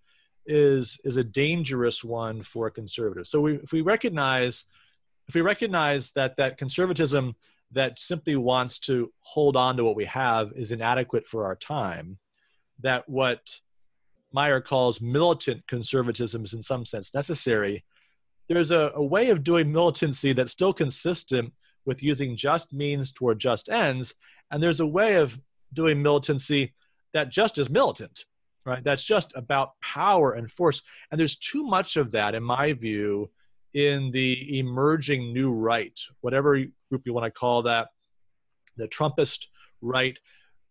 is, 0.46 1.00
is 1.04 1.16
a 1.16 1.24
dangerous 1.24 2.02
one 2.02 2.42
for 2.42 2.70
conservatives. 2.70 3.30
So 3.30 3.40
we, 3.40 3.54
if 3.56 3.72
we 3.72 3.80
recognize 3.82 4.66
if 5.28 5.34
we 5.34 5.40
recognize 5.40 6.10
that 6.10 6.36
that 6.36 6.58
conservatism 6.58 7.36
that 7.72 8.00
simply 8.00 8.36
wants 8.36 8.78
to 8.78 9.12
hold 9.20 9.56
on 9.56 9.76
to 9.76 9.84
what 9.84 9.96
we 9.96 10.04
have 10.04 10.52
is 10.54 10.72
inadequate 10.72 11.26
for 11.26 11.44
our 11.44 11.56
time, 11.56 12.18
that 12.80 13.08
what 13.08 13.40
Meyer 14.32 14.60
calls 14.60 15.00
militant 15.00 15.66
conservatism 15.66 16.44
is 16.44 16.54
in 16.54 16.62
some 16.62 16.84
sense 16.84 17.14
necessary, 17.14 17.84
there's 18.48 18.70
a, 18.70 18.92
a 18.94 19.04
way 19.04 19.30
of 19.30 19.44
doing 19.44 19.72
militancy 19.72 20.32
that's 20.32 20.52
still 20.52 20.72
consistent 20.72 21.52
with 21.84 22.02
using 22.02 22.36
just 22.36 22.72
means 22.72 23.12
toward 23.12 23.38
just 23.38 23.68
ends. 23.68 24.14
And 24.50 24.62
there's 24.62 24.80
a 24.80 24.86
way 24.86 25.16
of 25.16 25.38
doing 25.72 26.02
militancy 26.02 26.74
that 27.12 27.30
just 27.30 27.58
is 27.58 27.70
militant, 27.70 28.24
right? 28.64 28.82
That's 28.84 29.02
just 29.02 29.32
about 29.36 29.80
power 29.80 30.32
and 30.32 30.50
force. 30.50 30.82
And 31.10 31.18
there's 31.18 31.36
too 31.36 31.64
much 31.64 31.96
of 31.96 32.12
that, 32.12 32.34
in 32.34 32.42
my 32.42 32.72
view, 32.72 33.30
in 33.74 34.10
the 34.10 34.58
emerging 34.58 35.32
new 35.32 35.50
right, 35.50 35.98
whatever 36.20 36.58
group 36.90 37.02
you 37.04 37.14
want 37.14 37.24
to 37.24 37.30
call 37.30 37.62
that, 37.62 37.88
the 38.76 38.88
Trumpist 38.88 39.46
right, 39.80 40.18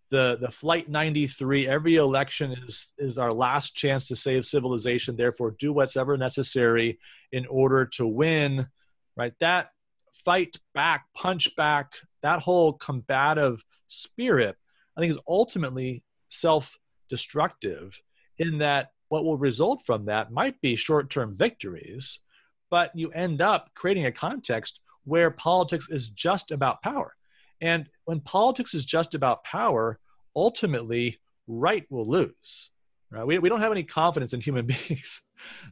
the 0.10 0.38
the 0.40 0.52
Flight 0.52 0.90
93. 0.90 1.68
Every 1.68 1.96
election 1.96 2.52
is 2.52 2.92
is 2.98 3.18
our 3.18 3.34
last 3.34 3.76
chance 3.76 4.08
to 4.10 4.16
save 4.16 4.46
civilization. 4.46 5.16
Therefore, 5.16 5.56
do 5.58 5.74
what's 5.74 5.98
ever 5.98 6.18
necessary 6.18 7.00
in 7.32 7.46
order 7.48 7.86
to 7.86 8.06
win. 8.06 8.68
Right, 9.18 9.34
that 9.40 9.72
fight 10.14 10.58
back, 10.74 11.06
punch 11.16 11.56
back, 11.56 11.94
that 12.22 12.40
whole 12.40 12.74
combative 12.74 13.64
spirit, 13.88 14.56
I 14.96 15.02
think, 15.02 15.12
is 15.12 15.20
ultimately 15.28 16.04
self-destructive. 16.30 18.02
In 18.38 18.60
that, 18.60 18.92
what 19.10 19.26
will 19.26 19.38
result 19.38 19.84
from 19.86 20.06
that 20.06 20.32
might 20.32 20.60
be 20.62 20.76
short-term 20.76 21.36
victories 21.38 22.20
but 22.72 22.90
you 22.96 23.12
end 23.12 23.42
up 23.42 23.70
creating 23.76 24.08
a 24.08 24.12
context 24.12 24.80
where 25.04 25.30
politics 25.30 25.90
is 25.90 26.10
just 26.10 26.50
about 26.50 26.82
power. 26.82 27.14
And 27.60 27.88
when 28.06 28.22
politics 28.22 28.74
is 28.74 28.86
just 28.86 29.14
about 29.14 29.44
power, 29.44 30.00
ultimately, 30.36 31.20
right 31.48 31.86
will 31.92 32.08
lose. 32.08 32.72
Right? 33.12 33.28
We, 33.28 33.38
we 33.38 33.50
don't 33.50 33.62
have 33.62 33.74
any 33.74 33.84
confidence 33.84 34.34
in 34.34 34.42
human 34.42 34.66
beings 34.88 35.22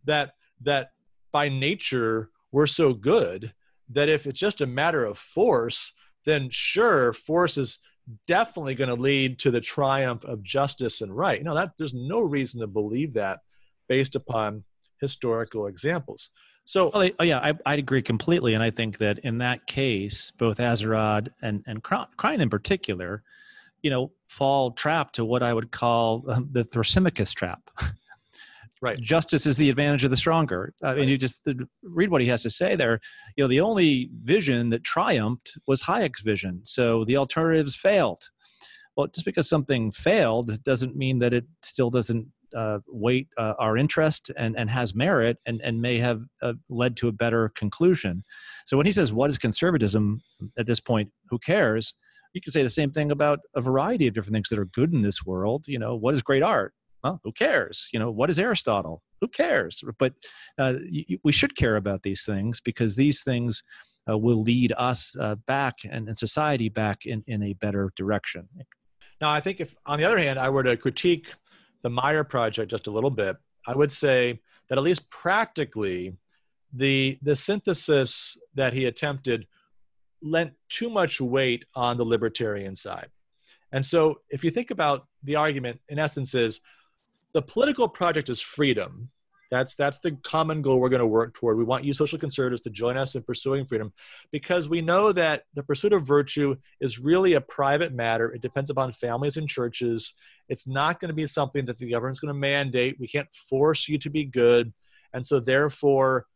that 0.06 0.34
that 0.62 0.91
by 1.32 1.47
nature 1.47 2.30
we're 2.52 2.68
so 2.68 2.93
good 2.93 3.54
that 3.91 4.10
if 4.10 4.28
it's 4.28 4.39
just 4.39 4.62
a 4.62 4.68
matter 4.68 5.06
of 5.06 5.18
force, 5.18 5.93
then 6.26 6.50
sure, 6.52 7.14
force 7.14 7.58
is 7.58 7.80
definitely 8.28 8.76
going 8.76 8.89
to 8.89 9.02
lead 9.02 9.39
to 9.39 9.52
the 9.52 9.62
triumph 9.62 10.24
of 10.26 10.43
justice 10.43 11.02
and 11.02 11.16
right. 11.16 11.43
No, 11.43 11.56
that 11.56 11.72
there's 11.78 11.93
no 11.93 12.22
reason 12.22 12.60
to 12.60 12.68
believe 12.68 13.14
that 13.14 13.39
based 13.88 14.16
upon 14.16 14.64
historical 15.00 15.68
examples. 15.68 16.32
So, 16.70 16.91
oh, 16.93 17.09
oh 17.17 17.24
yeah, 17.24 17.39
I, 17.39 17.53
I 17.65 17.74
agree 17.78 18.03
completely, 18.03 18.53
and 18.53 18.61
I 18.61 18.70
think 18.70 18.99
that 18.99 19.17
in 19.20 19.39
that 19.39 19.65
case, 19.65 20.30
both 20.38 20.59
Azerrad 20.59 21.30
and 21.41 21.63
and 21.65 21.82
Krein 21.82 22.39
in 22.39 22.47
particular, 22.47 23.24
you 23.82 23.89
know, 23.89 24.11
fall 24.28 24.70
trap 24.70 25.11
to 25.13 25.26
what 25.26 25.41
I 25.41 25.51
would 25.51 25.72
call 25.72 26.24
um, 26.30 26.47
the 26.51 26.63
Thrasymachus 26.63 27.34
trap. 27.34 27.72
Right. 28.82 28.97
Justice 28.97 29.45
is 29.45 29.57
the 29.57 29.70
advantage 29.70 30.05
of 30.05 30.09
the 30.09 30.15
stronger. 30.15 30.74
I 30.82 30.91
mean, 30.91 30.99
right. 30.99 31.07
you 31.09 31.17
just 31.17 31.45
read 31.84 32.09
what 32.11 32.22
he 32.22 32.30
has 32.30 32.43
to 32.43 32.49
say 32.49 32.78
there. 32.78 33.01
You 33.36 33.43
know, 33.43 33.49
the 33.49 33.59
only 33.59 34.09
vision 34.24 34.70
that 34.70 34.86
triumphed 34.86 35.57
was 35.67 35.84
Hayek's 35.84 36.22
vision. 36.22 36.61
So 36.63 37.03
the 37.03 37.17
alternatives 37.17 37.76
failed. 37.76 38.30
Well, 38.95 39.07
just 39.07 39.26
because 39.26 39.49
something 39.49 39.91
failed 39.91 40.63
doesn't 40.63 40.95
mean 40.95 41.20
that 41.20 41.34
it 41.34 41.43
still 41.61 41.89
doesn't 41.89 42.28
uh, 42.56 42.80
weight 42.88 43.28
uh, 43.38 43.54
our 43.60 43.78
interest 43.78 44.32
and, 44.38 44.58
and 44.58 44.70
has 44.70 44.95
merit 44.95 45.38
and, 45.45 45.62
and 45.62 45.82
may 45.82 45.97
have 45.97 46.22
uh, 46.41 46.54
led 46.70 46.97
to 46.97 47.08
a 47.08 47.12
better 47.12 47.50
conclusion. 47.56 48.24
So 48.66 48.78
when 48.78 48.86
he 48.86 48.91
says, 48.91 49.14
What 49.14 49.30
is 49.30 49.38
conservatism 49.38 50.22
at 50.58 50.66
this 50.66 50.80
point? 50.80 51.12
Who 51.30 51.39
cares? 51.39 51.93
You 52.34 52.41
can 52.41 52.52
say 52.52 52.64
the 52.64 52.70
same 52.70 52.91
thing 52.91 53.12
about 53.12 53.39
a 53.56 53.62
variety 53.62 54.08
of 54.08 54.14
different 54.14 54.36
things 54.36 54.50
that 54.50 54.60
are 54.60 54.66
good 54.66 54.93
in 54.93 55.02
this 55.02 55.26
world. 55.26 55.66
You 55.68 55.80
know, 55.80 55.95
what 55.95 56.14
is 56.14 56.22
great 56.22 56.43
art? 56.43 56.74
Well, 57.04 57.20
who 57.24 57.32
cares? 57.32 57.89
You 57.93 58.00
know, 58.00 58.12
what 58.12 58.30
is 58.30 58.38
Aristotle? 58.38 59.02
Who 59.22 59.28
cares? 59.28 59.82
But 59.97 60.14
uh, 60.58 60.76
we 61.24 61.32
should 61.32 61.56
care 61.56 61.78
about 61.78 62.04
these 62.04 62.24
things 62.26 62.60
because 62.60 62.95
these 62.95 63.24
things 63.24 63.64
uh, 64.10 64.18
will 64.18 64.41
lead 64.41 64.74
us 64.78 65.16
uh, 65.20 65.36
back 65.47 65.76
and, 65.89 66.08
and 66.08 66.18
society 66.18 66.70
back 66.70 67.06
in, 67.06 67.24
in 67.28 67.43
a 67.43 67.54
better 67.54 67.91
direction. 67.95 68.47
Now, 69.22 69.30
I 69.30 69.41
think 69.41 69.60
if, 69.60 69.76
on 69.86 70.00
the 70.00 70.06
other 70.06 70.18
hand, 70.18 70.39
I 70.39 70.50
were 70.50 70.64
to 70.64 70.78
critique 70.78 71.34
the 71.82 71.90
Meyer 71.90 72.24
project 72.24 72.72
just 72.72 72.88
a 72.88 72.92
little 72.92 73.10
bit, 73.10 73.38
I 73.68 73.76
would 73.76 73.92
say 73.92 74.40
that 74.68 74.78
at 74.78 74.84
least 74.84 75.10
practically, 75.10 76.18
the 76.74 77.18
the 77.22 77.36
synthesis 77.36 78.38
that 78.56 78.74
he 78.74 78.86
attempted 78.86 79.48
lent 80.22 80.54
too 80.68 80.90
much 80.90 81.20
weight 81.20 81.66
on 81.76 81.98
the 81.98 82.06
libertarian 82.06 82.76
side. 82.76 83.10
And 83.72 83.86
so, 83.86 84.22
if 84.30 84.44
you 84.44 84.52
think 84.52 84.72
about 84.72 85.08
the 85.24 85.36
argument, 85.36 85.80
in 85.90 86.00
essence, 86.00 86.34
is 86.34 86.62
the 87.34 87.42
political 87.42 87.88
project 87.88 88.30
is 88.30 88.42
freedom. 88.42 89.10
That's 89.52 89.76
that's 89.76 90.00
the 90.00 90.12
common 90.24 90.62
goal 90.62 90.80
we're 90.80 90.89
going 90.89 91.00
to 91.00 91.08
work 91.08 91.34
toward. 91.34 91.58
We 91.58 91.64
want 91.64 91.84
you 91.84 91.93
social 91.93 92.20
conservatives 92.20 92.62
to 92.64 92.70
join 92.70 92.97
us 92.97 93.16
in 93.16 93.24
pursuing 93.24 93.66
freedom 93.66 93.91
because 94.32 94.70
we 94.70 94.82
know 94.82 95.12
that 95.12 95.43
the 95.56 95.64
pursuit 95.64 95.93
of 95.93 96.06
virtue 96.06 96.56
is 96.80 97.00
really 97.00 97.34
a 97.34 97.41
private 97.41 97.91
matter. 97.91 98.32
It 98.32 98.41
depends 98.41 98.70
upon 98.70 98.91
families 98.91 99.38
and 99.38 99.50
churches. 99.50 100.14
It's 100.50 100.68
not 100.68 101.00
going 101.00 101.10
to 101.10 101.16
be 101.16 101.26
something 101.26 101.66
that 101.66 101.78
the 101.78 101.89
government's 101.89 102.20
going 102.20 102.34
to 102.34 102.39
mandate. 102.39 103.00
We 103.00 103.08
can't 103.08 103.34
force 103.34 103.89
you 103.89 103.97
to 104.00 104.10
be 104.10 104.26
good. 104.26 104.72
And 105.14 105.26
so 105.26 105.39
therefore 105.39 106.28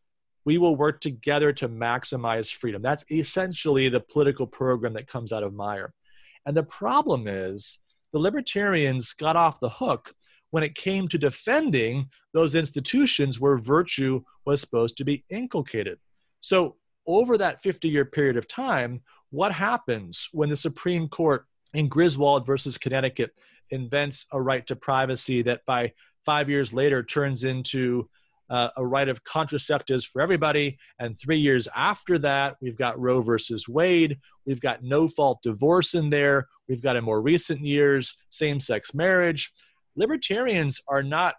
we 0.45 0.57
will 0.57 0.75
work 0.75 0.99
together 0.99 1.53
to 1.53 1.69
maximize 1.69 2.53
freedom. 2.53 2.81
That's 2.81 3.05
essentially 3.11 3.89
the 3.89 3.99
political 3.99 4.47
program 4.47 4.93
that 4.93 5.07
comes 5.07 5.31
out 5.31 5.43
of 5.43 5.53
Meyer. 5.53 5.93
And 6.45 6.57
the 6.57 6.63
problem 6.63 7.27
is 7.27 7.79
the 8.11 8.19
libertarians 8.19 9.13
got 9.13 9.35
off 9.35 9.59
the 9.59 9.69
hook 9.69 10.13
when 10.53 10.61
it 10.61 10.75
came 10.75 11.07
to 11.07 11.17
defending 11.17 12.07
those 12.31 12.53
institutions 12.53 13.39
where 13.39 13.57
virtue 13.57 14.21
was 14.45 14.61
supposed 14.61 14.95
to 14.95 15.03
be 15.03 15.25
inculcated. 15.31 15.97
So, 16.41 16.75
over 17.07 17.39
that 17.39 17.63
50 17.63 17.89
year 17.89 18.05
period 18.05 18.37
of 18.37 18.47
time, 18.47 19.01
what 19.31 19.51
happens 19.51 20.29
when 20.31 20.49
the 20.49 20.55
Supreme 20.55 21.07
Court 21.07 21.47
in 21.73 21.87
Griswold 21.87 22.45
versus 22.45 22.77
Connecticut 22.77 23.31
invents 23.71 24.27
a 24.31 24.39
right 24.39 24.65
to 24.67 24.75
privacy 24.75 25.41
that 25.41 25.65
by 25.65 25.91
five 26.23 26.51
years 26.51 26.71
later 26.71 27.01
turns 27.01 27.45
into 27.45 28.07
uh, 28.51 28.69
a 28.77 28.85
right 28.85 29.09
of 29.09 29.23
contraceptives 29.23 30.05
for 30.05 30.21
everybody. 30.21 30.77
And 30.99 31.17
three 31.19 31.39
years 31.39 31.67
after 31.75 32.19
that, 32.19 32.57
we've 32.61 32.77
got 32.77 32.99
Roe 32.99 33.21
versus 33.21 33.67
Wade. 33.67 34.19
We've 34.45 34.61
got 34.61 34.83
no 34.83 35.07
fault 35.07 35.39
divorce 35.41 35.95
in 35.95 36.11
there. 36.11 36.47
We've 36.69 36.81
got 36.81 36.95
in 36.95 37.03
more 37.03 37.21
recent 37.21 37.61
years 37.61 38.15
same 38.29 38.59
sex 38.59 38.93
marriage 38.93 39.51
libertarians 39.95 40.81
are 40.87 41.03
not 41.03 41.35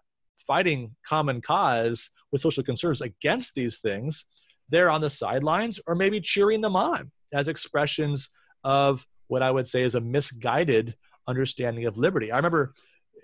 fighting 0.47 0.95
common 1.07 1.41
cause 1.41 2.11
with 2.31 2.41
social 2.41 2.63
concerns 2.63 3.01
against 3.01 3.55
these 3.55 3.79
things. 3.79 4.25
They're 4.69 4.91
on 4.91 5.01
the 5.01 5.11
sidelines 5.11 5.81
or 5.87 5.95
maybe 5.95 6.21
cheering 6.21 6.61
them 6.61 6.77
on 6.77 7.11
as 7.33 7.49
expressions 7.49 8.31
of 8.63 9.07
what 9.29 9.43
I 9.43 9.51
would 9.51 9.69
say 9.69 9.83
is 9.83 9.95
a 9.95 10.01
misguided 10.01 10.95
understanding 11.27 11.87
of 11.87 11.99
liberty. 11.99 12.31
I 12.31 12.37
remember, 12.37 12.75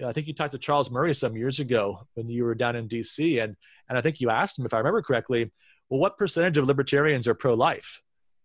I 0.04 0.12
think 0.12 0.26
you 0.26 0.34
talked 0.34 0.52
to 0.52 0.58
Charles 0.58 0.90
Murray 0.90 1.14
some 1.14 1.36
years 1.36 1.58
ago 1.58 2.06
when 2.14 2.28
you 2.28 2.44
were 2.44 2.54
down 2.54 2.76
in 2.76 2.88
DC, 2.88 3.42
and, 3.42 3.56
and 3.88 3.98
I 3.98 4.00
think 4.00 4.20
you 4.20 4.30
asked 4.30 4.58
him, 4.58 4.66
if 4.66 4.74
I 4.74 4.78
remember 4.78 5.02
correctly, 5.02 5.50
well, 5.88 6.00
what 6.00 6.16
percentage 6.16 6.56
of 6.58 6.66
libertarians 6.66 7.26
are 7.26 7.34
pro 7.34 7.54
life? 7.54 8.00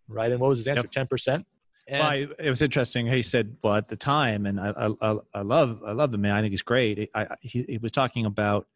Right? 0.08 0.32
And 0.32 0.40
what 0.40 0.50
was 0.50 0.60
his 0.60 0.68
answer? 0.68 0.88
Yep. 0.94 1.10
10%? 1.10 1.44
And 1.88 2.00
well, 2.30 2.36
it 2.40 2.50
was 2.50 2.62
interesting. 2.62 3.06
He 3.06 3.22
said, 3.22 3.58
"Well, 3.64 3.76
at 3.76 3.88
the 3.88 3.96
time, 3.96 4.46
and 4.48 4.60
I, 4.60 4.74
I, 5.02 5.18
I 5.36 5.42
love, 5.42 5.82
I 5.86 5.92
love 5.92 6.12
the 6.12 6.18
man. 6.18 6.34
I 6.34 6.42
think 6.42 6.52
he's 6.52 6.64
great. 6.64 7.10
I 7.14 7.28
he, 7.42 7.64
he, 7.70 7.78
was 7.78 7.92
talking 7.92 8.26
about 8.26 8.68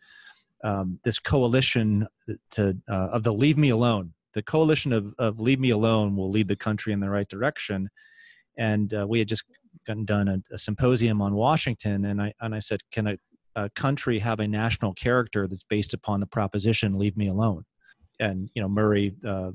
um, 0.63 0.99
this 1.03 1.17
coalition 1.17 2.07
to 2.51 2.77
uh, 2.87 2.93
of 2.93 3.23
the 3.23 3.33
Leave 3.33 3.57
Me 3.57 3.69
Alone. 3.69 4.13
The 4.35 4.43
coalition 4.43 4.93
of, 4.93 5.15
of 5.17 5.39
Leave 5.39 5.59
Me 5.59 5.71
Alone 5.71 6.15
will 6.15 6.29
lead 6.29 6.47
the 6.47 6.55
country 6.55 6.93
in 6.93 6.99
the 6.99 7.09
right 7.09 7.27
direction. 7.27 7.89
And 8.57 8.93
uh, 8.93 9.07
we 9.09 9.17
had 9.17 9.27
just 9.27 9.43
gotten 9.87 10.05
done 10.05 10.27
a, 10.27 10.53
a, 10.53 10.57
symposium 10.59 11.19
on 11.19 11.33
Washington, 11.33 12.05
and 12.05 12.21
I 12.21 12.33
and 12.41 12.53
I 12.53 12.59
said, 12.59 12.81
"Can 12.91 13.07
a, 13.07 13.17
a 13.55 13.69
country 13.71 14.19
have 14.19 14.39
a 14.39 14.47
national 14.47 14.93
character 14.93 15.47
that's 15.47 15.63
based 15.63 15.95
upon 15.95 16.19
the 16.19 16.27
proposition 16.27 16.99
Leave 16.99 17.17
Me 17.17 17.27
Alone?" 17.27 17.65
And 18.19 18.51
you 18.53 18.61
know, 18.61 18.67
Murray, 18.67 19.15
uh, 19.25 19.51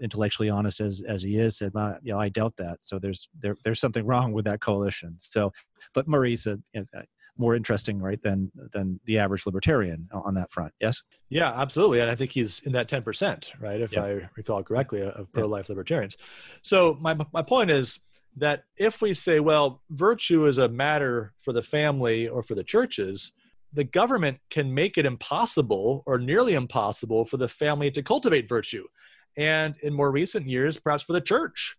intellectually 0.00 0.48
honest 0.48 0.80
as 0.80 1.02
as 1.06 1.22
he 1.22 1.38
is, 1.38 1.58
said, 1.58 1.72
well, 1.74 1.98
you 2.02 2.12
know, 2.12 2.20
I 2.20 2.28
doubt 2.28 2.54
that. 2.58 2.78
So 2.80 2.98
there's 2.98 3.28
there 3.38 3.56
there's 3.64 3.80
something 3.80 4.06
wrong 4.06 4.32
with 4.32 4.44
that 4.46 4.60
coalition. 4.60 5.16
So, 5.18 5.52
but 5.94 6.08
Murray's 6.08 6.46
a, 6.46 6.58
a 6.74 6.82
more 7.38 7.54
interesting, 7.54 7.98
right, 7.98 8.22
than 8.22 8.50
than 8.72 8.98
the 9.04 9.18
average 9.18 9.44
libertarian 9.44 10.08
on 10.12 10.34
that 10.34 10.50
front. 10.50 10.72
Yes. 10.80 11.02
Yeah, 11.28 11.52
absolutely, 11.52 12.00
and 12.00 12.10
I 12.10 12.14
think 12.14 12.32
he's 12.32 12.60
in 12.60 12.72
that 12.72 12.88
ten 12.88 13.02
percent, 13.02 13.52
right, 13.60 13.80
if 13.80 13.96
I 13.96 14.28
recall 14.36 14.62
correctly, 14.62 15.02
of 15.02 15.30
pro-life 15.32 15.68
libertarians. 15.68 16.16
So 16.62 16.96
my 17.00 17.14
my 17.32 17.42
point 17.42 17.70
is, 17.70 18.00
that 18.36 18.64
if 18.76 19.00
we 19.00 19.14
say, 19.14 19.40
well, 19.40 19.82
virtue 19.90 20.46
is 20.46 20.58
a 20.58 20.68
matter 20.68 21.32
for 21.38 21.52
the 21.52 21.62
family 21.62 22.28
or 22.28 22.42
for 22.42 22.54
the 22.54 22.64
churches, 22.64 23.32
the 23.76 23.84
government 23.84 24.38
can 24.50 24.72
make 24.72 24.96
it 24.96 25.06
impossible 25.06 26.02
or 26.06 26.18
nearly 26.18 26.54
impossible 26.54 27.24
for 27.26 27.36
the 27.36 27.46
family 27.46 27.90
to 27.90 28.02
cultivate 28.02 28.48
virtue. 28.48 28.84
And 29.36 29.76
in 29.82 29.92
more 29.92 30.10
recent 30.10 30.48
years, 30.48 30.78
perhaps 30.78 31.02
for 31.02 31.12
the 31.12 31.20
church 31.20 31.76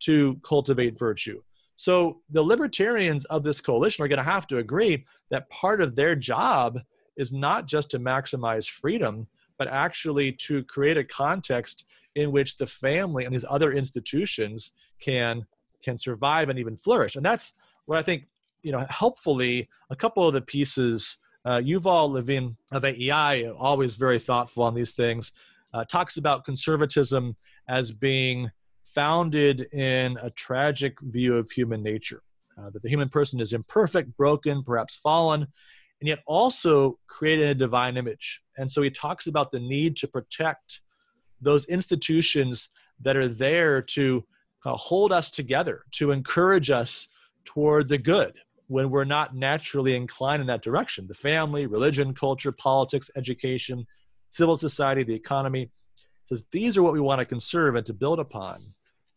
to 0.00 0.40
cultivate 0.44 0.98
virtue. 0.98 1.42
So 1.76 2.20
the 2.30 2.42
libertarians 2.42 3.24
of 3.26 3.42
this 3.42 3.60
coalition 3.60 4.04
are 4.04 4.08
going 4.08 4.18
to 4.18 4.22
have 4.22 4.46
to 4.48 4.58
agree 4.58 5.04
that 5.30 5.50
part 5.50 5.80
of 5.80 5.96
their 5.96 6.14
job 6.14 6.78
is 7.16 7.32
not 7.32 7.66
just 7.66 7.90
to 7.90 7.98
maximize 7.98 8.68
freedom, 8.68 9.26
but 9.58 9.66
actually 9.66 10.32
to 10.32 10.62
create 10.64 10.96
a 10.96 11.04
context 11.04 11.84
in 12.14 12.30
which 12.30 12.58
the 12.58 12.66
family 12.66 13.24
and 13.24 13.34
these 13.34 13.44
other 13.48 13.72
institutions 13.72 14.70
can 15.00 15.44
can 15.82 15.96
survive 15.96 16.48
and 16.48 16.58
even 16.58 16.76
flourish. 16.76 17.16
And 17.16 17.24
that's 17.24 17.54
what 17.86 17.98
I 17.98 18.02
think, 18.02 18.26
you 18.62 18.70
know, 18.70 18.84
helpfully, 18.90 19.68
a 19.88 19.96
couple 19.96 20.28
of 20.28 20.34
the 20.34 20.42
pieces, 20.42 21.16
uh, 21.44 21.58
Yuval 21.58 22.10
Levin 22.10 22.56
of 22.72 22.84
AEI, 22.84 23.50
always 23.56 23.96
very 23.96 24.18
thoughtful 24.18 24.62
on 24.62 24.74
these 24.74 24.94
things, 24.94 25.32
uh, 25.72 25.84
talks 25.84 26.16
about 26.16 26.44
conservatism 26.44 27.36
as 27.68 27.92
being 27.92 28.50
founded 28.84 29.62
in 29.72 30.18
a 30.22 30.30
tragic 30.30 31.00
view 31.00 31.36
of 31.36 31.50
human 31.50 31.82
nature. 31.82 32.22
Uh, 32.58 32.68
that 32.70 32.82
the 32.82 32.88
human 32.88 33.08
person 33.08 33.40
is 33.40 33.52
imperfect, 33.52 34.14
broken, 34.16 34.62
perhaps 34.62 34.96
fallen, 34.96 35.46
and 36.00 36.08
yet 36.08 36.20
also 36.26 36.98
created 37.06 37.44
in 37.44 37.50
a 37.50 37.54
divine 37.54 37.96
image. 37.96 38.42
And 38.58 38.70
so 38.70 38.82
he 38.82 38.90
talks 38.90 39.26
about 39.26 39.50
the 39.50 39.60
need 39.60 39.96
to 39.98 40.08
protect 40.08 40.80
those 41.40 41.64
institutions 41.66 42.68
that 43.00 43.16
are 43.16 43.28
there 43.28 43.80
to 43.80 44.24
uh, 44.66 44.72
hold 44.72 45.12
us 45.12 45.30
together, 45.30 45.84
to 45.92 46.10
encourage 46.10 46.70
us 46.70 47.08
toward 47.44 47.88
the 47.88 47.98
good 47.98 48.34
when 48.70 48.88
we're 48.88 49.02
not 49.02 49.34
naturally 49.34 49.96
inclined 49.96 50.40
in 50.40 50.46
that 50.46 50.62
direction. 50.62 51.08
The 51.08 51.14
family, 51.14 51.66
religion, 51.66 52.14
culture, 52.14 52.52
politics, 52.52 53.10
education, 53.16 53.84
civil 54.28 54.56
society, 54.56 55.02
the 55.02 55.14
economy. 55.14 55.72
Says 56.26 56.46
these 56.52 56.76
are 56.76 56.82
what 56.84 56.92
we 56.92 57.00
want 57.00 57.18
to 57.18 57.24
conserve 57.24 57.74
and 57.74 57.84
to 57.86 57.92
build 57.92 58.20
upon. 58.20 58.60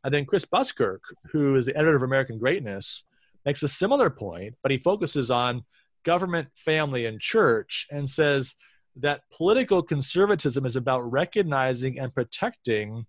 And 0.03 0.11
then 0.11 0.25
Chris 0.25 0.43
Buskirk, 0.43 1.01
who 1.31 1.55
is 1.55 1.67
the 1.67 1.77
editor 1.77 1.95
of 1.95 2.01
American 2.01 2.39
Greatness, 2.39 3.03
makes 3.45 3.61
a 3.61 3.67
similar 3.67 4.09
point, 4.09 4.55
but 4.63 4.71
he 4.71 4.79
focuses 4.79 5.29
on 5.29 5.63
government, 6.03 6.47
family, 6.55 7.05
and 7.05 7.21
church 7.21 7.85
and 7.91 8.09
says 8.09 8.55
that 8.95 9.21
political 9.31 9.83
conservatism 9.83 10.65
is 10.65 10.75
about 10.75 11.01
recognizing 11.01 11.99
and 11.99 12.11
protecting 12.11 13.05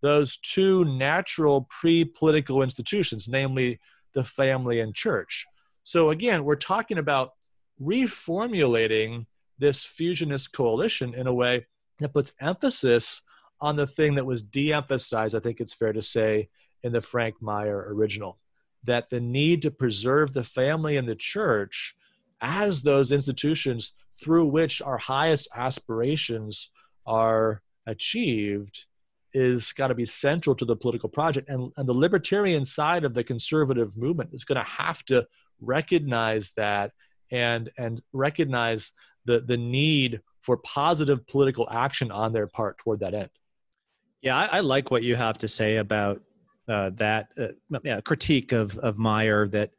those 0.00 0.38
two 0.38 0.86
natural 0.86 1.68
pre 1.68 2.06
political 2.06 2.62
institutions, 2.62 3.28
namely 3.28 3.78
the 4.14 4.24
family 4.24 4.80
and 4.80 4.94
church. 4.94 5.44
So, 5.86 6.10
again, 6.10 6.44
we're 6.44 6.56
talking 6.56 6.98
about 6.98 7.34
reformulating 7.80 9.26
this 9.56 9.86
fusionist 9.86 10.50
coalition 10.50 11.14
in 11.14 11.28
a 11.28 11.32
way 11.32 11.66
that 12.00 12.12
puts 12.12 12.32
emphasis 12.40 13.22
on 13.60 13.76
the 13.76 13.86
thing 13.86 14.16
that 14.16 14.26
was 14.26 14.42
de 14.42 14.72
emphasized, 14.72 15.36
I 15.36 15.38
think 15.38 15.60
it's 15.60 15.72
fair 15.72 15.92
to 15.92 16.02
say, 16.02 16.48
in 16.82 16.92
the 16.92 17.00
Frank 17.00 17.40
Meyer 17.40 17.86
original 17.94 18.40
that 18.82 19.10
the 19.10 19.20
need 19.20 19.62
to 19.62 19.70
preserve 19.70 20.32
the 20.32 20.42
family 20.42 20.96
and 20.96 21.08
the 21.08 21.14
church 21.14 21.94
as 22.40 22.82
those 22.82 23.12
institutions 23.12 23.92
through 24.20 24.46
which 24.46 24.82
our 24.82 24.98
highest 24.98 25.46
aspirations 25.54 26.68
are 27.06 27.62
achieved 27.86 28.86
is 29.32 29.72
got 29.72 29.88
to 29.88 29.94
be 29.94 30.04
central 30.04 30.56
to 30.56 30.64
the 30.64 30.74
political 30.74 31.08
project. 31.08 31.48
And, 31.48 31.70
and 31.76 31.88
the 31.88 31.96
libertarian 31.96 32.64
side 32.64 33.04
of 33.04 33.14
the 33.14 33.22
conservative 33.22 33.96
movement 33.96 34.30
is 34.32 34.44
going 34.44 34.58
to 34.58 34.68
have 34.68 35.04
to 35.04 35.28
recognize 35.60 36.52
that 36.56 36.92
and, 37.30 37.70
and 37.78 38.02
recognize 38.12 38.92
the, 39.24 39.40
the 39.40 39.56
need 39.56 40.20
for 40.42 40.56
positive 40.58 41.26
political 41.26 41.68
action 41.70 42.10
on 42.10 42.32
their 42.32 42.46
part 42.46 42.78
toward 42.78 43.00
that 43.00 43.14
end. 43.14 43.30
Yeah, 44.22 44.36
I, 44.36 44.58
I 44.58 44.60
like 44.60 44.90
what 44.90 45.02
you 45.02 45.16
have 45.16 45.38
to 45.38 45.48
say 45.48 45.76
about 45.76 46.22
uh, 46.68 46.90
that 46.94 47.32
uh, 47.38 47.78
yeah, 47.84 48.00
critique 48.00 48.52
of, 48.52 48.76
of 48.78 48.98
Meyer 48.98 49.48
that 49.48 49.70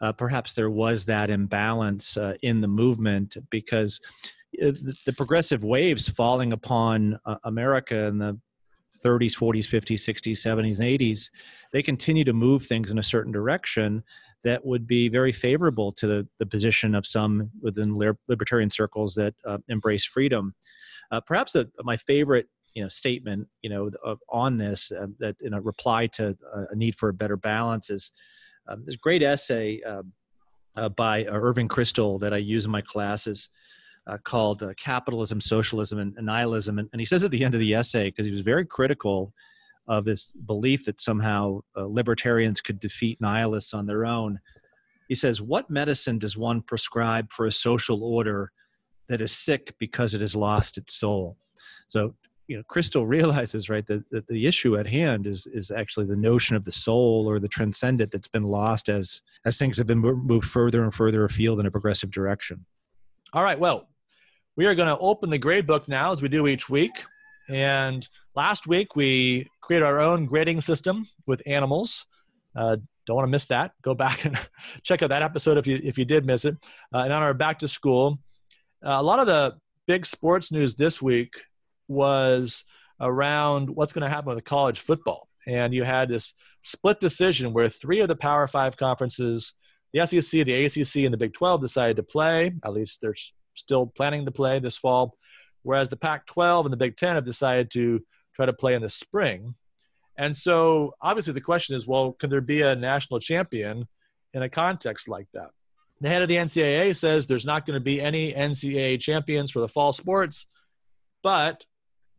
uh, 0.00 0.12
perhaps 0.12 0.52
there 0.52 0.70
was 0.70 1.04
that 1.04 1.30
imbalance 1.30 2.16
uh, 2.16 2.34
in 2.42 2.60
the 2.60 2.68
movement 2.68 3.36
because 3.50 4.00
uh, 4.60 4.66
the, 4.66 4.96
the 5.06 5.12
progressive 5.12 5.62
waves 5.64 6.08
falling 6.08 6.52
upon 6.52 7.18
uh, 7.24 7.36
America 7.44 8.06
in 8.06 8.18
the 8.18 8.38
30s, 9.04 9.36
40s, 9.36 9.66
50s, 9.68 10.08
60s, 10.08 10.32
70s, 10.32 10.78
and 10.78 11.00
80s, 11.00 11.30
they 11.72 11.82
continue 11.82 12.24
to 12.24 12.32
move 12.32 12.64
things 12.64 12.90
in 12.90 12.98
a 12.98 13.02
certain 13.02 13.32
direction 13.32 14.02
that 14.44 14.64
would 14.64 14.86
be 14.86 15.08
very 15.08 15.32
favorable 15.32 15.92
to 15.92 16.06
the, 16.06 16.28
the 16.38 16.46
position 16.46 16.94
of 16.94 17.06
some 17.06 17.50
within 17.60 17.94
libertarian 18.28 18.70
circles 18.70 19.14
that 19.14 19.34
uh, 19.46 19.58
embrace 19.68 20.04
freedom. 20.04 20.54
Uh, 21.10 21.20
perhaps 21.20 21.52
the, 21.52 21.70
my 21.82 21.96
favorite 21.96 22.48
you 22.74 22.82
know 22.82 22.88
statement 22.88 23.46
you 23.60 23.68
know 23.68 23.90
on 24.30 24.56
this 24.56 24.90
uh, 24.92 25.06
that 25.18 25.36
in 25.42 25.52
a 25.52 25.60
reply 25.60 26.06
to 26.06 26.34
a 26.70 26.74
need 26.74 26.96
for 26.96 27.10
a 27.10 27.12
better 27.12 27.36
balance 27.36 27.90
is 27.90 28.10
um, 28.68 28.84
a 28.88 28.96
great 28.96 29.22
essay 29.22 29.80
um, 29.82 30.12
uh, 30.76 30.88
by 30.88 31.24
uh, 31.24 31.32
Irving 31.32 31.68
Kristol 31.68 32.18
that 32.20 32.32
I 32.32 32.38
use 32.38 32.64
in 32.64 32.70
my 32.70 32.80
classes 32.80 33.48
uh, 34.06 34.18
called 34.24 34.62
uh, 34.62 34.72
Capitalism, 34.76 35.40
Socialism, 35.40 35.98
and, 35.98 36.16
and 36.16 36.26
Nihilism. 36.26 36.78
And, 36.78 36.88
and, 36.92 37.00
he 37.00 37.06
says 37.06 37.22
at 37.24 37.30
the 37.30 37.44
end 37.44 37.54
of 37.54 37.60
the 37.60 37.74
essay, 37.74 38.08
because 38.08 38.26
he 38.26 38.32
was 38.32 38.40
very 38.40 38.66
critical 38.66 39.32
of 39.88 40.04
this 40.04 40.32
belief 40.32 40.84
that 40.84 41.00
somehow 41.00 41.60
uh, 41.76 41.84
libertarians 41.84 42.60
could 42.60 42.78
defeat 42.78 43.20
nihilists 43.20 43.74
on 43.74 43.86
their 43.86 44.06
own, 44.06 44.40
he 45.08 45.14
says, 45.14 45.42
What 45.42 45.70
medicine 45.70 46.18
does 46.18 46.36
one 46.36 46.62
prescribe 46.62 47.30
for 47.30 47.46
a 47.46 47.52
social 47.52 48.04
order 48.04 48.52
that 49.08 49.20
is 49.20 49.32
sick 49.32 49.74
because 49.78 50.14
it 50.14 50.20
has 50.20 50.36
lost 50.36 50.78
its 50.78 50.94
soul? 50.94 51.36
So 51.88 52.14
you 52.48 52.56
know 52.56 52.62
Kristol 52.64 53.06
realizes 53.18 53.68
right 53.68 53.86
that, 53.86 54.08
that 54.10 54.26
the 54.28 54.46
issue 54.46 54.76
at 54.76 54.86
hand 54.86 55.26
is 55.26 55.46
is 55.46 55.70
actually 55.70 56.06
the 56.06 56.16
notion 56.16 56.56
of 56.56 56.64
the 56.64 56.72
soul 56.72 57.26
or 57.28 57.38
the 57.38 57.48
transcendent 57.48 58.10
that's 58.10 58.28
been 58.28 58.44
lost 58.44 58.88
as 58.88 59.22
as 59.44 59.56
things 59.56 59.78
have 59.78 59.86
been 59.86 59.98
moved 59.98 60.48
further 60.48 60.82
and 60.82 60.94
further 60.94 61.24
afield 61.24 61.60
in 61.60 61.66
a 61.66 61.70
progressive 61.70 62.10
direction. 62.10 62.64
All 63.32 63.42
right 63.42 63.58
well 63.58 63.88
we 64.54 64.66
are 64.66 64.74
going 64.74 64.88
to 64.88 64.98
open 64.98 65.30
the 65.30 65.38
grade 65.38 65.66
book 65.66 65.88
now 65.88 66.12
as 66.12 66.20
we 66.20 66.28
do 66.28 66.46
each 66.46 66.68
week 66.68 67.04
and 67.48 68.08
last 68.34 68.66
week 68.66 68.96
we 68.96 69.48
created 69.60 69.84
our 69.84 69.98
own 69.98 70.26
grading 70.26 70.60
system 70.60 71.06
with 71.26 71.42
animals 71.46 72.06
uh, 72.56 72.76
don't 73.06 73.16
want 73.16 73.26
to 73.26 73.30
miss 73.30 73.46
that 73.46 73.72
go 73.82 73.94
back 73.94 74.24
and 74.24 74.38
check 74.82 75.02
out 75.02 75.08
that 75.08 75.22
episode 75.22 75.58
if 75.58 75.66
you 75.66 75.80
if 75.82 75.98
you 75.98 76.04
did 76.04 76.24
miss 76.24 76.44
it 76.44 76.56
uh, 76.94 76.98
and 76.98 77.12
on 77.12 77.22
our 77.22 77.34
back 77.34 77.58
to 77.58 77.68
school 77.68 78.18
uh, 78.84 78.96
a 78.98 79.02
lot 79.02 79.20
of 79.20 79.26
the 79.26 79.54
big 79.86 80.06
sports 80.06 80.52
news 80.52 80.74
this 80.74 81.00
week 81.00 81.34
was 81.88 82.64
around 83.00 83.68
what's 83.70 83.92
going 83.92 84.02
to 84.02 84.08
happen 84.08 84.34
with 84.34 84.44
college 84.44 84.80
football. 84.80 85.28
And 85.46 85.74
you 85.74 85.84
had 85.84 86.08
this 86.08 86.34
split 86.62 87.00
decision 87.00 87.52
where 87.52 87.68
three 87.68 88.00
of 88.00 88.08
the 88.08 88.16
Power 88.16 88.46
Five 88.46 88.76
conferences, 88.76 89.54
the 89.92 90.06
SEC, 90.06 90.44
the 90.44 90.64
ACC, 90.64 91.04
and 91.04 91.12
the 91.12 91.18
Big 91.18 91.34
12, 91.34 91.60
decided 91.60 91.96
to 91.96 92.02
play. 92.02 92.52
At 92.64 92.72
least 92.72 93.00
they're 93.00 93.16
still 93.54 93.86
planning 93.86 94.24
to 94.24 94.30
play 94.30 94.60
this 94.60 94.76
fall. 94.76 95.16
Whereas 95.62 95.88
the 95.88 95.96
Pac 95.96 96.26
12 96.26 96.66
and 96.66 96.72
the 96.72 96.76
Big 96.76 96.96
10 96.96 97.14
have 97.14 97.24
decided 97.24 97.70
to 97.72 98.02
try 98.34 98.46
to 98.46 98.52
play 98.52 98.74
in 98.74 98.82
the 98.82 98.88
spring. 98.88 99.54
And 100.16 100.36
so 100.36 100.94
obviously 101.00 101.32
the 101.32 101.40
question 101.40 101.76
is 101.76 101.86
well, 101.86 102.12
can 102.12 102.30
there 102.30 102.40
be 102.40 102.62
a 102.62 102.74
national 102.74 103.20
champion 103.20 103.88
in 104.34 104.42
a 104.42 104.48
context 104.48 105.08
like 105.08 105.26
that? 105.34 105.50
The 106.00 106.08
head 106.08 106.22
of 106.22 106.28
the 106.28 106.36
NCAA 106.36 106.96
says 106.96 107.26
there's 107.26 107.46
not 107.46 107.64
going 107.64 107.76
to 107.76 107.80
be 107.80 108.00
any 108.00 108.32
NCAA 108.32 109.00
champions 109.00 109.50
for 109.50 109.60
the 109.60 109.68
fall 109.68 109.92
sports, 109.92 110.46
but 111.22 111.64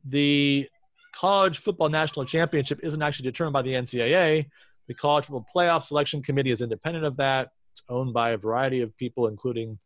the 0.05 0.69
college 1.13 1.59
football 1.59 1.89
national 1.89 2.25
championship 2.25 2.79
isn't 2.81 3.01
actually 3.01 3.29
determined 3.29 3.53
by 3.53 3.61
the 3.61 3.73
NCAA. 3.73 4.47
The 4.87 4.93
college 4.93 5.25
football 5.25 5.45
playoff 5.53 5.83
selection 5.83 6.23
committee 6.23 6.51
is 6.51 6.61
independent 6.61 7.05
of 7.05 7.17
that. 7.17 7.49
It's 7.73 7.83
owned 7.89 8.13
by 8.13 8.31
a 8.31 8.37
variety 8.37 8.81
of 8.81 8.95
people, 8.95 9.27
including 9.27 9.79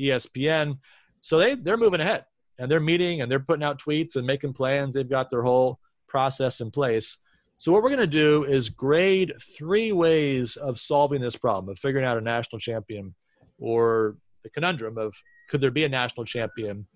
ESPN. 0.00 0.78
So 1.20 1.38
they 1.38 1.54
they're 1.54 1.76
moving 1.76 2.00
ahead 2.00 2.24
and 2.62 2.70
they're 2.70 2.80
meeting 2.80 3.20
and 3.20 3.30
they're 3.30 3.40
putting 3.40 3.64
out 3.64 3.82
tweets 3.82 4.14
and 4.14 4.24
making 4.24 4.52
plans. 4.52 4.94
They've 4.94 5.08
got 5.08 5.28
their 5.28 5.42
whole 5.42 5.80
process 6.06 6.60
in 6.60 6.70
place. 6.70 7.18
So 7.58 7.72
what 7.72 7.82
we're 7.82 7.90
going 7.90 8.00
to 8.00 8.06
do 8.06 8.44
is 8.44 8.68
grade 8.68 9.32
three 9.56 9.90
ways 9.90 10.54
of 10.54 10.78
solving 10.78 11.20
this 11.20 11.34
problem 11.36 11.70
of 11.70 11.78
figuring 11.80 12.06
out 12.06 12.16
a 12.16 12.20
national 12.20 12.60
champion 12.60 13.14
or 13.58 14.16
the 14.44 14.50
conundrum 14.50 14.96
of 14.96 15.14
could 15.48 15.60
there 15.60 15.72
be 15.72 15.84
a 15.84 15.88
national 15.88 16.24
champion 16.24 16.86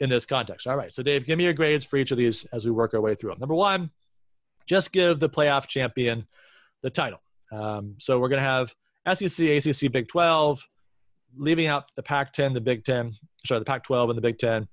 in 0.00 0.10
this 0.10 0.26
context. 0.26 0.66
All 0.66 0.76
right. 0.76 0.92
So, 0.92 1.04
Dave, 1.04 1.24
give 1.24 1.38
me 1.38 1.44
your 1.44 1.52
grades 1.52 1.84
for 1.84 1.96
each 1.96 2.10
of 2.10 2.18
these 2.18 2.44
as 2.52 2.64
we 2.64 2.72
work 2.72 2.92
our 2.92 3.00
way 3.00 3.14
through 3.14 3.30
them. 3.30 3.38
Number 3.38 3.54
one, 3.54 3.90
just 4.66 4.92
give 4.92 5.20
the 5.20 5.30
playoff 5.30 5.68
champion 5.68 6.26
the 6.82 6.90
title. 6.90 7.22
Um, 7.52 7.94
so, 7.98 8.18
we're 8.18 8.28
going 8.28 8.42
to 8.42 8.48
have 8.48 8.74
SEC, 9.16 9.46
ACC, 9.46 9.92
Big 9.92 10.08
12, 10.08 10.66
leaving 11.36 11.66
out 11.66 11.84
the 11.94 12.02
Pac 12.02 12.32
10, 12.32 12.54
the 12.54 12.60
Big 12.60 12.84
10, 12.84 13.14
sorry, 13.46 13.60
the 13.60 13.64
Pac 13.64 13.84
12 13.84 14.10
and 14.10 14.16
the 14.16 14.22
Big 14.22 14.38
10. 14.38 14.66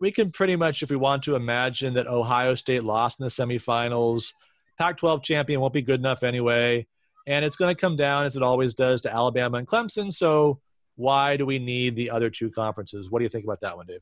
We 0.00 0.10
can 0.10 0.30
pretty 0.30 0.56
much, 0.56 0.82
if 0.82 0.90
we 0.90 0.96
want 0.96 1.22
to, 1.24 1.36
imagine 1.36 1.94
that 1.94 2.06
Ohio 2.06 2.54
State 2.54 2.82
lost 2.82 3.20
in 3.20 3.24
the 3.24 3.30
semifinals. 3.30 4.32
Pac 4.78 4.96
12 4.98 5.22
champion 5.22 5.60
won't 5.60 5.72
be 5.72 5.82
good 5.82 6.00
enough 6.00 6.22
anyway. 6.22 6.86
And 7.26 7.44
it's 7.44 7.56
going 7.56 7.74
to 7.74 7.80
come 7.80 7.96
down, 7.96 8.24
as 8.24 8.36
it 8.36 8.42
always 8.42 8.74
does, 8.74 9.00
to 9.02 9.14
Alabama 9.14 9.58
and 9.58 9.66
Clemson. 9.66 10.12
So, 10.12 10.60
why 10.96 11.36
do 11.36 11.46
we 11.46 11.58
need 11.58 11.96
the 11.96 12.10
other 12.10 12.30
two 12.30 12.50
conferences? 12.50 13.10
What 13.10 13.18
do 13.20 13.24
you 13.24 13.28
think 13.28 13.44
about 13.44 13.60
that 13.60 13.76
one, 13.76 13.86
Dave? 13.86 14.00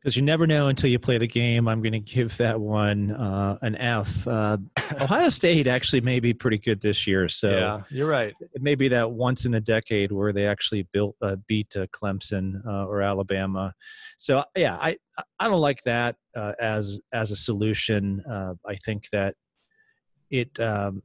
Because 0.00 0.16
you 0.16 0.22
never 0.22 0.46
know 0.46 0.68
until 0.68 0.88
you 0.88 0.98
play 0.98 1.18
the 1.18 1.26
game. 1.26 1.68
I'm 1.68 1.82
going 1.82 1.92
to 1.92 2.00
give 2.00 2.36
that 2.38 2.58
one 2.58 3.10
uh, 3.10 3.58
an 3.60 3.76
F. 3.76 4.26
Uh, 4.26 4.56
Ohio 5.00 5.28
State 5.28 5.66
actually 5.66 6.00
may 6.00 6.20
be 6.20 6.32
pretty 6.32 6.58
good 6.58 6.80
this 6.80 7.06
year, 7.06 7.28
so 7.28 7.50
yeah, 7.50 7.82
you're 7.90 8.08
right. 8.08 8.34
It 8.54 8.62
may 8.62 8.74
be 8.74 8.88
that 8.88 9.10
once 9.10 9.44
in 9.44 9.54
a 9.54 9.60
decade 9.60 10.10
where 10.10 10.32
they 10.32 10.46
actually 10.46 10.84
built 10.92 11.16
uh, 11.20 11.36
beat 11.46 11.76
uh, 11.76 11.86
Clemson 11.88 12.66
uh, 12.66 12.86
or 12.86 13.02
Alabama. 13.02 13.74
So 14.16 14.42
yeah, 14.56 14.76
I 14.80 14.96
I 15.38 15.48
don't 15.48 15.60
like 15.60 15.82
that 15.84 16.16
uh, 16.34 16.52
as 16.58 17.00
as 17.12 17.30
a 17.30 17.36
solution. 17.36 18.22
I 18.28 18.76
think 18.84 19.08
that 19.12 19.34
it. 20.30 20.58
Um, 20.58 21.02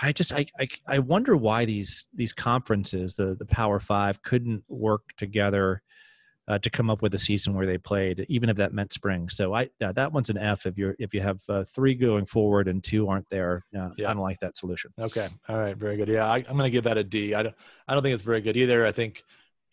I 0.00 0.10
just 0.10 0.32
I, 0.32 0.46
I 0.58 0.68
I 0.88 0.98
wonder 0.98 1.36
why 1.36 1.64
these 1.64 2.08
these 2.12 2.32
conferences, 2.32 3.14
the 3.14 3.36
the 3.38 3.46
Power 3.46 3.78
Five, 3.78 4.22
couldn't 4.22 4.64
work 4.68 5.02
together 5.16 5.82
uh, 6.46 6.58
to 6.58 6.68
come 6.68 6.90
up 6.90 7.00
with 7.00 7.14
a 7.14 7.18
season 7.18 7.54
where 7.54 7.66
they 7.66 7.78
played, 7.78 8.26
even 8.28 8.50
if 8.50 8.56
that 8.56 8.74
meant 8.74 8.92
spring. 8.92 9.28
So 9.28 9.54
I 9.54 9.70
uh, 9.82 9.92
that 9.92 10.12
one's 10.12 10.28
an 10.28 10.36
F 10.36 10.66
if 10.66 10.76
you're 10.76 10.94
if 10.98 11.14
you 11.14 11.20
have 11.22 11.40
uh, 11.48 11.64
three 11.64 11.94
going 11.94 12.26
forward 12.26 12.68
and 12.68 12.84
two 12.84 13.08
aren't 13.08 13.28
there. 13.30 13.64
yeah. 13.96 14.10
I 14.10 14.12
don't 14.12 14.22
like 14.22 14.40
that 14.40 14.56
solution. 14.56 14.92
Okay, 14.98 15.28
all 15.48 15.56
right, 15.56 15.76
very 15.76 15.96
good. 15.96 16.08
Yeah, 16.08 16.26
I, 16.26 16.38
am 16.38 16.56
going 16.56 16.64
to 16.64 16.70
give 16.70 16.84
that 16.84 16.98
a 16.98 17.04
D. 17.04 17.34
I 17.34 17.42
don't 17.42 17.54
I 17.88 17.94
don't 17.94 18.02
think 18.02 18.14
it's 18.14 18.22
very 18.22 18.42
good 18.42 18.56
either. 18.56 18.84
I 18.84 18.92
think 18.92 19.24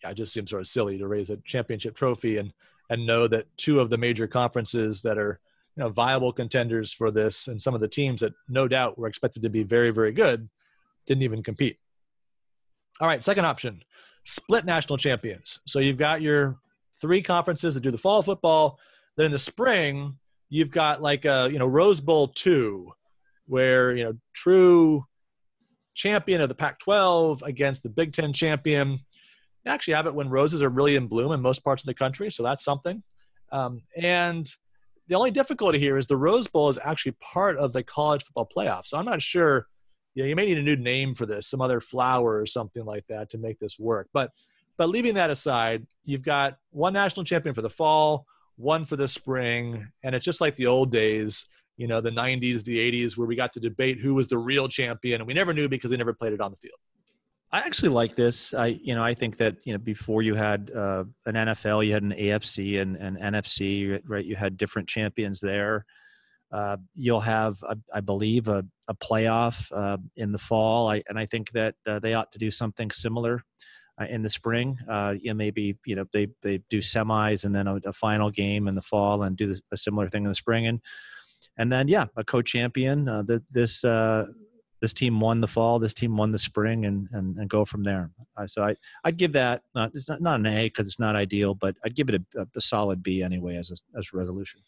yeah, 0.02 0.10
it 0.10 0.14
just 0.14 0.32
seems 0.32 0.50
sort 0.50 0.62
of 0.62 0.68
silly 0.68 0.98
to 0.98 1.06
raise 1.06 1.30
a 1.30 1.36
championship 1.38 1.94
trophy 1.94 2.38
and 2.38 2.52
and 2.88 3.06
know 3.06 3.28
that 3.28 3.46
two 3.56 3.80
of 3.80 3.90
the 3.90 3.98
major 3.98 4.26
conferences 4.26 5.02
that 5.02 5.18
are 5.18 5.40
you 5.76 5.82
know 5.82 5.90
viable 5.90 6.32
contenders 6.32 6.92
for 6.92 7.10
this 7.10 7.48
and 7.48 7.60
some 7.60 7.74
of 7.74 7.80
the 7.80 7.88
teams 7.88 8.20
that 8.22 8.32
no 8.48 8.66
doubt 8.66 8.98
were 8.98 9.08
expected 9.08 9.42
to 9.42 9.50
be 9.50 9.62
very 9.62 9.90
very 9.90 10.12
good 10.12 10.48
didn't 11.06 11.22
even 11.22 11.42
compete. 11.42 11.78
All 13.00 13.08
right, 13.08 13.22
second 13.22 13.44
option 13.44 13.82
split 14.24 14.64
national 14.64 14.96
champions. 14.96 15.60
So 15.66 15.78
you've 15.78 15.98
got 15.98 16.22
your 16.22 16.58
three 17.00 17.22
conferences 17.22 17.74
that 17.74 17.80
do 17.80 17.90
the 17.90 17.98
fall 17.98 18.22
football. 18.22 18.78
Then 19.16 19.26
in 19.26 19.32
the 19.32 19.38
spring, 19.38 20.18
you've 20.48 20.70
got 20.70 21.02
like 21.02 21.24
a 21.24 21.48
you 21.52 21.58
know 21.58 21.66
Rose 21.66 22.00
Bowl 22.00 22.28
two, 22.28 22.92
where 23.46 23.94
you 23.94 24.04
know 24.04 24.14
true 24.32 25.04
champion 25.94 26.40
of 26.40 26.48
the 26.48 26.54
Pac-12 26.54 27.42
against 27.42 27.82
the 27.82 27.88
Big 27.88 28.12
Ten 28.12 28.32
champion. 28.32 28.92
You 29.64 29.70
actually 29.70 29.94
have 29.94 30.06
it 30.06 30.14
when 30.14 30.28
roses 30.28 30.62
are 30.62 30.70
really 30.70 30.96
in 30.96 31.06
bloom 31.06 31.32
in 31.32 31.40
most 31.40 31.62
parts 31.62 31.82
of 31.82 31.86
the 31.86 31.94
country, 31.94 32.30
so 32.30 32.42
that's 32.42 32.64
something. 32.64 33.02
Um, 33.52 33.82
and 33.96 34.48
the 35.08 35.14
only 35.14 35.30
difficulty 35.30 35.78
here 35.78 35.98
is 35.98 36.06
the 36.06 36.16
Rose 36.16 36.48
Bowl 36.48 36.70
is 36.70 36.78
actually 36.82 37.16
part 37.20 37.58
of 37.58 37.72
the 37.72 37.82
college 37.82 38.24
football 38.24 38.48
playoff. 38.54 38.86
So 38.86 38.96
I'm 38.96 39.04
not 39.04 39.20
sure 39.20 39.66
you 40.14 40.22
know, 40.22 40.28
you 40.28 40.36
may 40.36 40.46
need 40.46 40.58
a 40.58 40.62
new 40.62 40.76
name 40.76 41.14
for 41.14 41.26
this, 41.26 41.46
some 41.46 41.60
other 41.60 41.80
flower 41.80 42.36
or 42.36 42.46
something 42.46 42.84
like 42.84 43.06
that 43.06 43.30
to 43.30 43.38
make 43.38 43.58
this 43.58 43.78
work. 43.78 44.08
But 44.12 44.30
but 44.78 44.88
leaving 44.88 45.14
that 45.14 45.30
aside, 45.30 45.86
you've 46.04 46.22
got 46.22 46.58
one 46.70 46.92
national 46.92 47.24
champion 47.24 47.54
for 47.54 47.62
the 47.62 47.70
fall, 47.70 48.26
one 48.56 48.84
for 48.84 48.96
the 48.96 49.08
spring, 49.08 49.88
and 50.02 50.14
it's 50.14 50.24
just 50.24 50.40
like 50.40 50.56
the 50.56 50.66
old 50.66 50.90
days, 50.90 51.46
you 51.76 51.86
know, 51.86 52.00
the 52.00 52.10
90s, 52.10 52.64
the 52.64 52.78
80s, 52.78 53.18
where 53.18 53.26
we 53.26 53.36
got 53.36 53.52
to 53.52 53.60
debate 53.60 54.00
who 54.00 54.14
was 54.14 54.28
the 54.28 54.38
real 54.38 54.68
champion, 54.68 55.20
and 55.20 55.28
we 55.28 55.34
never 55.34 55.52
knew 55.52 55.68
because 55.68 55.90
they 55.90 55.96
never 55.96 56.14
played 56.14 56.32
it 56.32 56.40
on 56.40 56.50
the 56.50 56.56
field. 56.56 56.78
I 57.54 57.58
actually 57.58 57.90
like 57.90 58.14
this. 58.14 58.54
I, 58.54 58.78
you 58.82 58.94
know, 58.94 59.04
I 59.04 59.14
think 59.14 59.36
that 59.36 59.56
you 59.64 59.72
know 59.74 59.78
before 59.78 60.22
you 60.22 60.34
had 60.34 60.70
uh, 60.74 61.04
an 61.26 61.34
NFL, 61.34 61.86
you 61.86 61.92
had 61.92 62.02
an 62.02 62.12
AFC 62.12 62.80
and 62.80 62.96
an 62.96 63.16
NFC, 63.16 64.00
right? 64.06 64.24
You 64.24 64.36
had 64.36 64.56
different 64.56 64.88
champions 64.88 65.38
there. 65.40 65.84
Uh, 66.52 66.76
you'll 66.94 67.20
have, 67.20 67.56
I, 67.64 67.74
I 67.94 68.00
believe, 68.00 68.48
a, 68.48 68.64
a 68.86 68.94
playoff 68.94 69.72
uh, 69.74 69.96
in 70.16 70.32
the 70.32 70.38
fall, 70.38 70.90
I, 70.90 71.02
and 71.08 71.18
I 71.18 71.24
think 71.24 71.52
that 71.52 71.74
uh, 71.86 71.98
they 71.98 72.12
ought 72.12 72.30
to 72.32 72.38
do 72.38 72.50
something 72.50 72.90
similar 72.90 73.42
uh, 74.00 74.04
in 74.04 74.22
the 74.22 74.28
spring. 74.28 74.76
Uh, 74.88 75.14
you 75.18 75.34
maybe 75.34 75.78
you 75.86 75.96
know 75.96 76.04
they 76.12 76.28
they 76.42 76.60
do 76.68 76.78
semis 76.78 77.44
and 77.44 77.54
then 77.54 77.66
a, 77.66 77.76
a 77.86 77.92
final 77.92 78.28
game 78.28 78.68
in 78.68 78.74
the 78.74 78.82
fall, 78.82 79.22
and 79.22 79.36
do 79.36 79.46
this, 79.46 79.62
a 79.72 79.76
similar 79.78 80.08
thing 80.08 80.24
in 80.24 80.28
the 80.28 80.34
spring, 80.34 80.66
and 80.66 80.80
and 81.56 81.72
then 81.72 81.88
yeah, 81.88 82.06
a 82.16 82.24
co-champion. 82.24 83.08
Uh, 83.08 83.22
the, 83.22 83.42
this 83.50 83.82
this 84.82 84.92
team 84.92 85.20
won 85.20 85.40
the 85.40 85.46
fall, 85.46 85.78
this 85.78 85.94
team 85.94 86.16
won 86.16 86.32
the 86.32 86.38
spring, 86.38 86.84
and 86.84 87.08
and, 87.12 87.38
and 87.38 87.48
go 87.48 87.64
from 87.64 87.82
there. 87.82 88.10
so 88.46 88.62
I 88.62 88.76
I'd 89.04 89.16
give 89.16 89.32
that 89.32 89.62
it's 89.94 90.10
not 90.10 90.20
not 90.20 90.40
an 90.40 90.46
A 90.46 90.66
because 90.66 90.86
it's 90.86 91.00
not 91.00 91.16
ideal, 91.16 91.54
but 91.54 91.76
I'd 91.82 91.96
give 91.96 92.10
it 92.10 92.20
a, 92.36 92.46
a 92.54 92.60
solid 92.60 93.02
B 93.02 93.22
anyway 93.22 93.56
as 93.56 93.70
a, 93.70 93.98
as 93.98 94.08
a 94.12 94.16
resolution 94.18 94.60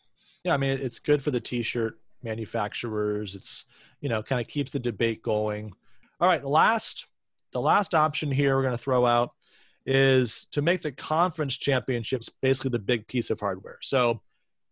yeah, 0.45 0.55
I 0.55 0.57
mean, 0.59 0.73
it's 0.73 0.99
good 0.99 1.23
for 1.23 1.31
the 1.31 1.41
t-shirt 1.41 1.99
manufacturers. 2.23 3.35
It's, 3.35 3.65
you 4.01 4.09
know, 4.09 4.23
kind 4.23 4.41
of 4.41 4.47
keeps 4.47 4.73
the 4.73 4.79
debate 4.79 5.23
going. 5.23 5.73
All 6.21 6.29
right, 6.29 6.41
the 6.41 6.49
last 6.49 7.07
the 7.53 7.61
last 7.61 7.95
option 7.95 8.31
here 8.31 8.57
we're 8.57 8.63
going 8.63 8.77
to 8.77 8.79
throw 8.79 9.07
out 9.07 9.33
is 9.87 10.47
to 10.51 10.61
make 10.61 10.83
the 10.83 10.91
conference 10.91 11.57
championships 11.57 12.29
basically 12.43 12.71
the 12.71 12.79
big 12.79 13.07
piece 13.07 13.31
of 13.31 13.39
hardware. 13.39 13.79
So 13.81 14.21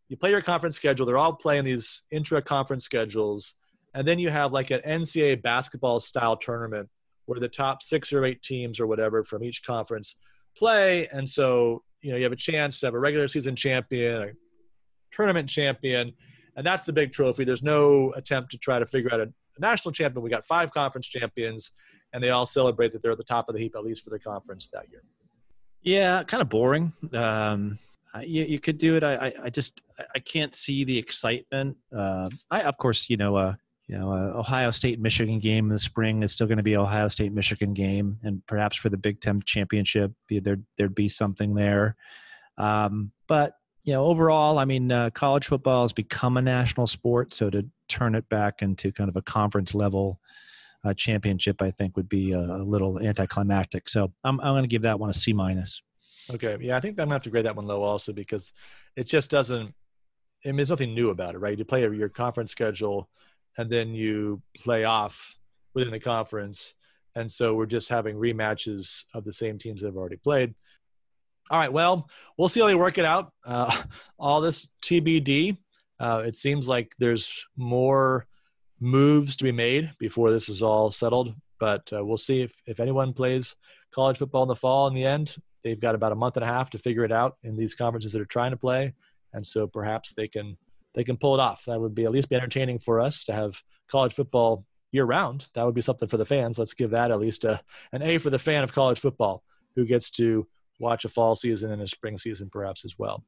you 0.09 0.16
play 0.16 0.31
your 0.31 0.43
conference 0.43 0.77
schedule. 0.77 1.07
They're 1.07 1.18
all 1.18 1.35
playing 1.35 1.64
these 1.64 2.03
intra-conference 2.11 2.85
schedules, 2.85 3.55
and 3.95 4.07
then 4.07 4.18
you 4.18 4.31
have 4.31 4.53
like 4.53 4.70
an 4.70 4.81
NCAA 4.87 5.43
basketball 5.43 6.01
style 6.01 6.37
tournament 6.37 6.89
where 7.27 7.39
the 7.39 7.49
top 7.49 7.83
six 7.83 8.12
or 8.12 8.25
eight 8.25 8.43
teams 8.43 8.81
or 8.81 8.87
whatever 8.87 9.23
from 9.23 9.45
each 9.45 9.62
conference 9.62 10.16
play, 10.57 11.09
and 11.09 11.29
so 11.29 11.83
you 12.03 12.11
know 12.11 12.16
you 12.16 12.25
have 12.25 12.33
a 12.33 12.37
chance 12.37 12.81
to 12.81 12.87
have 12.87 12.95
a 12.95 12.99
regular 12.99 13.29
season 13.29 13.55
champion, 13.57 14.37
tournament 15.12 15.48
champion, 15.48 16.12
and 16.56 16.66
that's 16.66 16.84
the 16.84 16.92
big 16.92 17.12
trophy. 17.12 17.44
There's 17.44 17.62
no 17.62 18.12
attempt 18.16 18.50
to 18.52 18.58
try 18.58 18.78
to 18.78 18.86
figure 18.86 19.12
out 19.12 19.20
a, 19.20 19.32
national 19.58 19.92
champion. 19.92 20.22
We 20.22 20.30
got 20.30 20.46
five 20.46 20.72
conference 20.72 21.06
champions, 21.06 21.70
and 22.12 22.22
they 22.22 22.30
all 22.30 22.46
celebrate 22.46 22.92
that 22.92 23.02
they're 23.02 23.12
at 23.12 23.18
the 23.18 23.24
top 23.24 23.48
of 23.48 23.54
the 23.54 23.60
heap 23.60 23.74
at 23.76 23.84
least 23.84 24.02
for 24.02 24.10
their 24.10 24.18
conference 24.18 24.68
that 24.72 24.90
year. 24.90 25.02
Yeah, 25.82 26.22
kind 26.22 26.40
of 26.40 26.48
boring. 26.48 26.92
Um, 27.12 27.78
you, 28.20 28.44
you 28.44 28.60
could 28.60 28.78
do 28.78 28.96
it. 28.96 29.02
I, 29.02 29.14
I, 29.14 29.32
I, 29.44 29.50
just 29.50 29.82
I 30.14 30.18
can't 30.18 30.54
see 30.54 30.84
the 30.84 30.96
excitement. 30.96 31.76
Uh, 31.96 32.28
I 32.50 32.62
of 32.62 32.76
course 32.76 33.08
you 33.08 33.16
know 33.16 33.36
uh, 33.36 33.54
you 33.88 33.98
know 33.98 34.12
uh, 34.12 34.38
Ohio 34.38 34.70
State 34.70 35.00
Michigan 35.00 35.38
game 35.38 35.66
in 35.66 35.70
the 35.70 35.78
spring 35.78 36.22
is 36.22 36.32
still 36.32 36.46
going 36.46 36.58
to 36.58 36.62
be 36.62 36.76
Ohio 36.76 37.08
State 37.08 37.32
Michigan 37.32 37.72
game, 37.72 38.18
and 38.22 38.46
perhaps 38.46 38.76
for 38.76 38.90
the 38.90 38.96
Big 38.96 39.20
Ten 39.20 39.42
championship 39.44 40.12
there 40.28 40.58
there'd 40.76 40.94
be 40.94 41.08
something 41.08 41.54
there. 41.54 41.96
Um, 42.58 43.12
but 43.28 43.54
you 43.85 43.93
know 43.93 44.05
overall, 44.05 44.59
I 44.59 44.64
mean 44.64 44.91
uh, 44.93 45.11
college 45.11 45.47
football 45.47 45.83
has 45.83 45.93
become 45.93 46.37
a 46.37 46.43
national 46.43 46.87
sport, 46.87 47.35
so 47.35 47.51
to 47.51 47.66
turn 47.89 48.14
it 48.14 48.28
back 48.28 48.62
into 48.62 48.93
kind 48.93 49.09
of 49.09 49.16
a 49.16 49.22
conference 49.22 49.74
level. 49.74 50.20
Uh, 50.85 50.93
championship, 50.93 51.62
I 51.62 51.70
think, 51.70 51.97
would 51.97 52.09
be 52.09 52.33
a, 52.33 52.41
little 52.41 52.99
anticlimactic. 52.99 53.89
So 53.89 54.12
I'm, 54.24 54.41
I'm 54.41 54.55
going 54.55 54.64
to 54.64 54.68
give 54.68 54.83
that 54.83 54.99
one 54.99 55.11
a 55.11 55.14
C 55.14 55.33
minus. 55.33 55.80
Okay. 56.30 56.57
Yeah, 56.61 56.76
I 56.76 56.80
think 56.80 56.99
I'm 56.99 57.05
gonna 57.05 57.14
have 57.14 57.22
to 57.22 57.30
grade 57.30 57.47
that 57.47 57.57
one 57.57 57.66
low 57.66 57.83
also 57.83 58.12
because 58.12 58.53
it 58.97 59.05
just 59.05 59.30
doesn't. 59.30 59.74
I 60.45 60.49
mean, 60.49 60.57
there's 60.57 60.70
nothing 60.70 60.95
new 60.95 61.11
about 61.11 61.35
it, 61.35 61.39
right? 61.39 61.57
You 61.57 61.64
play 61.64 61.83
your 61.83 62.09
conference 62.09 62.51
schedule, 62.51 63.09
and 63.57 63.70
then 63.70 63.95
you 63.95 64.43
play 64.57 64.85
off 64.85 65.37
within 65.74 65.93
the 65.93 66.01
conference, 66.01 66.74
and 67.14 67.30
so 67.30 67.55
we're 67.55 67.66
just 67.66 67.89
having 67.89 68.16
rematches 68.16 69.05
of 69.14 69.24
the 69.24 69.33
same 69.33 69.59
teams 69.59 69.80
that 69.80 69.89
have 69.89 69.97
already 69.97 70.16
played. 70.16 70.55
All 71.53 71.59
right. 71.59 71.72
Well, 71.72 72.09
we'll 72.38 72.48
see 72.48 72.61
how 72.61 72.66
they 72.66 72.74
work 72.74 72.96
it 72.96 73.05
out. 73.05 73.30
Uh, 73.44 73.70
all 74.18 74.40
this 74.40 74.68
TBD. 74.82 75.59
Uh, 76.00 76.22
it 76.26 76.34
seems 76.34 76.66
like 76.66 76.94
there's 76.98 77.46
more 77.57 78.26
moves 78.80 79.36
to 79.36 79.44
be 79.44 79.53
made 79.53 79.92
before 79.98 80.30
this 80.30 80.48
is 80.48 80.62
all 80.62 80.90
settled, 80.90 81.34
but 81.61 81.88
uh, 81.92 82.05
we'll 82.05 82.16
see 82.16 82.40
if 82.40 82.55
if 82.66 82.80
anyone 82.80 83.12
plays 83.12 83.55
college 83.92 84.16
football 84.16 84.42
in 84.42 84.48
the 84.48 84.57
fall 84.57 84.88
in 84.88 84.94
the 84.94 85.05
end 85.05 85.36
they've 85.62 85.78
got 85.78 85.94
about 85.94 86.12
a 86.12 86.16
month 86.16 86.36
and 86.36 86.44
a 86.44 86.46
half 86.46 86.70
to 86.70 86.78
figure 86.78 87.05
it 87.05 87.12
out 87.12 87.36
in 87.42 87.57
these 87.57 87.74
conferences 87.74 88.12
that 88.12 88.20
are 88.20 88.26
trying 88.26 88.50
to 88.50 88.57
play, 88.57 88.94
and 89.32 89.46
so 89.46 89.66
perhaps 89.66 90.14
they 90.14 90.28
can 90.28 90.57
they 90.94 91.05
can 91.05 91.16
pull 91.16 91.34
it 91.34 91.40
off. 91.40 91.64
That 91.66 91.80
would 91.80 91.94
be 91.94 92.05
at 92.05 92.11
least 92.12 92.28
be 92.28 92.36
entertaining 92.36 92.78
for 92.78 93.00
us 93.00 93.24
to 93.24 93.32
have 93.32 93.62
college 93.88 94.14
football 94.14 94.64
year 94.90 95.05
round. 95.05 95.48
That 95.55 95.64
would 95.64 95.74
be 95.74 95.82
something 95.82 96.09
for 96.09 96.16
the 96.16 96.24
fans. 96.24 96.59
Let's 96.59 96.74
give 96.74 96.90
that 96.90 97.11
at 97.11 97.20
least 97.20 97.44
a, 97.44 97.61
an 97.92 98.03
A 98.03 98.18
for 98.18 98.30
the 98.30 98.38
fan 98.38 98.64
of 98.64 98.72
college 98.72 98.98
football 98.98 99.42
who 99.74 99.86
gets 99.86 100.11
to 100.12 100.46
watch 100.83 101.05
a 101.05 101.09
fall 101.09 101.35
season 101.35 101.70
and 101.70 101.80
a 101.80 101.87
spring 101.87 102.18
season 102.18 102.51
perhaps 102.51 102.85
as 102.85 102.99
well. 102.99 103.24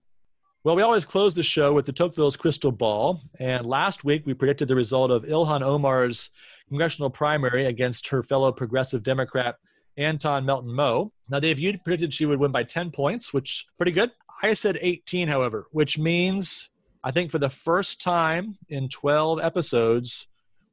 Well, 0.65 0.77
we 0.77 0.83
always 0.83 1.05
close 1.05 1.35
the 1.35 1.43
show 1.43 1.75
with 1.75 1.87
the 1.87 1.93
Tocqueville's 1.93 2.37
crystal 2.37 2.73
ball. 2.73 3.21
And 3.39 3.67
last 3.67 4.03
week 4.03 4.23
we 4.27 4.35
predicted 4.35 4.69
the 4.69 4.77
result 4.77 5.11
of 5.11 5.25
Ilhan 5.25 5.63
Omar's 5.63 6.31
congressional 6.69 7.11
primary 7.11 7.67
against 7.67 8.09
her 8.09 8.23
fellow 8.23 8.51
progressive 8.51 9.03
Democrat 9.03 9.57
Antone 9.99 10.45
Melton-Meaux. 10.45 11.13
Now, 11.29 11.39
Dave, 11.41 11.59
you 11.59 11.79
predicted 11.79 12.15
she 12.15 12.27
would 12.27 12.41
win 12.41 12.51
by 12.51 12.65
10 12.65 12.91
points, 12.91 13.33
which 13.33 13.67
pretty 13.77 13.93
good. 13.93 14.11
I 14.43 14.55
said 14.55 14.79
18, 14.81 15.29
however, 15.29 15.67
which 15.71 15.99
means 15.99 16.71
I 17.05 17.11
think 17.11 17.31
for 17.31 17.39
the 17.39 17.51
first 17.51 18.01
time 18.01 18.57
in 18.71 18.89
12 18.89 19.41
episodes, 19.41 20.27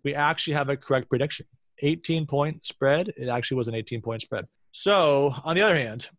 we 0.04 0.16
actually 0.16 0.54
have 0.54 0.70
a 0.70 0.78
correct 0.78 1.10
prediction. 1.10 1.46
18 1.80 2.26
point 2.26 2.66
spread. 2.66 3.12
It 3.18 3.28
actually 3.28 3.58
was 3.58 3.68
an 3.68 3.76
18 3.76 4.02
point 4.02 4.22
spread. 4.22 4.48
So, 4.72 5.36
on 5.44 5.56
the 5.56 5.62
other 5.62 5.76
hand, 5.76 6.10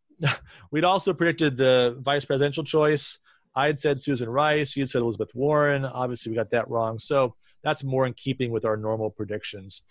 we'd 0.71 0.85
also 0.85 1.13
predicted 1.13 1.57
the 1.57 1.97
vice 2.01 2.25
presidential 2.25 2.65
choice. 2.65 3.19
I 3.55 3.67
had 3.67 3.79
said 3.79 4.01
Susan 4.01 4.29
Rice. 4.29 4.77
You 4.77 4.83
had 4.83 4.89
said 4.89 5.03
Elizabeth 5.03 5.35
Warren. 5.35 5.85
Obviously, 5.85 6.31
we 6.31 6.37
got 6.37 6.51
that 6.51 6.69
wrong. 6.71 6.99
So, 6.99 7.35
that's 7.63 7.85
more 7.85 8.07
in 8.07 8.15
keeping 8.15 8.51
with 8.51 8.65
our 8.65 8.77
normal 8.77 9.09
predictions 9.09 9.83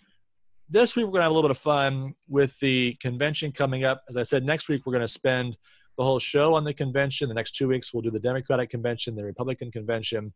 this 0.72 0.96
week 0.96 1.04
we're 1.04 1.12
going 1.12 1.20
to 1.20 1.24
have 1.24 1.32
a 1.32 1.34
little 1.34 1.48
bit 1.48 1.56
of 1.56 1.62
fun 1.62 2.14
with 2.28 2.58
the 2.60 2.94
convention 2.94 3.52
coming 3.52 3.84
up. 3.84 4.02
As 4.08 4.16
I 4.16 4.22
said, 4.22 4.42
next 4.42 4.70
week 4.70 4.86
we're 4.86 4.94
going 4.94 5.02
to 5.02 5.08
spend 5.08 5.58
the 5.98 6.02
whole 6.02 6.18
show 6.18 6.54
on 6.54 6.64
the 6.64 6.72
convention. 6.72 7.28
The 7.28 7.34
next 7.34 7.52
two 7.52 7.68
weeks 7.68 7.92
we'll 7.92 8.00
do 8.00 8.10
the 8.10 8.18
Democratic 8.18 8.70
convention, 8.70 9.14
the 9.14 9.22
Republican 9.22 9.70
convention. 9.70 10.32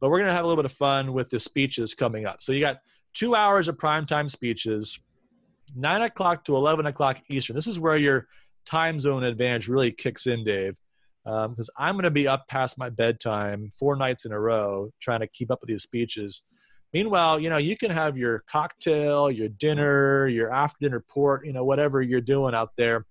But 0.00 0.10
we're 0.10 0.18
going 0.18 0.30
to 0.30 0.34
have 0.34 0.44
a 0.44 0.48
little 0.48 0.60
bit 0.60 0.70
of 0.70 0.76
fun 0.76 1.12
with 1.12 1.30
the 1.30 1.38
speeches 1.38 1.94
coming 1.94 2.26
up. 2.26 2.42
So 2.42 2.50
you 2.50 2.58
got 2.58 2.80
two 3.14 3.36
hours 3.36 3.68
of 3.68 3.76
primetime 3.76 4.28
speeches, 4.28 4.98
nine 5.76 6.02
o'clock 6.02 6.44
to 6.46 6.56
11 6.56 6.86
o'clock 6.86 7.22
Eastern. 7.28 7.54
This 7.54 7.68
is 7.68 7.78
where 7.78 7.96
your 7.96 8.26
time 8.66 9.00
zone 9.00 9.24
advantage 9.24 9.68
really 9.68 9.92
kicks 9.92 10.26
in, 10.26 10.44
Dave, 10.44 10.78
because 11.24 11.70
um, 11.70 11.76
I'm 11.78 11.94
going 11.94 12.04
to 12.04 12.10
be 12.10 12.28
up 12.28 12.48
past 12.48 12.78
my 12.78 12.90
bedtime 12.90 13.70
four 13.78 13.96
nights 13.96 14.24
in 14.24 14.32
a 14.32 14.40
row 14.40 14.90
trying 15.00 15.20
to 15.20 15.26
keep 15.26 15.50
up 15.50 15.60
with 15.60 15.68
these 15.68 15.82
speeches. 15.82 16.42
Meanwhile, 16.92 17.40
you 17.40 17.50
know, 17.50 17.56
you 17.56 17.76
can 17.76 17.90
have 17.90 18.16
your 18.16 18.42
cocktail, 18.48 19.30
your 19.30 19.48
dinner, 19.48 20.26
your 20.26 20.52
after 20.52 20.76
dinner 20.80 21.04
port, 21.08 21.46
you 21.46 21.52
know, 21.52 21.64
whatever 21.64 22.02
you're 22.02 22.20
doing 22.20 22.54
out 22.54 22.70
there 22.76 23.06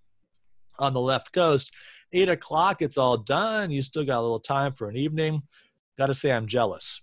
on 0.79 0.93
the 0.93 0.99
left 0.99 1.31
coast. 1.31 1.71
Eight 2.11 2.27
o'clock, 2.27 2.81
it's 2.81 2.97
all 2.97 3.17
done. 3.17 3.71
You 3.71 3.81
still 3.81 4.03
got 4.03 4.19
a 4.19 4.21
little 4.21 4.39
time 4.39 4.73
for 4.73 4.89
an 4.89 4.97
evening. 4.97 5.43
Got 5.97 6.07
to 6.07 6.15
say, 6.15 6.31
I'm 6.31 6.47
jealous. 6.47 7.01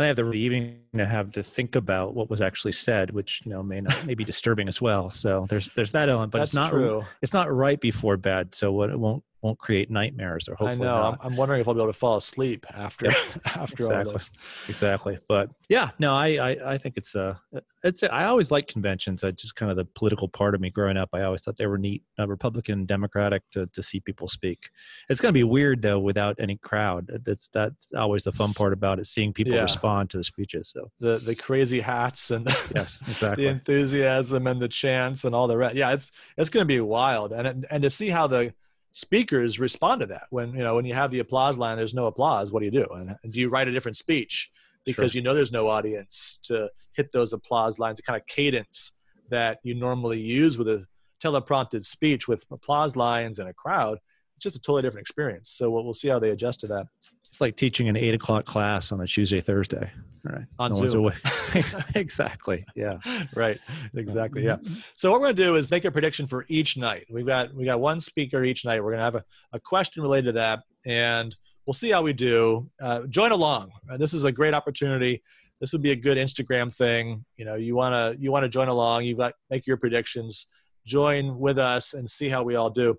Then 0.00 0.06
I 0.06 0.08
have 0.08 0.16
the 0.16 0.32
evening 0.32 0.78
to 0.96 1.04
have 1.04 1.30
to 1.32 1.42
think 1.42 1.76
about 1.76 2.14
what 2.14 2.30
was 2.30 2.40
actually 2.40 2.72
said, 2.72 3.10
which 3.10 3.42
you 3.44 3.52
know 3.52 3.62
may 3.62 3.82
not 3.82 4.06
may 4.06 4.14
be 4.14 4.24
disturbing 4.24 4.66
as 4.66 4.80
well. 4.80 5.10
So 5.10 5.44
there's 5.50 5.68
there's 5.74 5.92
that 5.92 6.08
element, 6.08 6.32
but 6.32 6.38
That's 6.38 6.48
it's 6.48 6.54
not 6.54 6.70
true. 6.70 7.04
it's 7.20 7.34
not 7.34 7.52
right 7.52 7.78
before 7.78 8.16
bed, 8.16 8.54
so 8.54 8.72
what 8.72 8.88
it 8.88 8.98
won't 8.98 9.22
won't 9.42 9.58
create 9.58 9.90
nightmares 9.90 10.48
or 10.48 10.54
hopefully 10.54 10.86
I 10.86 10.90
know. 10.90 11.00
not. 11.02 11.20
I'm, 11.22 11.36
wondering 11.36 11.60
if 11.60 11.68
I'll 11.68 11.74
be 11.74 11.80
able 11.80 11.92
to 11.92 11.98
fall 11.98 12.16
asleep 12.16 12.66
after 12.74 13.06
after 13.44 13.74
exactly. 13.82 14.06
all 14.06 14.12
this. 14.12 14.30
Exactly. 14.68 15.18
But 15.28 15.50
yeah, 15.68 15.90
no, 15.98 16.14
I, 16.14 16.26
I, 16.50 16.72
I 16.74 16.78
think 16.78 16.96
it's 16.96 17.16
uh 17.16 17.34
it's 17.82 18.02
I 18.02 18.24
always 18.24 18.50
like 18.50 18.66
conventions. 18.68 19.24
I 19.24 19.30
just 19.30 19.56
kind 19.56 19.70
of 19.70 19.76
the 19.76 19.84
political 19.86 20.28
part 20.28 20.54
of 20.54 20.60
me 20.60 20.68
growing 20.70 20.96
up. 20.98 21.08
I 21.14 21.22
always 21.22 21.42
thought 21.42 21.56
they 21.56 21.66
were 21.66 21.78
neat, 21.78 22.02
uh, 22.18 22.28
Republican, 22.28 22.84
Democratic, 22.84 23.42
to 23.52 23.66
to 23.66 23.82
see 23.82 24.00
people 24.00 24.28
speak. 24.28 24.68
It's 25.08 25.20
going 25.20 25.32
to 25.32 25.38
be 25.38 25.44
weird 25.44 25.80
though 25.82 25.98
without 25.98 26.36
any 26.38 26.56
crowd. 26.56 27.10
That's 27.24 27.48
that's 27.48 27.92
always 27.94 28.24
the 28.24 28.32
fun 28.32 28.52
part 28.52 28.72
about 28.74 28.98
it, 28.98 29.06
seeing 29.06 29.32
people 29.32 29.54
Yeah. 29.54 29.62
respond 29.62 30.10
to 30.10 30.18
the 30.18 30.24
speeches. 30.24 30.70
So 30.74 30.90
The 31.00 31.18
the 31.18 31.34
crazy 31.34 31.80
hats 31.80 32.30
and 32.30 32.46
yes, 32.74 33.02
exactly. 33.08 33.44
the 33.44 33.50
enthusiasm 33.50 34.46
and 34.46 34.60
the 34.60 34.68
chants 34.68 35.24
and 35.24 35.34
all 35.34 35.48
the 35.48 35.56
rest. 35.56 35.74
Yeah, 35.76 35.92
it's 35.92 36.12
it's 36.36 36.50
going 36.50 36.62
to 36.62 36.68
be 36.68 36.80
wild, 36.80 37.32
and 37.32 37.66
and 37.70 37.82
to 37.82 37.90
see 37.90 38.10
how 38.10 38.26
the 38.26 38.52
speakers 38.92 39.60
respond 39.60 40.00
to 40.00 40.06
that 40.06 40.26
when 40.30 40.52
you 40.52 40.62
know 40.62 40.74
when 40.74 40.84
you 40.84 40.94
have 40.94 41.10
the 41.10 41.20
applause 41.20 41.58
line, 41.58 41.76
there's 41.76 41.94
no 41.94 42.06
applause. 42.06 42.52
What 42.52 42.60
do 42.60 42.66
you 42.66 42.72
do? 42.72 42.86
And 42.92 43.16
do 43.32 43.40
you 43.40 43.48
write 43.48 43.68
a 43.68 43.72
different 43.72 43.96
speech 43.96 44.50
because 44.84 45.14
you 45.14 45.22
know 45.22 45.34
there's 45.34 45.52
no 45.52 45.68
audience 45.68 46.38
to 46.44 46.68
hit 46.92 47.12
those 47.12 47.32
applause 47.32 47.78
lines, 47.78 47.96
the 47.98 48.02
kind 48.02 48.20
of 48.20 48.26
cadence 48.26 48.92
that 49.28 49.58
you 49.62 49.74
normally 49.74 50.20
use 50.20 50.58
with 50.58 50.68
a 50.68 50.86
teleprompted 51.22 51.84
speech 51.84 52.26
with 52.26 52.44
applause 52.50 52.96
lines 52.96 53.38
and 53.38 53.48
a 53.48 53.54
crowd? 53.54 53.98
It's 54.40 54.44
just 54.44 54.56
a 54.56 54.60
totally 54.62 54.80
different 54.80 55.02
experience. 55.02 55.50
So 55.50 55.68
we'll, 55.70 55.84
we'll 55.84 55.92
see 55.92 56.08
how 56.08 56.18
they 56.18 56.30
adjust 56.30 56.60
to 56.60 56.66
that. 56.68 56.86
It's 57.26 57.42
like 57.42 57.56
teaching 57.56 57.90
an 57.90 57.96
eight 57.96 58.14
o'clock 58.14 58.46
class 58.46 58.90
on 58.90 59.00
a 59.02 59.06
Tuesday, 59.06 59.42
Thursday. 59.42 59.90
All 60.26 60.34
right. 60.34 60.46
On 60.58 60.72
one's 60.72 60.92
Zoom. 60.92 61.04
away. 61.04 61.14
exactly. 61.94 62.64
Yeah. 62.74 62.98
right 63.34 63.58
exactly 63.94 64.44
yeah 64.44 64.56
so 64.94 65.10
what 65.10 65.20
we're 65.20 65.26
going 65.26 65.36
to 65.36 65.42
do 65.42 65.56
is 65.56 65.70
make 65.70 65.84
a 65.84 65.90
prediction 65.90 66.26
for 66.26 66.44
each 66.48 66.76
night 66.76 67.06
we've 67.10 67.26
got 67.26 67.52
we 67.54 67.64
got 67.64 67.80
one 67.80 68.00
speaker 68.00 68.44
each 68.44 68.64
night 68.64 68.82
we're 68.82 68.90
going 68.90 68.98
to 68.98 69.04
have 69.04 69.14
a, 69.14 69.24
a 69.52 69.60
question 69.60 70.02
related 70.02 70.26
to 70.26 70.32
that 70.32 70.60
and 70.86 71.36
we'll 71.66 71.74
see 71.74 71.90
how 71.90 72.02
we 72.02 72.12
do 72.12 72.68
uh, 72.82 73.00
join 73.08 73.32
along 73.32 73.70
Uh, 73.90 73.96
this 73.96 74.12
is 74.12 74.24
a 74.24 74.32
great 74.32 74.54
opportunity 74.54 75.22
this 75.60 75.72
would 75.72 75.82
be 75.82 75.92
a 75.92 75.96
good 75.96 76.16
instagram 76.16 76.74
thing 76.74 77.24
you 77.36 77.44
know 77.44 77.54
you 77.54 77.74
want 77.74 77.92
to 77.92 78.20
you 78.22 78.30
want 78.30 78.42
to 78.42 78.48
join 78.48 78.68
along 78.68 79.04
You've 79.04 79.18
got 79.18 79.34
make 79.50 79.66
your 79.66 79.76
predictions 79.76 80.46
join 80.86 81.38
with 81.38 81.58
us 81.58 81.94
and 81.94 82.08
see 82.08 82.28
how 82.28 82.42
we 82.42 82.56
all 82.56 82.70
do 82.70 82.96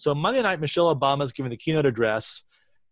so 0.00 0.14
monday 0.14 0.42
night 0.42 0.60
michelle 0.60 0.94
obama 0.94 1.22
is 1.22 1.32
giving 1.32 1.50
the 1.50 1.56
keynote 1.56 1.86
address. 1.86 2.42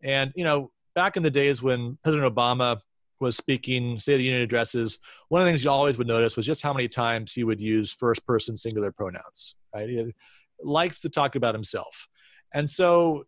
And 0.03 0.33
you 0.37 0.45
know 0.45 0.71
back 0.95 1.17
in 1.17 1.23
the 1.23 1.31
days 1.31 1.63
when 1.63 1.99
president 2.03 2.35
obama 2.35 2.81
was 3.21 3.37
speaking 3.37 3.99
state 3.99 4.15
of 4.15 4.19
the 4.19 4.25
union 4.25 4.43
addresses 4.43 4.99
one 5.29 5.41
of 5.41 5.47
the 5.47 5.51
things 5.51 5.65
you 5.65 5.71
always 5.71 5.99
would 5.99 6.07
notice 6.07 6.37
was 6.37 6.47
just 6.47 6.63
how 6.63 6.73
many 6.73 6.87
times 6.87 7.33
he 7.33 7.43
would 7.43 7.61
use 7.61 7.93
first 7.93 8.25
person 8.25 8.57
singular 8.57 8.93
pronouns 8.93 9.57
right? 9.75 9.89
He 9.89 10.15
likes 10.63 11.01
to 11.01 11.09
talk 11.09 11.37
about 11.37 11.55
himself. 11.55 12.09
And 12.55 12.69
so 12.69 13.25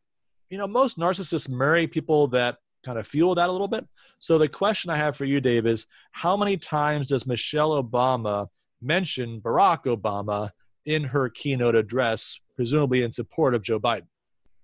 you 0.49 0.59
know 0.59 0.66
most 0.66 0.99
narcissists 0.99 1.49
marry 1.49 1.87
people 1.87 2.26
that 2.28 2.57
kind 2.85 2.99
of 2.99 3.07
fuel 3.07 3.35
that 3.35 3.49
a 3.49 3.53
little 3.53 3.68
bit. 3.68 3.87
So 4.18 4.39
the 4.39 4.49
question 4.49 4.91
i 4.91 4.97
have 4.97 5.16
for 5.16 5.24
you 5.24 5.41
dave 5.41 5.66
is 5.66 5.87
how 6.12 6.37
many 6.37 6.57
times 6.57 7.09
does 7.09 7.26
michelle 7.26 7.83
obama 7.83 8.49
mention 8.83 9.41
barack 9.41 9.85
obama 9.85 10.51
in 10.91 11.05
her 11.05 11.28
keynote 11.28 11.74
address 11.74 12.38
presumably 12.57 13.03
in 13.03 13.11
support 13.11 13.55
of 13.55 13.62
joe 13.62 13.80
biden 13.80 14.07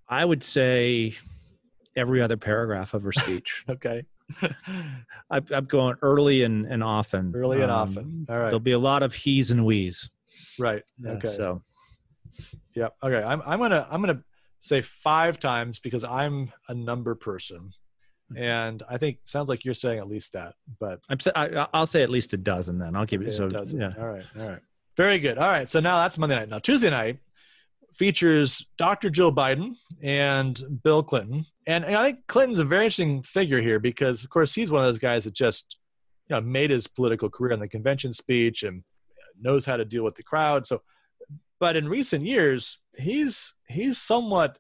I 0.08 0.24
would 0.24 0.42
say 0.42 1.14
every 1.96 2.22
other 2.22 2.36
paragraph 2.36 2.94
of 2.94 3.02
her 3.02 3.12
speech. 3.12 3.64
okay. 3.68 4.04
I, 5.30 5.40
I'm 5.50 5.64
going 5.66 5.96
early 6.02 6.42
and, 6.42 6.66
and 6.66 6.82
often. 6.82 7.32
Early 7.34 7.62
and 7.62 7.70
um, 7.70 7.88
often. 7.88 8.26
All 8.28 8.36
right. 8.36 8.44
There'll 8.46 8.60
be 8.60 8.72
a 8.72 8.78
lot 8.78 9.02
of 9.02 9.14
he's 9.14 9.50
and 9.50 9.64
we's. 9.64 10.10
Right. 10.58 10.82
Okay. 11.04 11.34
So. 11.34 11.62
Yeah. 12.74 12.88
Okay. 13.02 13.22
I'm 13.22 13.42
I'm 13.46 13.58
gonna 13.58 13.86
I'm 13.90 14.02
gonna 14.02 14.22
say 14.58 14.82
five 14.82 15.40
times 15.40 15.78
because 15.78 16.04
I'm 16.04 16.52
a 16.68 16.74
number 16.74 17.14
person, 17.14 17.72
mm-hmm. 18.30 18.42
and 18.42 18.82
I 18.90 18.98
think 18.98 19.20
sounds 19.22 19.48
like 19.48 19.64
you're 19.64 19.74
saying 19.74 19.98
at 19.98 20.08
least 20.08 20.34
that. 20.34 20.54
But 20.78 21.00
I'm 21.08 21.18
I, 21.34 21.66
I'll 21.72 21.86
say 21.86 22.02
at 22.02 22.10
least 22.10 22.34
a 22.34 22.36
dozen. 22.36 22.78
Then 22.78 22.94
I'll 22.94 23.06
give 23.06 23.22
okay, 23.22 23.28
you 23.28 23.32
so. 23.32 23.48
Dozen. 23.48 23.80
Yeah. 23.80 23.92
All 23.98 24.08
right. 24.08 24.24
All 24.38 24.48
right. 24.48 24.60
Very 24.96 25.18
good. 25.18 25.38
All 25.38 25.50
right. 25.50 25.68
So 25.68 25.80
now 25.80 25.98
that's 25.98 26.16
Monday 26.16 26.36
night. 26.36 26.48
Now 26.48 26.58
Tuesday 26.58 26.90
night 26.90 27.18
features 27.92 28.66
Dr. 28.76 29.10
Jill 29.10 29.32
Biden 29.32 29.74
and 30.02 30.62
Bill 30.82 31.02
Clinton. 31.02 31.44
And, 31.66 31.84
and, 31.84 31.96
I 31.96 32.12
think 32.12 32.26
Clinton's 32.26 32.58
a 32.58 32.64
very 32.64 32.84
interesting 32.84 33.22
figure 33.22 33.60
here 33.60 33.78
because, 33.78 34.22
of 34.22 34.30
course, 34.30 34.54
he's 34.54 34.70
one 34.70 34.82
of 34.82 34.86
those 34.86 34.98
guys 34.98 35.24
that 35.24 35.34
just 35.34 35.76
you 36.28 36.36
know 36.36 36.40
made 36.40 36.70
his 36.70 36.86
political 36.86 37.30
career 37.30 37.52
in 37.52 37.60
the 37.60 37.68
convention 37.68 38.12
speech 38.12 38.62
and 38.62 38.82
knows 39.40 39.64
how 39.64 39.76
to 39.76 39.84
deal 39.84 40.04
with 40.04 40.14
the 40.14 40.22
crowd. 40.22 40.66
So, 40.66 40.82
but 41.58 41.76
in 41.76 41.88
recent 41.88 42.24
years, 42.24 42.78
he's 42.96 43.54
he's 43.68 43.98
somewhat 43.98 44.58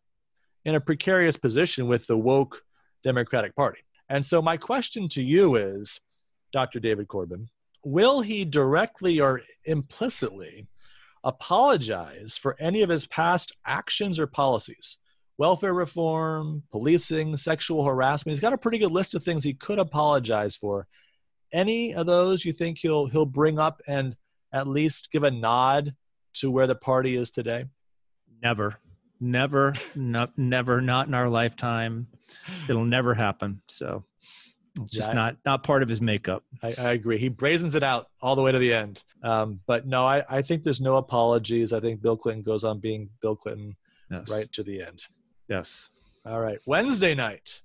in 0.64 0.74
a 0.74 0.80
precarious 0.80 1.36
position 1.36 1.86
with 1.86 2.06
the 2.06 2.16
woke 2.16 2.62
Democratic 3.02 3.54
Party. 3.54 3.80
And 4.08 4.24
so, 4.24 4.42
my 4.42 4.56
question 4.56 5.08
to 5.10 5.22
you 5.22 5.56
is, 5.56 6.00
Dr. 6.52 6.80
David 6.80 7.08
Corbin, 7.08 7.48
will 7.86 8.20
he 8.20 8.44
directly 8.44 9.20
or 9.20 9.40
implicitly 9.64 10.66
apologize 11.22 12.36
for 12.36 12.56
any 12.58 12.82
of 12.82 12.90
his 12.90 13.06
past 13.06 13.52
actions 13.64 14.18
or 14.18 14.26
policies 14.26 14.98
welfare 15.38 15.74
reform, 15.74 16.62
policing, 16.72 17.36
sexual 17.36 17.84
harassment. 17.84 18.32
He's 18.32 18.40
got 18.40 18.54
a 18.54 18.58
pretty 18.58 18.78
good 18.78 18.90
list 18.90 19.14
of 19.14 19.22
things 19.22 19.44
he 19.44 19.52
could 19.52 19.78
apologize 19.78 20.56
for. 20.56 20.88
Any 21.52 21.94
of 21.94 22.06
those 22.06 22.44
you 22.44 22.52
think 22.52 22.78
he'll 22.78 23.06
he'll 23.06 23.26
bring 23.26 23.58
up 23.58 23.80
and 23.86 24.16
at 24.52 24.66
least 24.66 25.10
give 25.12 25.22
a 25.22 25.30
nod 25.30 25.94
to 26.34 26.50
where 26.50 26.66
the 26.66 26.74
party 26.74 27.16
is 27.16 27.30
today? 27.30 27.66
Never. 28.42 28.78
Never, 29.20 29.74
no, 29.94 30.26
never, 30.36 30.80
not 30.80 31.06
in 31.06 31.14
our 31.14 31.28
lifetime. 31.28 32.08
It'll 32.68 32.84
never 32.84 33.14
happen. 33.14 33.60
So 33.68 34.04
it's 34.80 34.90
just 34.90 35.08
yeah, 35.08 35.14
not 35.14 35.36
not 35.44 35.62
part 35.62 35.82
of 35.82 35.88
his 35.88 36.00
makeup. 36.00 36.44
I, 36.62 36.74
I, 36.78 36.92
agree. 36.92 37.18
He 37.18 37.30
brazens 37.30 37.74
it 37.74 37.82
out 37.82 38.08
all 38.20 38.36
the 38.36 38.42
way 38.42 38.52
to 38.52 38.58
the 38.58 38.74
end. 38.74 39.02
Um, 39.22 39.60
but 39.66 39.86
no, 39.86 40.06
I, 40.06 40.22
I 40.28 40.42
think 40.42 40.62
there's 40.62 40.80
no 40.80 40.96
apologies. 40.96 41.72
I 41.72 41.80
think 41.80 42.02
Bill 42.02 42.16
Clinton 42.16 42.42
goes 42.42 42.64
on 42.64 42.78
being 42.78 43.08
Bill 43.22 43.36
Clinton 43.36 43.76
yes. 44.10 44.28
right 44.28 44.50
to 44.52 44.62
the 44.62 44.82
end. 44.82 45.04
Yes. 45.48 45.88
All 46.24 46.40
right. 46.40 46.58
Wednesday 46.66 47.14
night, 47.14 47.62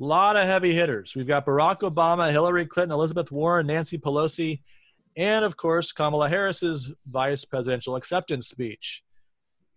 a 0.00 0.04
lot 0.04 0.36
of 0.36 0.46
heavy 0.46 0.74
hitters. 0.74 1.14
We've 1.14 1.26
got 1.26 1.46
Barack 1.46 1.80
Obama, 1.80 2.30
Hillary 2.30 2.66
Clinton, 2.66 2.92
Elizabeth 2.92 3.30
Warren, 3.30 3.66
Nancy 3.66 3.98
Pelosi, 3.98 4.60
and 5.16 5.44
of 5.44 5.56
course 5.56 5.92
Kamala 5.92 6.28
Harris's 6.28 6.92
vice 7.06 7.44
presidential 7.44 7.96
acceptance 7.96 8.48
speech. 8.48 9.02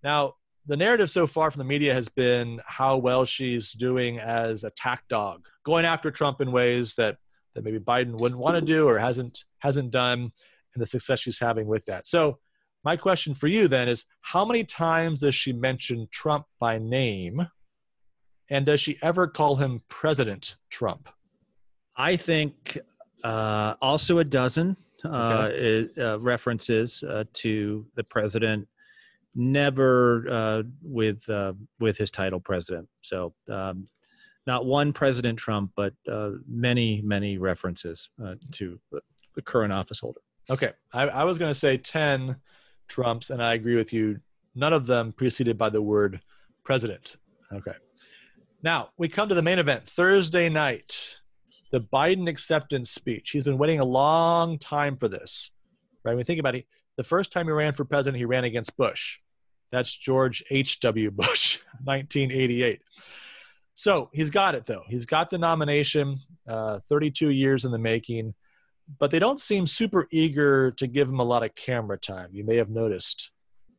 Now, 0.03 0.35
the 0.65 0.77
narrative 0.77 1.09
so 1.09 1.25
far 1.27 1.49
from 1.49 1.59
the 1.59 1.65
media 1.65 1.93
has 1.93 2.07
been 2.09 2.61
how 2.65 2.97
well 2.97 3.25
she's 3.25 3.73
doing 3.73 4.19
as 4.19 4.63
a 4.63 4.69
tack 4.71 5.07
dog, 5.07 5.47
going 5.65 5.85
after 5.85 6.11
Trump 6.11 6.41
in 6.41 6.51
ways 6.51 6.95
that 6.95 7.17
that 7.53 7.65
maybe 7.65 7.79
Biden 7.79 8.17
wouldn't 8.17 8.39
want 8.39 8.55
to 8.55 8.61
do 8.61 8.87
or 8.87 8.97
hasn't 8.97 9.43
hasn't 9.59 9.91
done, 9.91 10.31
and 10.73 10.81
the 10.81 10.87
success 10.87 11.19
she's 11.19 11.39
having 11.39 11.67
with 11.67 11.83
that. 11.85 12.07
So, 12.07 12.39
my 12.83 12.95
question 12.95 13.33
for 13.33 13.47
you 13.47 13.67
then 13.67 13.89
is: 13.89 14.05
How 14.21 14.45
many 14.45 14.63
times 14.63 15.21
does 15.21 15.35
she 15.35 15.51
mention 15.51 16.07
Trump 16.11 16.45
by 16.59 16.77
name, 16.77 17.47
and 18.49 18.65
does 18.65 18.79
she 18.79 18.97
ever 19.01 19.27
call 19.27 19.55
him 19.55 19.81
President 19.89 20.55
Trump? 20.69 21.09
I 21.95 22.15
think 22.15 22.77
uh, 23.23 23.75
also 23.81 24.19
a 24.19 24.23
dozen 24.23 24.77
uh, 25.03 25.49
okay. 25.51 25.89
uh, 26.01 26.17
references 26.19 27.03
uh, 27.03 27.23
to 27.33 27.85
the 27.95 28.03
president 28.03 28.67
never 29.35 30.25
uh, 30.29 30.63
with 30.81 31.29
uh, 31.29 31.53
with 31.79 31.97
his 31.97 32.11
title 32.11 32.39
president. 32.39 32.87
So 33.01 33.33
um, 33.49 33.87
not 34.47 34.65
one 34.65 34.93
President 34.93 35.37
Trump, 35.37 35.71
but 35.75 35.93
uh, 36.11 36.31
many 36.47 37.01
many 37.01 37.37
references 37.37 38.09
uh, 38.23 38.35
to 38.51 38.79
the 39.35 39.41
current 39.41 39.71
office 39.73 39.99
holder. 39.99 40.21
Okay, 40.49 40.71
I, 40.93 41.07
I 41.07 41.23
was 41.23 41.37
going 41.37 41.51
to 41.51 41.59
say 41.59 41.77
ten 41.77 42.35
Trumps, 42.87 43.29
and 43.29 43.41
I 43.41 43.53
agree 43.53 43.75
with 43.75 43.93
you. 43.93 44.19
None 44.55 44.73
of 44.73 44.85
them 44.85 45.13
preceded 45.13 45.57
by 45.57 45.69
the 45.69 45.81
word 45.81 46.19
president. 46.63 47.15
Okay. 47.53 47.73
Now 48.63 48.89
we 48.97 49.07
come 49.07 49.29
to 49.29 49.35
the 49.35 49.41
main 49.41 49.59
event 49.59 49.87
Thursday 49.87 50.49
night, 50.49 51.19
the 51.71 51.79
Biden 51.79 52.29
acceptance 52.29 52.91
speech. 52.91 53.31
He's 53.31 53.43
been 53.43 53.57
waiting 53.57 53.79
a 53.79 53.85
long 53.85 54.59
time 54.59 54.97
for 54.97 55.07
this, 55.07 55.51
right? 56.03 56.15
We 56.15 56.23
think 56.23 56.39
about 56.39 56.55
it, 56.55 56.65
the 56.97 57.03
first 57.03 57.31
time 57.31 57.47
he 57.47 57.51
ran 57.51 57.73
for 57.73 57.85
president, 57.85 58.17
he 58.17 58.25
ran 58.25 58.43
against 58.43 58.75
Bush. 58.77 59.19
That's 59.71 59.95
George 59.95 60.43
H.W. 60.49 61.11
Bush, 61.11 61.59
1988. 61.83 62.81
So 63.73 64.09
he's 64.13 64.29
got 64.29 64.55
it, 64.55 64.65
though. 64.65 64.83
He's 64.87 65.05
got 65.05 65.29
the 65.29 65.37
nomination, 65.37 66.19
uh, 66.47 66.79
32 66.89 67.29
years 67.29 67.65
in 67.65 67.71
the 67.71 67.77
making, 67.77 68.33
but 68.99 69.11
they 69.11 69.19
don't 69.19 69.39
seem 69.39 69.65
super 69.65 70.07
eager 70.11 70.71
to 70.71 70.87
give 70.87 71.07
him 71.07 71.19
a 71.19 71.23
lot 71.23 71.43
of 71.43 71.55
camera 71.55 71.97
time. 71.97 72.29
You 72.33 72.43
may 72.43 72.57
have 72.57 72.69
noticed 72.69 73.31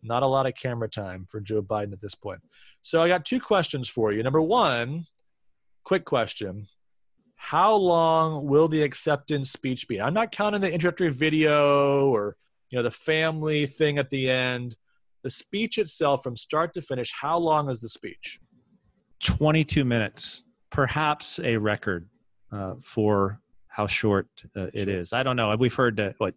not 0.03 0.23
a 0.23 0.27
lot 0.27 0.47
of 0.47 0.55
camera 0.55 0.89
time 0.89 1.27
for 1.31 1.41
Joe 1.41 1.63
Biden 1.63 1.93
at 1.93 2.01
this 2.01 2.15
point. 2.15 2.41
So 2.81 3.03
I 3.03 3.09
got 3.09 3.25
two 3.25 3.41
questions 3.41 3.89
for 3.89 4.13
you. 4.13 4.23
Number 4.23 4.43
one, 4.43 5.07
quick 5.85 6.05
question 6.05 6.67
How 7.37 7.75
long 7.75 8.47
will 8.47 8.69
the 8.69 8.83
acceptance 8.83 9.53
speech 9.53 9.87
be? 9.87 10.01
I'm 10.01 10.15
not 10.15 10.33
counting 10.33 10.61
the 10.61 10.73
introductory 10.73 11.11
video 11.11 12.09
or 12.09 12.37
you 12.73 12.79
know 12.79 12.83
the 12.83 12.91
family 12.91 13.67
thing 13.67 13.99
at 13.99 14.11
the 14.11 14.31
end. 14.31 14.77
The 15.23 15.31
speech 15.31 15.79
itself 15.79 16.25
from 16.25 16.37
start 16.37 16.75
to 16.75 16.83
finish 16.83 17.13
how 17.13 17.39
long 17.39 17.71
is 17.71 17.81
the 17.81 17.89
speech? 17.89 18.41
22 19.23 19.85
minutes 19.85 20.43
perhaps 20.71 21.39
a 21.45 21.57
record 21.57 22.09
uh, 22.51 22.75
for 22.83 23.39
how 23.69 23.87
short 23.87 24.27
uh, 24.57 24.67
it 24.73 24.85
sure. 24.85 25.01
is. 25.01 25.13
i 25.13 25.23
don't 25.23 25.37
know. 25.37 25.55
We've 25.57 25.75
heard 25.75 25.97
that 25.99 26.15
what 26.19 26.35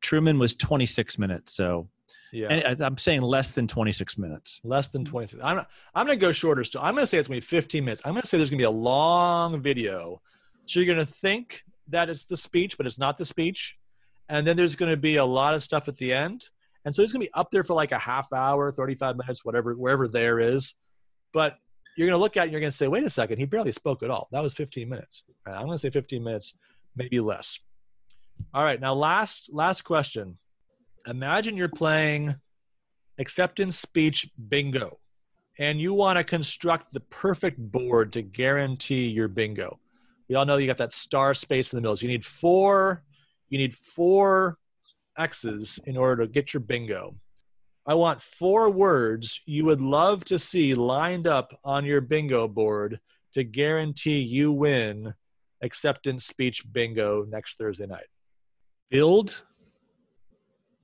truman 0.00 0.38
was 0.38 0.54
26 0.54 1.18
minutes 1.18 1.52
so. 1.52 1.88
Yeah. 2.32 2.74
I'm 2.80 2.96
saying 2.96 3.20
less 3.20 3.50
than 3.50 3.68
26 3.68 4.16
minutes. 4.16 4.60
Less 4.64 4.88
than 4.88 5.04
26 5.04 5.42
i'm, 5.44 5.56
not, 5.56 5.70
I'm 5.94 6.06
gonna 6.06 6.16
go 6.16 6.32
shorter 6.32 6.64
still. 6.64 6.80
I'm 6.80 6.94
gonna 6.94 7.06
say 7.06 7.18
it's 7.18 7.28
gonna 7.28 7.36
be 7.36 7.46
15 7.46 7.84
minutes. 7.84 8.00
I'm 8.04 8.14
gonna 8.14 8.24
say 8.24 8.38
there's 8.38 8.48
gonna 8.48 8.58
be 8.58 8.64
a 8.64 8.70
long 8.70 9.60
video. 9.60 10.22
So 10.64 10.80
you're 10.80 10.94
gonna 10.94 11.04
think 11.04 11.62
that 11.88 12.08
it's 12.08 12.24
the 12.24 12.36
speech 12.36 12.78
but 12.78 12.86
it's 12.86 12.98
not 12.98 13.18
the 13.18 13.26
speech 13.26 13.76
and 14.32 14.46
then 14.46 14.56
there's 14.56 14.74
gonna 14.74 14.96
be 14.96 15.16
a 15.16 15.24
lot 15.24 15.54
of 15.54 15.62
stuff 15.62 15.86
at 15.86 15.96
the 15.96 16.12
end 16.12 16.48
and 16.84 16.94
so 16.94 17.02
he's 17.02 17.12
going 17.12 17.22
to 17.22 17.28
be 17.28 17.34
up 17.34 17.50
there 17.50 17.64
for 17.64 17.74
like 17.74 17.92
a 17.92 17.98
half 17.98 18.32
hour, 18.32 18.72
35 18.72 19.16
minutes, 19.16 19.44
whatever, 19.44 19.74
wherever 19.74 20.08
there 20.08 20.38
is. 20.38 20.74
But 21.32 21.56
you're 21.96 22.06
going 22.06 22.18
to 22.18 22.22
look 22.22 22.36
at 22.36 22.40
it 22.40 22.44
and 22.44 22.52
you're 22.52 22.60
going 22.60 22.70
to 22.70 22.76
say, 22.76 22.88
wait 22.88 23.04
a 23.04 23.10
second, 23.10 23.38
he 23.38 23.46
barely 23.46 23.72
spoke 23.72 24.02
at 24.02 24.10
all. 24.10 24.28
That 24.32 24.42
was 24.42 24.54
15 24.54 24.88
minutes. 24.88 25.24
Right, 25.46 25.54
I'm 25.54 25.66
going 25.66 25.76
to 25.76 25.78
say 25.78 25.90
15 25.90 26.22
minutes, 26.22 26.54
maybe 26.96 27.20
less. 27.20 27.58
All 28.52 28.64
right. 28.64 28.80
Now, 28.80 28.94
last, 28.94 29.50
last 29.52 29.82
question. 29.82 30.38
Imagine 31.06 31.56
you're 31.56 31.68
playing 31.68 32.34
acceptance 33.18 33.78
speech 33.78 34.28
bingo 34.48 34.98
and 35.58 35.80
you 35.80 35.94
want 35.94 36.16
to 36.16 36.24
construct 36.24 36.92
the 36.92 37.00
perfect 37.00 37.58
board 37.58 38.12
to 38.14 38.22
guarantee 38.22 39.08
your 39.08 39.28
bingo. 39.28 39.78
We 40.28 40.34
all 40.34 40.46
know 40.46 40.56
you 40.56 40.66
got 40.66 40.78
that 40.78 40.92
star 40.92 41.34
space 41.34 41.72
in 41.72 41.76
the 41.76 41.82
middle. 41.82 41.96
So 41.96 42.06
you 42.06 42.08
need 42.08 42.24
four, 42.24 43.04
you 43.52 43.58
need 43.58 43.74
four 43.74 44.56
X's 45.18 45.78
in 45.84 45.98
order 45.98 46.24
to 46.24 46.32
get 46.32 46.54
your 46.54 46.62
bingo. 46.62 47.14
I 47.86 47.92
want 47.92 48.22
four 48.22 48.70
words 48.70 49.42
you 49.44 49.66
would 49.66 49.82
love 49.82 50.24
to 50.26 50.38
see 50.38 50.74
lined 50.74 51.26
up 51.26 51.52
on 51.62 51.84
your 51.84 52.00
bingo 52.00 52.48
board 52.48 52.98
to 53.34 53.44
guarantee 53.44 54.20
you 54.20 54.52
win 54.52 55.12
acceptance 55.62 56.24
speech 56.24 56.64
bingo 56.72 57.26
next 57.28 57.58
Thursday 57.58 57.86
night. 57.86 58.06
Build, 58.88 59.42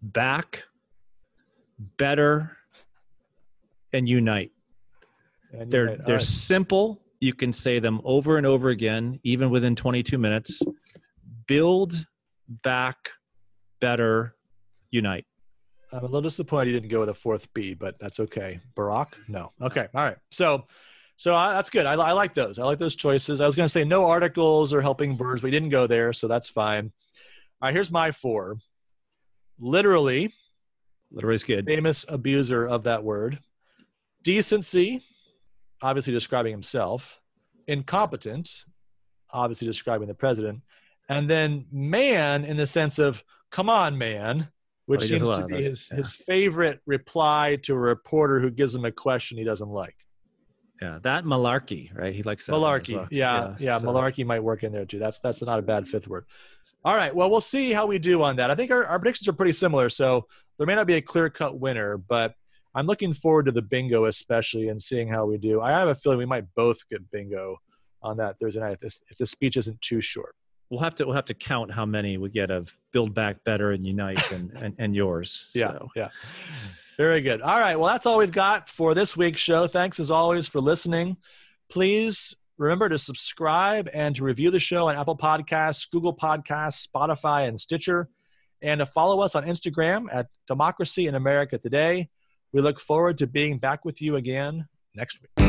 back, 0.03 0.65
better, 1.97 2.55
and 3.95 4.07
unite. 4.07 4.53
And 5.59 5.71
they're 5.71 5.93
unite. 5.93 6.05
they're 6.05 6.17
right. 6.17 6.23
simple. 6.23 7.01
You 7.19 7.33
can 7.33 7.55
say 7.55 7.79
them 7.79 8.03
over 8.05 8.37
and 8.37 8.45
over 8.45 8.69
again, 8.69 9.21
even 9.23 9.49
within 9.49 9.75
22 9.75 10.19
minutes. 10.19 10.61
Build, 11.47 12.05
back, 12.49 13.11
better, 13.81 14.35
unite. 14.91 15.27
I'm 15.93 16.01
a 16.01 16.03
little 16.03 16.21
disappointed 16.21 16.69
you 16.69 16.75
didn't 16.75 16.91
go 16.91 17.01
with 17.01 17.09
a 17.09 17.15
fourth 17.15 17.53
B, 17.55 17.75
but 17.75 17.99
that's 17.99 18.21
okay. 18.21 18.61
Barack? 18.77 19.15
No. 19.27 19.51
Okay. 19.61 19.87
All 19.95 20.05
right. 20.05 20.17
So, 20.31 20.67
so 21.17 21.35
I, 21.35 21.55
that's 21.55 21.71
good. 21.71 21.87
I, 21.87 21.95
I, 21.95 22.13
like 22.13 22.35
those. 22.35 22.59
I 22.59 22.65
like 22.65 22.79
those 22.79 22.95
choices. 22.95 23.41
I 23.41 23.47
was 23.47 23.55
going 23.55 23.65
to 23.65 23.71
say 23.71 23.85
no 23.85 24.07
articles 24.07 24.75
or 24.75 24.83
helping 24.83 25.17
birds. 25.17 25.43
We 25.43 25.51
didn't 25.51 25.71
go 25.71 25.87
there, 25.87 26.13
so 26.13 26.29
that's 26.29 26.49
fine. 26.49 26.93
All 27.61 27.69
right. 27.69 27.75
Here's 27.75 27.91
my 27.91 28.13
four. 28.13 28.59
Literally. 29.59 30.33
Literally 31.11 31.37
is 31.37 31.45
good. 31.45 31.65
Famous 31.67 32.05
abuser 32.09 32.67
of 32.67 32.83
that 32.85 33.03
word. 33.03 33.39
Decency, 34.23 35.03
obviously 35.81 36.13
describing 36.13 36.53
himself. 36.53 37.19
incompetent, 37.67 38.65
obviously 39.31 39.67
describing 39.67 40.09
the 40.09 40.15
president, 40.15 40.61
and 41.09 41.29
then 41.29 41.67
man 41.73 42.45
in 42.45 42.57
the 42.57 42.67
sense 42.67 42.99
of 42.99 43.23
come 43.51 43.69
on, 43.69 43.97
man, 43.97 44.49
which 44.87 45.03
oh, 45.05 45.07
seems 45.07 45.31
to 45.31 45.47
be 45.47 45.63
his, 45.63 45.89
yeah. 45.91 45.99
his 45.99 46.13
favorite 46.13 46.81
reply 46.87 47.59
to 47.63 47.75
a 47.75 47.79
reporter 47.79 48.41
who 48.41 48.51
gives 48.51 48.75
him 48.75 48.85
a 48.85 48.93
question 48.93 49.39
he 49.39 49.45
doesn't 49.45 49.69
like. 49.69 49.97
Yeah, 50.81 51.01
that 51.03 51.25
malarkey, 51.25 51.95
right? 51.97 52.15
He 52.15 52.23
likes 52.23 52.47
that. 52.47 52.53
Malarkey. 52.53 52.95
Well. 52.95 53.09
Yeah, 53.11 53.41
yeah, 53.41 53.55
yeah 53.59 53.79
so. 53.79 53.89
malarkey 53.89 54.25
might 54.25 54.43
work 54.43 54.63
in 54.63 54.73
there 54.73 54.85
too. 54.85 55.01
That's 55.01 55.19
that's 55.19 55.43
not 55.43 55.59
a 55.59 55.63
bad 55.63 55.89
fifth 55.89 56.07
word. 56.07 56.25
All 56.85 56.95
right. 56.95 57.15
Well, 57.15 57.31
we'll 57.31 57.41
see 57.41 57.73
how 57.73 57.87
we 57.87 57.99
do 57.99 58.23
on 58.23 58.37
that. 58.37 58.51
I 58.51 58.55
think 58.55 58.71
our, 58.71 58.85
our 58.85 58.99
predictions 58.99 59.27
are 59.27 59.33
pretty 59.33 59.55
similar, 59.55 59.91
so 59.91 60.27
there 60.57 60.67
may 60.67 60.77
not 60.77 60.87
be 60.87 60.95
a 60.95 61.03
clear 61.03 61.31
cut 61.31 61.59
winner, 61.59 61.99
but 61.99 62.35
I'm 62.75 62.87
looking 62.87 63.13
forward 63.13 63.47
to 63.47 63.53
the 63.53 63.63
bingo, 63.63 64.05
especially, 64.05 64.69
and 64.69 64.81
seeing 64.81 65.09
how 65.09 65.27
we 65.27 65.37
do. 65.37 65.61
I 65.61 65.73
have 65.73 65.89
a 65.89 65.97
feeling 65.97 66.19
we 66.19 66.27
might 66.27 66.45
both 66.55 66.89
get 66.89 67.11
bingo 67.11 67.59
on 68.01 68.17
that 68.19 68.39
Thursday 68.39 68.61
night 68.61 68.75
if 68.75 68.81
this 68.81 69.03
if 69.11 69.19
the 69.19 69.27
speech 69.27 69.57
isn't 69.57 69.81
too 69.81 70.01
short. 70.01 70.37
We'll 70.71 70.81
have 70.81 70.95
to 70.97 71.07
we'll 71.07 71.15
have 71.15 71.25
to 71.27 71.35
count 71.35 71.73
how 71.73 71.87
many 71.87 72.19
we 72.19 72.29
get 72.29 72.51
of 72.51 72.75
Build 72.93 73.15
Back 73.15 73.43
Better 73.45 73.73
and 73.73 73.87
Unite 73.87 74.33
and 74.33 74.51
and, 74.63 74.75
and 74.79 74.95
yours. 74.95 75.47
So. 75.49 75.91
Yeah. 75.95 76.03
Yeah. 76.03 76.09
Very 76.99 77.21
good. 77.21 77.41
All 77.43 77.61
right. 77.61 77.77
Well, 77.77 77.89
that's 77.89 78.07
all 78.07 78.19
we've 78.19 78.33
got 78.33 78.69
for 78.69 78.93
this 78.93 79.17
week's 79.17 79.41
show. 79.41 79.69
Thanks 79.69 80.01
as 80.01 80.11
always 80.11 80.49
for 80.49 80.61
listening. 80.61 81.17
Please 81.71 82.35
remember 82.59 82.89
to 82.89 82.99
subscribe 82.99 83.89
and 83.95 84.17
to 84.17 84.25
review 84.25 84.51
the 84.51 84.59
show 84.59 84.89
on 84.89 84.97
Apple 84.97 85.17
Podcasts, 85.17 85.89
Google 85.89 86.15
Podcasts, 86.15 86.87
Spotify, 86.87 87.47
and 87.47 87.59
Stitcher, 87.59 88.09
and 88.63 88.81
to 88.81 88.87
follow 88.87 89.21
us 89.21 89.37
on 89.37 89.45
Instagram 89.45 90.07
at 90.13 90.27
Democracy 90.49 91.07
in 91.07 91.15
America 91.15 91.57
Today. 91.57 92.09
We 92.53 92.63
look 92.63 92.81
forward 92.81 93.19
to 93.19 93.27
being 93.27 93.59
back 93.59 93.85
with 93.85 94.03
you 94.03 94.17
again 94.17 94.67
next 94.95 95.21
week. 95.23 95.48